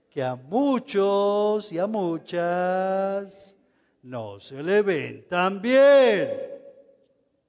Que 0.07 0.21
a 0.21 0.35
muchos 0.35 1.71
y 1.71 1.79
a 1.79 1.87
muchas 1.87 3.55
no 4.03 4.39
se 4.39 4.61
le 4.61 4.83
ven 4.83 5.27
tan 5.27 5.59
bien. 5.59 6.29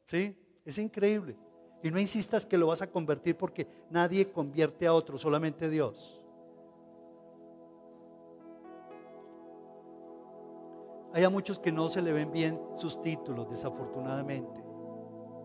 ¿Sí? 0.07 0.35
Es 0.65 0.79
increíble. 0.79 1.37
Y 1.83 1.91
no 1.91 2.01
insistas 2.01 2.47
que 2.47 2.57
lo 2.57 2.69
vas 2.69 2.81
a 2.81 2.91
convertir 2.91 3.37
porque 3.37 3.69
nadie 3.91 4.33
convierte 4.33 4.87
a 4.87 4.95
otro, 4.95 5.19
solamente 5.19 5.69
Dios. 5.69 6.19
Hay 11.13 11.25
a 11.25 11.29
muchos 11.29 11.59
que 11.59 11.73
no 11.73 11.91
se 11.91 12.01
le 12.01 12.15
ven 12.15 12.33
bien 12.33 12.59
sus 12.77 13.03
títulos, 13.03 13.51
desafortunadamente. 13.51 14.65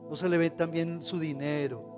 No 0.10 0.16
se 0.16 0.30
le 0.30 0.38
ven 0.38 0.56
tan 0.56 0.72
bien 0.72 1.04
su 1.04 1.20
dinero. 1.20 1.95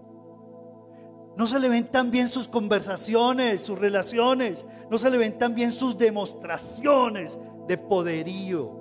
No 1.38 1.46
se 1.46 1.60
le 1.60 1.70
ven 1.70 1.92
tan 1.92 2.10
bien 2.10 2.28
sus 2.28 2.48
conversaciones, 2.48 3.62
sus 3.62 3.78
relaciones. 3.78 4.66
No 4.90 4.98
se 4.98 5.12
le 5.12 5.20
ven 5.20 5.38
tan 5.38 5.54
bien 5.54 5.72
sus 5.72 5.96
demostraciones 5.96 7.38
de 7.68 7.78
poderío. 7.78 8.72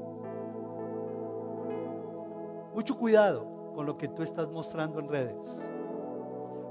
Mucho 2.74 2.96
cuidado 2.96 3.72
con 3.74 3.84
lo 3.84 3.98
que 3.98 4.08
tú 4.08 4.22
estás 4.22 4.48
mostrando 4.48 5.00
en 5.00 5.08
redes. 5.08 5.66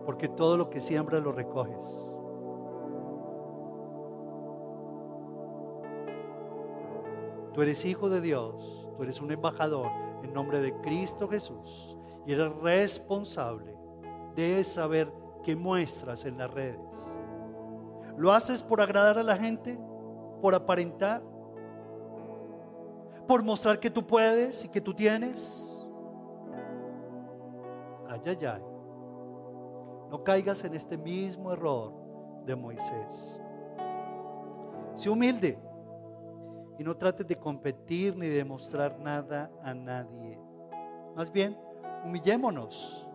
Porque 0.08 0.28
todo 0.28 0.58
lo 0.58 0.72
que 0.72 0.80
siembras 0.80 1.22
lo 1.22 1.32
recoges. 1.32 1.96
Tú 7.54 7.62
eres 7.62 7.86
hijo 7.86 8.10
de 8.10 8.22
Dios, 8.22 8.90
tú 8.98 9.04
eres 9.04 9.22
un 9.22 9.32
embajador 9.32 9.92
en 10.24 10.34
nombre 10.34 10.60
de 10.62 10.74
Cristo 10.82 11.30
Jesús 11.30 11.96
y 12.26 12.34
eres 12.34 12.52
responsable 12.56 13.78
de 14.36 14.64
saber 14.64 15.25
qué 15.46 15.56
muestras 15.56 16.26
en 16.26 16.40
las 16.40 16.52
redes. 16.52 16.80
¿Lo 18.18 18.34
haces 18.34 18.64
por 18.64 18.82
agradar 18.82 19.20
a 19.20 19.24
la 19.24 19.38
gente? 19.38 19.78
¿Por 20.42 20.56
aparentar? 20.56 21.22
¿Por 23.28 23.44
mostrar 23.44 23.80
que 23.80 23.92
tú 23.92 24.06
puedes 24.06 24.66
y 24.66 24.70
que 24.70 24.82
tú 24.82 24.94
tienes? 24.94 25.72
Ay, 28.10 28.22
ay, 28.26 28.46
ay. 28.46 28.62
No 30.10 30.24
caigas 30.24 30.64
en 30.64 30.74
este 30.74 30.98
mismo 30.98 31.54
error 31.54 31.94
de 32.46 32.56
Moisés. 32.56 33.40
Sé 34.96 35.10
humilde 35.10 35.60
y 36.80 36.84
no 36.84 36.96
trates 36.98 37.28
de 37.28 37.36
competir 37.36 38.18
ni 38.18 38.28
de 38.28 38.44
mostrar 38.44 39.00
nada 39.00 39.52
a 39.62 39.76
nadie. 39.76 40.40
Más 41.16 41.32
bien, 41.32 41.56
humillémonos 42.04 43.08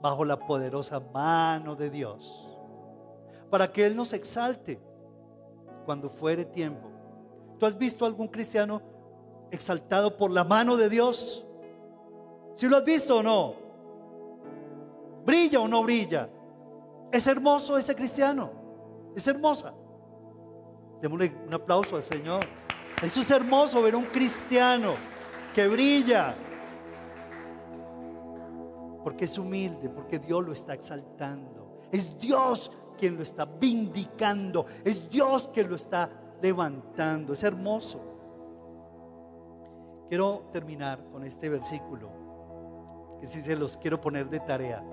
bajo 0.00 0.24
la 0.24 0.38
poderosa 0.38 1.00
mano 1.12 1.74
de 1.74 1.90
Dios 1.90 2.48
para 3.50 3.70
que 3.72 3.86
Él 3.86 3.96
nos 3.96 4.12
exalte 4.12 4.80
cuando 5.84 6.10
fuere 6.10 6.44
tiempo. 6.44 6.90
¿Tú 7.58 7.66
has 7.66 7.76
visto 7.76 8.04
algún 8.04 8.28
cristiano 8.28 8.82
exaltado 9.50 10.16
por 10.16 10.30
la 10.30 10.44
mano 10.44 10.76
de 10.76 10.88
Dios? 10.88 11.44
¿Si 12.54 12.68
lo 12.68 12.76
has 12.76 12.84
visto 12.84 13.18
o 13.18 13.22
no? 13.22 13.54
¿Brilla 15.24 15.60
o 15.60 15.68
no 15.68 15.82
brilla? 15.82 16.28
¿Es 17.10 17.26
hermoso 17.26 17.78
ese 17.78 17.94
cristiano? 17.94 18.50
¿Es 19.16 19.26
hermosa? 19.26 19.74
Démosle 21.00 21.34
un 21.46 21.54
aplauso 21.54 21.96
al 21.96 22.02
Señor. 22.02 22.44
Esto 23.02 23.20
es 23.20 23.30
hermoso 23.30 23.80
ver 23.82 23.96
un 23.96 24.04
cristiano 24.06 24.94
que 25.54 25.66
brilla. 25.68 26.34
Porque 29.08 29.24
es 29.24 29.38
humilde, 29.38 29.88
porque 29.88 30.18
Dios 30.18 30.44
lo 30.44 30.52
está 30.52 30.74
exaltando. 30.74 31.80
Es 31.90 32.18
Dios 32.18 32.70
quien 32.98 33.16
lo 33.16 33.22
está 33.22 33.46
vindicando. 33.46 34.66
Es 34.84 35.08
Dios 35.08 35.48
quien 35.48 35.70
lo 35.70 35.76
está 35.76 36.10
levantando. 36.42 37.32
Es 37.32 37.42
hermoso. 37.42 38.02
Quiero 40.10 40.50
terminar 40.52 41.02
con 41.10 41.24
este 41.24 41.48
versículo, 41.48 42.10
que 43.18 43.26
si 43.26 43.40
se 43.40 43.56
los 43.56 43.78
quiero 43.78 43.98
poner 43.98 44.28
de 44.28 44.40
tarea, 44.40 44.84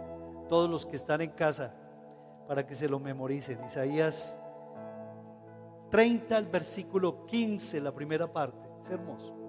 todos 0.48 0.70
los 0.70 0.86
que 0.86 0.96
están 0.96 1.20
en 1.20 1.32
casa, 1.32 1.76
para 2.48 2.66
que 2.66 2.74
se 2.74 2.88
lo 2.88 3.02
memoricen. 3.02 3.66
Isaías 3.66 4.40
30, 5.90 6.38
el 6.38 6.46
versículo 6.46 7.26
15, 7.26 7.82
la 7.82 7.94
primera 7.94 8.32
parte. 8.32 8.66
Es 8.82 8.90
hermoso. 8.92 9.45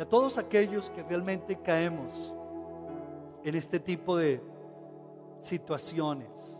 Y 0.00 0.02
a 0.02 0.08
todos 0.08 0.38
aquellos 0.38 0.88
que 0.88 1.02
realmente 1.02 1.56
caemos 1.56 2.32
en 3.44 3.54
este 3.54 3.78
tipo 3.78 4.16
de 4.16 4.42
situaciones, 5.40 6.58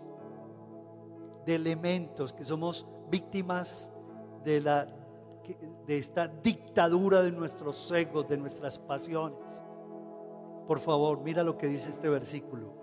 de 1.46 1.54
elementos, 1.54 2.34
que 2.34 2.44
somos 2.44 2.86
víctimas 3.10 3.88
de, 4.44 4.60
la, 4.60 4.86
de 5.86 5.98
esta 5.98 6.28
dictadura 6.28 7.22
de 7.22 7.32
nuestros 7.32 7.90
egos, 7.92 8.28
de 8.28 8.36
nuestras 8.36 8.78
pasiones. 8.78 9.64
Por 10.66 10.78
favor, 10.78 11.22
mira 11.22 11.42
lo 11.42 11.56
que 11.56 11.66
dice 11.66 11.88
este 11.88 12.10
versículo. 12.10 12.74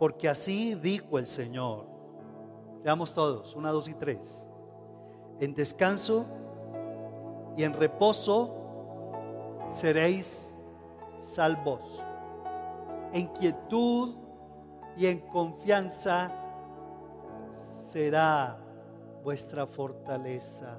Porque 0.00 0.28
así 0.28 0.74
dijo 0.74 1.20
el 1.20 1.28
Señor. 1.28 1.86
Veamos 2.82 3.14
todos, 3.14 3.54
una, 3.54 3.70
dos 3.70 3.86
y 3.86 3.94
tres. 3.94 4.44
En 5.38 5.54
descanso 5.54 6.26
y 7.56 7.62
en 7.62 7.74
reposo 7.74 8.58
seréis 9.70 10.56
salvos. 11.20 12.04
En 13.12 13.26
quietud 13.28 14.16
y 14.96 15.06
en 15.06 15.20
confianza 15.20 16.30
será 17.56 18.58
vuestra 19.22 19.66
fortaleza. 19.66 20.78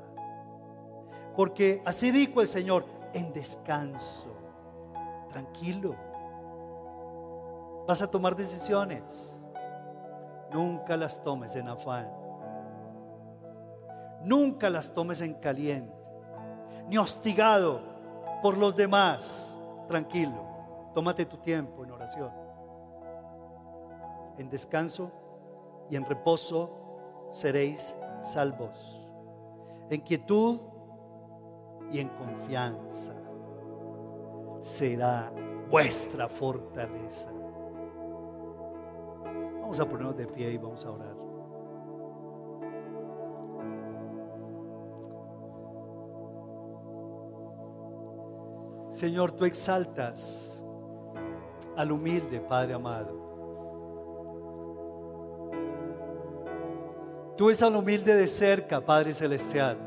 Porque 1.35 1.81
así 1.85 2.11
dijo 2.11 2.41
el 2.41 2.47
Señor, 2.47 2.85
en 3.13 3.33
descanso, 3.33 4.29
tranquilo. 5.29 5.95
Vas 7.87 8.01
a 8.01 8.11
tomar 8.11 8.35
decisiones. 8.35 9.35
Nunca 10.51 10.97
las 10.97 11.23
tomes 11.23 11.55
en 11.55 11.67
afán. 11.67 12.11
Nunca 14.23 14.69
las 14.69 14.93
tomes 14.93 15.21
en 15.21 15.35
caliente. 15.35 15.95
Ni 16.87 16.97
hostigado 16.97 17.88
por 18.41 18.57
los 18.57 18.75
demás. 18.75 19.57
Tranquilo. 19.87 20.45
Tómate 20.93 21.25
tu 21.25 21.37
tiempo 21.37 21.83
en 21.83 21.91
oración. 21.91 22.31
En 24.37 24.49
descanso 24.49 25.11
y 25.89 25.95
en 25.95 26.05
reposo 26.05 26.71
seréis 27.31 27.95
salvos. 28.21 29.01
En 29.89 30.01
quietud 30.01 30.59
y 31.91 31.99
en 31.99 32.09
confianza 32.09 33.13
será 34.61 35.31
vuestra 35.69 36.27
fortaleza. 36.27 37.29
Vamos 39.61 39.79
a 39.79 39.87
ponernos 39.87 40.17
de 40.17 40.27
pie 40.27 40.51
y 40.51 40.57
vamos 40.57 40.85
a 40.85 40.91
orar. 40.91 41.28
Señor, 48.99 49.31
tú 49.31 49.45
exaltas 49.45 50.61
al 51.77 51.89
humilde 51.89 52.41
Padre 52.41 52.73
amado. 52.73 53.15
Tú 57.37 57.45
ves 57.45 57.63
al 57.63 57.77
humilde 57.77 58.13
de 58.13 58.27
cerca, 58.27 58.81
Padre 58.81 59.13
Celestial. 59.13 59.77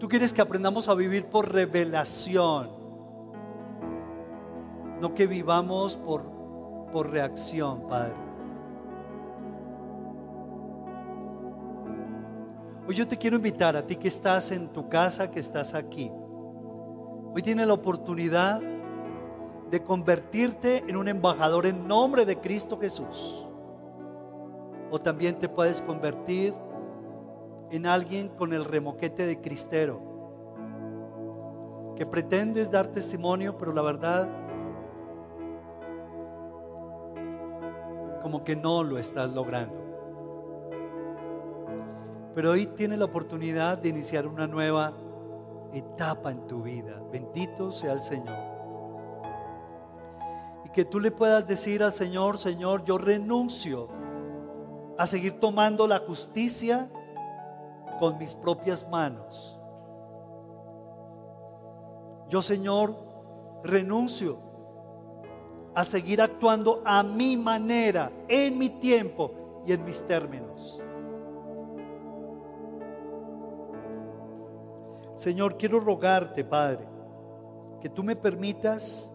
Tú 0.00 0.08
quieres 0.08 0.32
que 0.32 0.40
aprendamos 0.40 0.88
a 0.88 0.94
vivir 0.94 1.26
por 1.26 1.52
revelación, 1.52 2.70
no 5.02 5.14
que 5.14 5.26
vivamos 5.26 5.98
por, 5.98 6.22
por 6.90 7.10
reacción, 7.10 7.86
Padre. 7.86 8.23
Hoy 12.86 12.96
yo 12.96 13.08
te 13.08 13.16
quiero 13.16 13.36
invitar 13.36 13.76
a 13.76 13.86
ti 13.86 13.96
que 13.96 14.08
estás 14.08 14.50
en 14.50 14.68
tu 14.68 14.90
casa, 14.90 15.30
que 15.30 15.40
estás 15.40 15.72
aquí. 15.72 16.12
Hoy 17.34 17.40
tienes 17.40 17.66
la 17.66 17.72
oportunidad 17.72 18.60
de 19.70 19.82
convertirte 19.82 20.84
en 20.86 20.96
un 20.96 21.08
embajador 21.08 21.64
en 21.64 21.88
nombre 21.88 22.26
de 22.26 22.38
Cristo 22.38 22.78
Jesús. 22.78 23.46
O 24.90 25.00
también 25.00 25.38
te 25.38 25.48
puedes 25.48 25.80
convertir 25.80 26.54
en 27.70 27.86
alguien 27.86 28.28
con 28.28 28.52
el 28.52 28.66
remoquete 28.66 29.26
de 29.26 29.40
cristero, 29.40 30.02
que 31.96 32.04
pretendes 32.04 32.70
dar 32.70 32.88
testimonio, 32.88 33.56
pero 33.56 33.72
la 33.72 33.80
verdad 33.80 34.28
como 38.20 38.44
que 38.44 38.54
no 38.54 38.82
lo 38.82 38.98
estás 38.98 39.30
logrando. 39.30 39.83
Pero 42.34 42.50
hoy 42.50 42.66
tienes 42.66 42.98
la 42.98 43.04
oportunidad 43.04 43.78
de 43.78 43.90
iniciar 43.90 44.26
una 44.26 44.46
nueva 44.46 44.92
etapa 45.72 46.32
en 46.32 46.46
tu 46.46 46.62
vida. 46.62 47.00
Bendito 47.12 47.70
sea 47.70 47.92
el 47.92 48.00
Señor. 48.00 48.36
Y 50.64 50.70
que 50.70 50.84
tú 50.84 50.98
le 50.98 51.12
puedas 51.12 51.46
decir 51.46 51.82
al 51.82 51.92
Señor, 51.92 52.38
Señor, 52.38 52.84
yo 52.84 52.98
renuncio 52.98 53.88
a 54.98 55.06
seguir 55.06 55.38
tomando 55.38 55.86
la 55.86 56.00
justicia 56.00 56.90
con 58.00 58.18
mis 58.18 58.34
propias 58.34 58.88
manos. 58.88 59.56
Yo, 62.28 62.42
Señor, 62.42 62.96
renuncio 63.62 64.38
a 65.74 65.84
seguir 65.84 66.20
actuando 66.20 66.82
a 66.84 67.02
mi 67.02 67.36
manera, 67.36 68.10
en 68.28 68.58
mi 68.58 68.68
tiempo 68.68 69.62
y 69.66 69.72
en 69.72 69.84
mis 69.84 70.04
términos. 70.04 70.83
Señor, 75.14 75.56
quiero 75.56 75.80
rogarte, 75.80 76.44
Padre, 76.44 76.86
que 77.80 77.88
tú 77.88 78.02
me 78.02 78.16
permitas, 78.16 79.10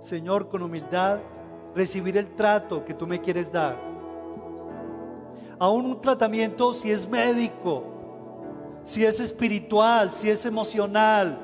Señor, 0.00 0.48
con 0.48 0.62
humildad, 0.62 1.20
recibir 1.74 2.16
el 2.16 2.34
trato 2.34 2.84
que 2.84 2.94
tú 2.94 3.06
me 3.06 3.20
quieres 3.20 3.52
dar 3.52 3.88
aún 5.58 5.86
un 5.86 6.00
tratamiento 6.00 6.72
si 6.72 6.90
es 6.90 7.08
médico, 7.08 7.84
si 8.84 9.04
es 9.04 9.20
espiritual, 9.20 10.12
si 10.12 10.30
es 10.30 10.46
emocional. 10.46 11.38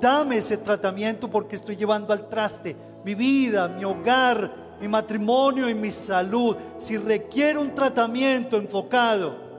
Dame 0.00 0.38
ese 0.38 0.56
tratamiento 0.56 1.28
porque 1.28 1.56
estoy 1.56 1.76
llevando 1.76 2.12
al 2.12 2.28
traste 2.28 2.74
mi 3.04 3.14
vida, 3.14 3.68
mi 3.68 3.84
hogar, 3.84 4.50
mi 4.80 4.88
matrimonio 4.88 5.68
y 5.68 5.74
mi 5.74 5.90
salud. 5.90 6.56
Si 6.78 6.96
requiere 6.96 7.58
un 7.58 7.74
tratamiento 7.74 8.56
enfocado, 8.56 9.49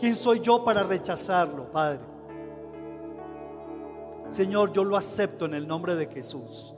¿quién 0.00 0.14
soy 0.14 0.40
yo 0.40 0.64
para 0.64 0.82
rechazarlo, 0.82 1.70
Padre? 1.70 2.00
Señor, 4.30 4.72
yo 4.72 4.84
lo 4.84 4.96
acepto 4.96 5.44
en 5.44 5.54
el 5.54 5.68
nombre 5.68 5.94
de 5.94 6.06
Jesús. 6.06 6.74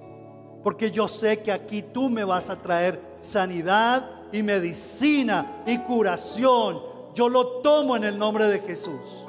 Porque 0.63 0.91
yo 0.91 1.09
sé 1.09 1.43
que 1.43 1.53
aquí 1.53 1.83
tú 1.83 2.09
me 2.09 2.25
vas 2.25 2.51
a 2.51 2.61
traer 2.61 3.01
sanidad, 3.21 4.23
y 4.33 4.43
medicina 4.43 5.63
y 5.67 5.79
curación. 5.79 6.81
Yo 7.15 7.29
lo 7.29 7.61
tomo 7.61 7.95
en 7.97 8.05
el 8.05 8.19
nombre 8.19 8.47
de 8.47 8.61
Jesús. 8.61 9.27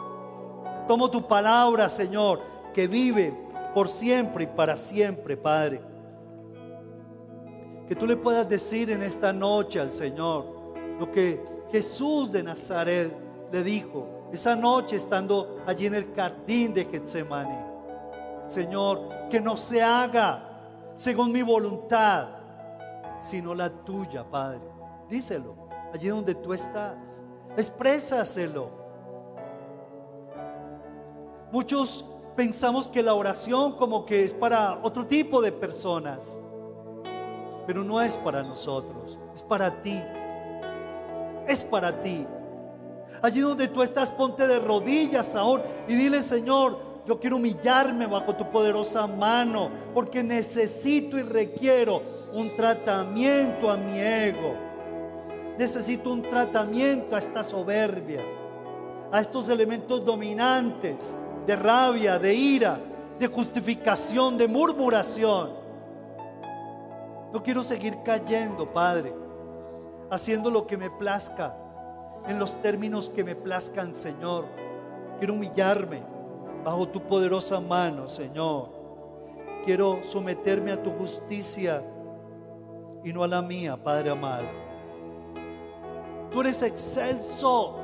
Tomo 0.87 1.11
tu 1.11 1.27
palabra, 1.27 1.89
Señor, 1.89 2.41
que 2.73 2.87
vive 2.87 3.37
por 3.73 3.89
siempre 3.89 4.45
y 4.45 4.47
para 4.47 4.77
siempre, 4.77 5.37
Padre. 5.37 5.81
Que 7.87 7.95
tú 7.95 8.07
le 8.07 8.15
puedas 8.15 8.47
decir 8.47 8.89
en 8.89 9.03
esta 9.03 9.33
noche 9.33 9.79
al 9.79 9.91
Señor 9.91 10.45
lo 10.99 11.11
que 11.11 11.43
Jesús 11.71 12.31
de 12.31 12.43
Nazaret 12.43 13.13
le 13.53 13.63
dijo 13.63 14.07
esa 14.31 14.55
noche 14.55 14.95
estando 14.95 15.59
allí 15.67 15.85
en 15.85 15.93
el 15.93 16.11
jardín 16.15 16.73
de 16.73 16.85
Getsemaní. 16.85 17.55
Señor, 18.47 19.29
que 19.29 19.39
no 19.39 19.55
se 19.57 19.83
haga 19.83 20.91
según 20.95 21.31
mi 21.31 21.43
voluntad, 21.43 22.29
sino 23.19 23.53
la 23.53 23.69
tuya, 23.69 24.23
Padre. 24.23 24.59
Díselo, 25.07 25.55
allí 25.93 26.07
donde 26.07 26.33
tú 26.33 26.51
estás. 26.51 27.23
Exprésaselo. 27.55 28.71
Muchos 31.51 32.03
pensamos 32.35 32.87
que 32.87 33.03
la 33.03 33.13
oración 33.13 33.73
como 33.73 34.03
que 34.03 34.23
es 34.23 34.33
para 34.33 34.79
otro 34.81 35.05
tipo 35.05 35.43
de 35.43 35.51
personas, 35.51 36.41
pero 37.67 37.83
no 37.83 38.01
es 38.01 38.17
para 38.17 38.41
nosotros. 38.41 39.19
Es 39.31 39.43
para 39.43 39.79
ti. 39.83 40.01
Es 41.47 41.63
para 41.63 42.01
ti. 42.01 42.25
Allí 43.23 43.39
donde 43.39 43.69
tú 43.69 43.81
estás, 43.81 44.11
ponte 44.11 44.45
de 44.45 44.59
rodillas 44.59 45.33
ahora 45.33 45.63
y 45.87 45.95
dile, 45.95 46.21
Señor, 46.21 46.77
yo 47.05 47.21
quiero 47.21 47.37
humillarme 47.37 48.05
bajo 48.05 48.35
tu 48.35 48.51
poderosa 48.51 49.07
mano 49.07 49.69
porque 49.93 50.21
necesito 50.21 51.17
y 51.17 51.21
requiero 51.21 52.01
un 52.33 52.53
tratamiento 52.57 53.71
a 53.71 53.77
mi 53.77 53.97
ego. 53.97 54.55
Necesito 55.57 56.11
un 56.11 56.21
tratamiento 56.21 57.15
a 57.15 57.19
esta 57.19 57.45
soberbia, 57.45 58.19
a 59.09 59.21
estos 59.21 59.47
elementos 59.47 60.03
dominantes 60.03 61.15
de 61.47 61.55
rabia, 61.55 62.19
de 62.19 62.35
ira, 62.35 62.77
de 63.17 63.27
justificación, 63.27 64.37
de 64.37 64.49
murmuración. 64.49 65.51
No 67.31 67.41
quiero 67.41 67.63
seguir 67.63 67.99
cayendo, 68.03 68.69
Padre, 68.73 69.15
haciendo 70.09 70.51
lo 70.51 70.67
que 70.67 70.75
me 70.75 70.89
plazca, 70.89 71.62
en 72.27 72.39
los 72.39 72.61
términos 72.61 73.09
que 73.09 73.23
me 73.23 73.35
plazcan, 73.35 73.93
Señor. 73.93 74.45
Quiero 75.17 75.33
humillarme 75.33 76.01
bajo 76.63 76.87
tu 76.87 77.01
poderosa 77.01 77.59
mano, 77.59 78.07
Señor. 78.07 78.69
Quiero 79.65 80.03
someterme 80.03 80.71
a 80.71 80.81
tu 80.81 80.91
justicia 80.91 81.83
y 83.03 83.11
no 83.13 83.23
a 83.23 83.27
la 83.27 83.41
mía, 83.41 83.77
Padre 83.77 84.09
amado. 84.09 84.47
Tú 86.31 86.41
eres 86.41 86.61
excelso. 86.63 87.75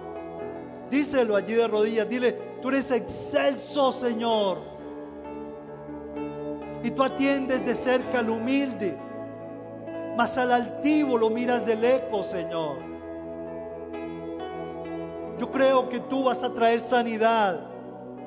Díselo 0.90 1.36
allí 1.36 1.54
de 1.54 1.68
rodillas. 1.68 2.10
Dile, 2.10 2.34
tú 2.62 2.70
eres 2.70 2.90
excelso, 2.92 3.92
Señor. 3.92 4.58
Y 6.84 6.92
tú 6.92 7.04
atiendes 7.04 7.66
de 7.66 7.76
cerca 7.76 8.20
al 8.20 8.30
humilde. 8.30 8.98
Mas 10.18 10.38
al 10.38 10.52
altivo 10.52 11.18
lo 11.18 11.30
miras 11.30 11.66
de 11.66 11.76
lejos, 11.76 12.28
Señor. 12.28 12.89
Yo 15.40 15.50
creo 15.50 15.88
que 15.88 16.02
tú 16.02 16.26
vas 16.26 16.44
a 16.44 16.54
traer 16.54 16.80
sanidad. 16.82 17.62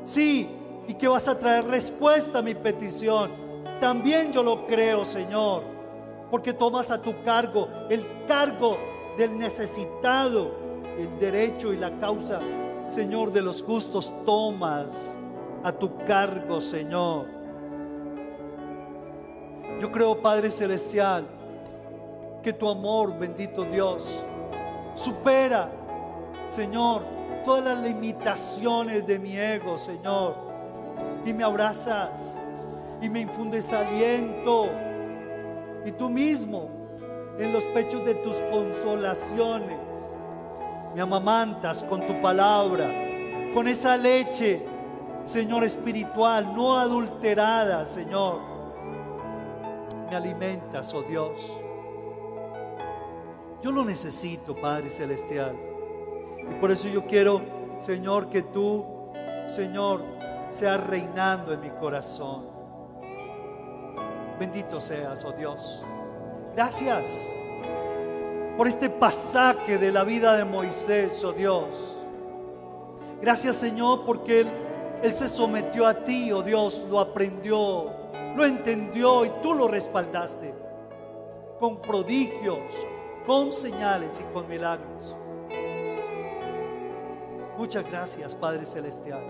Sí, 0.04 0.48
y 0.88 0.94
que 0.94 1.06
vas 1.06 1.28
a 1.28 1.38
traer 1.38 1.66
respuesta 1.66 2.38
a 2.38 2.42
mi 2.42 2.54
petición. 2.54 3.30
También 3.80 4.32
yo 4.32 4.42
lo 4.42 4.66
creo, 4.66 5.04
Señor. 5.04 5.62
Porque 6.30 6.54
tomas 6.54 6.90
a 6.90 7.00
tu 7.00 7.22
cargo 7.22 7.68
el 7.90 8.06
cargo 8.26 8.78
del 9.18 9.38
necesitado, 9.38 10.52
el 10.98 11.18
derecho 11.18 11.72
y 11.72 11.76
la 11.76 11.98
causa, 11.98 12.40
Señor, 12.88 13.30
de 13.30 13.42
los 13.42 13.62
justos, 13.62 14.12
tomas 14.24 15.18
a 15.62 15.72
tu 15.72 15.98
cargo, 16.04 16.60
Señor. 16.60 17.26
Yo 19.80 19.92
creo, 19.92 20.20
Padre 20.22 20.50
Celestial, 20.50 21.26
que 22.42 22.52
tu 22.52 22.68
amor, 22.68 23.18
bendito 23.18 23.64
Dios, 23.64 24.22
supera, 24.94 25.70
Señor, 26.52 27.02
todas 27.46 27.64
las 27.64 27.82
limitaciones 27.82 29.06
de 29.06 29.18
mi 29.18 29.38
ego, 29.38 29.78
Señor. 29.78 30.36
Y 31.24 31.32
me 31.32 31.44
abrazas 31.44 32.38
y 33.00 33.08
me 33.08 33.20
infundes 33.20 33.72
aliento. 33.72 34.68
Y 35.86 35.92
tú 35.92 36.10
mismo 36.10 36.68
en 37.38 37.54
los 37.54 37.64
pechos 37.64 38.04
de 38.04 38.16
tus 38.16 38.36
consolaciones. 38.50 39.78
Me 40.94 41.00
amamantas 41.00 41.82
con 41.84 42.06
tu 42.06 42.20
palabra, 42.20 42.86
con 43.54 43.66
esa 43.66 43.96
leche, 43.96 44.60
Señor 45.24 45.64
espiritual, 45.64 46.54
no 46.54 46.76
adulterada, 46.76 47.86
Señor. 47.86 48.40
Me 50.10 50.14
alimentas, 50.14 50.92
oh 50.92 51.02
Dios. 51.02 51.50
Yo 53.62 53.72
lo 53.72 53.86
necesito, 53.86 54.54
Padre 54.54 54.90
Celestial. 54.90 55.71
Y 56.50 56.54
por 56.60 56.70
eso 56.70 56.88
yo 56.88 57.06
quiero, 57.06 57.40
Señor, 57.78 58.28
que 58.28 58.42
tú, 58.42 58.84
Señor, 59.48 60.02
seas 60.52 60.84
reinando 60.86 61.52
en 61.52 61.60
mi 61.60 61.70
corazón. 61.70 62.46
Bendito 64.38 64.80
seas, 64.80 65.24
oh 65.24 65.32
Dios. 65.32 65.82
Gracias 66.54 67.26
por 68.56 68.68
este 68.68 68.90
pasaje 68.90 69.78
de 69.78 69.90
la 69.90 70.04
vida 70.04 70.36
de 70.36 70.44
Moisés, 70.44 71.22
oh 71.24 71.32
Dios. 71.32 71.96
Gracias 73.20 73.56
Señor 73.56 74.04
porque 74.04 74.40
él, 74.40 74.50
él 75.02 75.12
se 75.12 75.28
sometió 75.28 75.86
a 75.86 75.94
ti, 75.94 76.32
oh 76.32 76.42
Dios, 76.42 76.82
lo 76.90 76.98
aprendió, 77.00 77.90
lo 78.36 78.44
entendió 78.44 79.24
y 79.24 79.30
tú 79.42 79.54
lo 79.54 79.68
respaldaste 79.68 80.54
con 81.58 81.80
prodigios, 81.80 82.58
con 83.24 83.52
señales 83.52 84.20
y 84.20 84.34
con 84.34 84.48
milagros. 84.48 84.91
Muchas 87.62 87.88
gracias, 87.88 88.34
Padre 88.34 88.66
Celestial. 88.66 89.22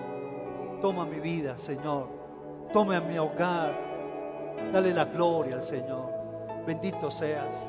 Toma 0.80 1.04
mi 1.04 1.20
vida, 1.20 1.58
Señor. 1.58 2.08
Tome 2.72 2.96
a 2.96 3.00
mi 3.02 3.18
hogar. 3.18 3.78
Dale 4.72 4.94
la 4.94 5.04
gloria 5.04 5.56
al 5.56 5.62
Señor 5.62 6.10
bendito 6.66 7.10
seas. 7.10 7.68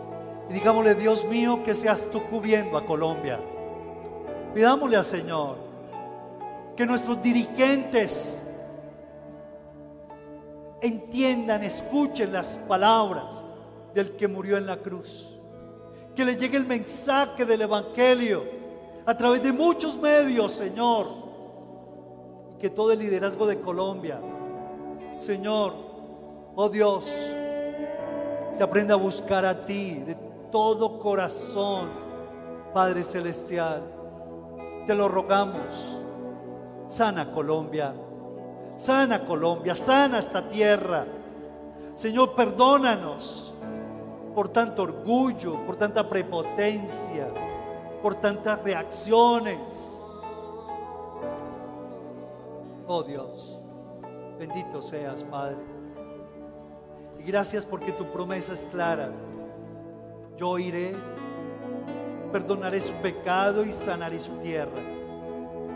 Y 0.50 0.54
digámosle, 0.54 0.96
Dios 0.96 1.26
mío, 1.26 1.62
que 1.66 1.76
seas 1.76 2.10
tú 2.10 2.24
cubriendo 2.30 2.78
a 2.78 2.86
Colombia. 2.86 3.42
Pidámosle 4.56 4.96
al 4.96 5.04
Señor 5.04 5.58
que 6.78 6.86
nuestros 6.86 7.22
dirigentes 7.22 8.42
entiendan, 10.80 11.62
escuchen 11.64 12.32
las 12.32 12.56
palabras 12.56 13.44
del 13.94 14.16
que 14.16 14.30
murió 14.30 14.56
en 14.56 14.66
la 14.66 14.78
cruz. 14.78 15.28
Que 16.16 16.24
le 16.24 16.38
llegue 16.38 16.56
el 16.56 16.66
mensaje 16.66 17.46
del 17.46 17.64
Evangelio 17.64 18.63
a 19.06 19.18
través 19.18 19.44
de 19.44 19.52
muchos 19.52 19.98
medios, 19.98 20.52
Señor. 20.52 21.08
Que 22.60 22.70
todo 22.70 22.92
el 22.94 23.00
liderazgo 23.00 23.46
de 23.46 23.60
Colombia, 23.60 24.22
Señor, 25.18 25.74
oh 26.56 26.70
Dios, 26.70 27.06
que 28.58 28.64
aprenda 28.64 28.94
a 28.94 28.98
buscar 28.98 29.44
a 29.46 29.66
ti 29.66 29.96
de 29.96 30.16
todo 30.52 31.00
corazón, 31.00 31.90
Padre 32.74 33.04
Celestial. 33.04 33.84
Te 34.88 34.94
lo 34.94 35.10
rogamos. 35.10 36.00
Sana 36.88 37.32
Colombia, 37.32 37.94
sana 38.76 39.26
Colombia, 39.26 39.74
sana 39.74 40.20
esta 40.20 40.48
tierra. 40.48 41.06
Señor, 41.96 42.36
perdónanos 42.36 43.52
por 44.36 44.50
tanto 44.50 44.84
orgullo, 44.84 45.66
por 45.66 45.76
tanta 45.76 46.08
prepotencia, 46.08 47.30
por 48.04 48.14
tantas 48.16 48.64
reacciones. 48.64 49.58
Oh 52.86 53.02
Dios, 53.02 53.58
bendito 54.38 54.80
seas, 54.84 55.24
Padre 55.24 55.74
gracias 57.26 57.66
porque 57.66 57.92
tu 57.92 58.06
promesa 58.12 58.54
es 58.54 58.62
clara. 58.72 59.12
Yo 60.38 60.60
iré, 60.60 60.94
perdonaré 62.32 62.80
su 62.80 62.94
pecado 62.94 63.66
y 63.66 63.74
sanaré 63.74 64.20
su 64.20 64.32
tierra. 64.38 64.80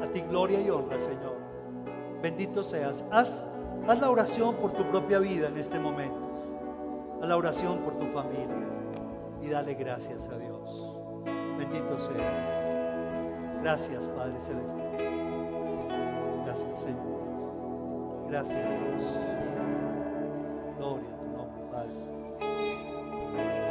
A 0.01 0.07
ti 0.07 0.21
gloria 0.21 0.61
y 0.61 0.69
honra, 0.69 0.99
Señor. 0.99 1.37
Bendito 2.21 2.63
seas. 2.63 3.03
Haz, 3.11 3.43
haz 3.87 4.01
la 4.01 4.09
oración 4.09 4.55
por 4.55 4.71
tu 4.71 4.83
propia 4.89 5.19
vida 5.19 5.47
en 5.47 5.57
este 5.57 5.79
momento. 5.79 6.19
Haz 7.21 7.27
la 7.27 7.37
oración 7.37 7.79
por 7.79 7.95
tu 7.97 8.05
familia. 8.07 8.55
Y 9.41 9.49
dale 9.49 9.75
gracias 9.75 10.27
a 10.27 10.37
Dios. 10.37 10.46
Bendito 11.69 11.99
seas. 11.99 12.47
Gracias, 13.61 14.07
Padre 14.07 14.39
Celestial. 14.39 14.87
Gracias, 16.45 16.79
Señor. 16.79 18.27
Gracias, 18.29 18.61
Dios. 18.61 19.03
Gloria. 20.77 21.16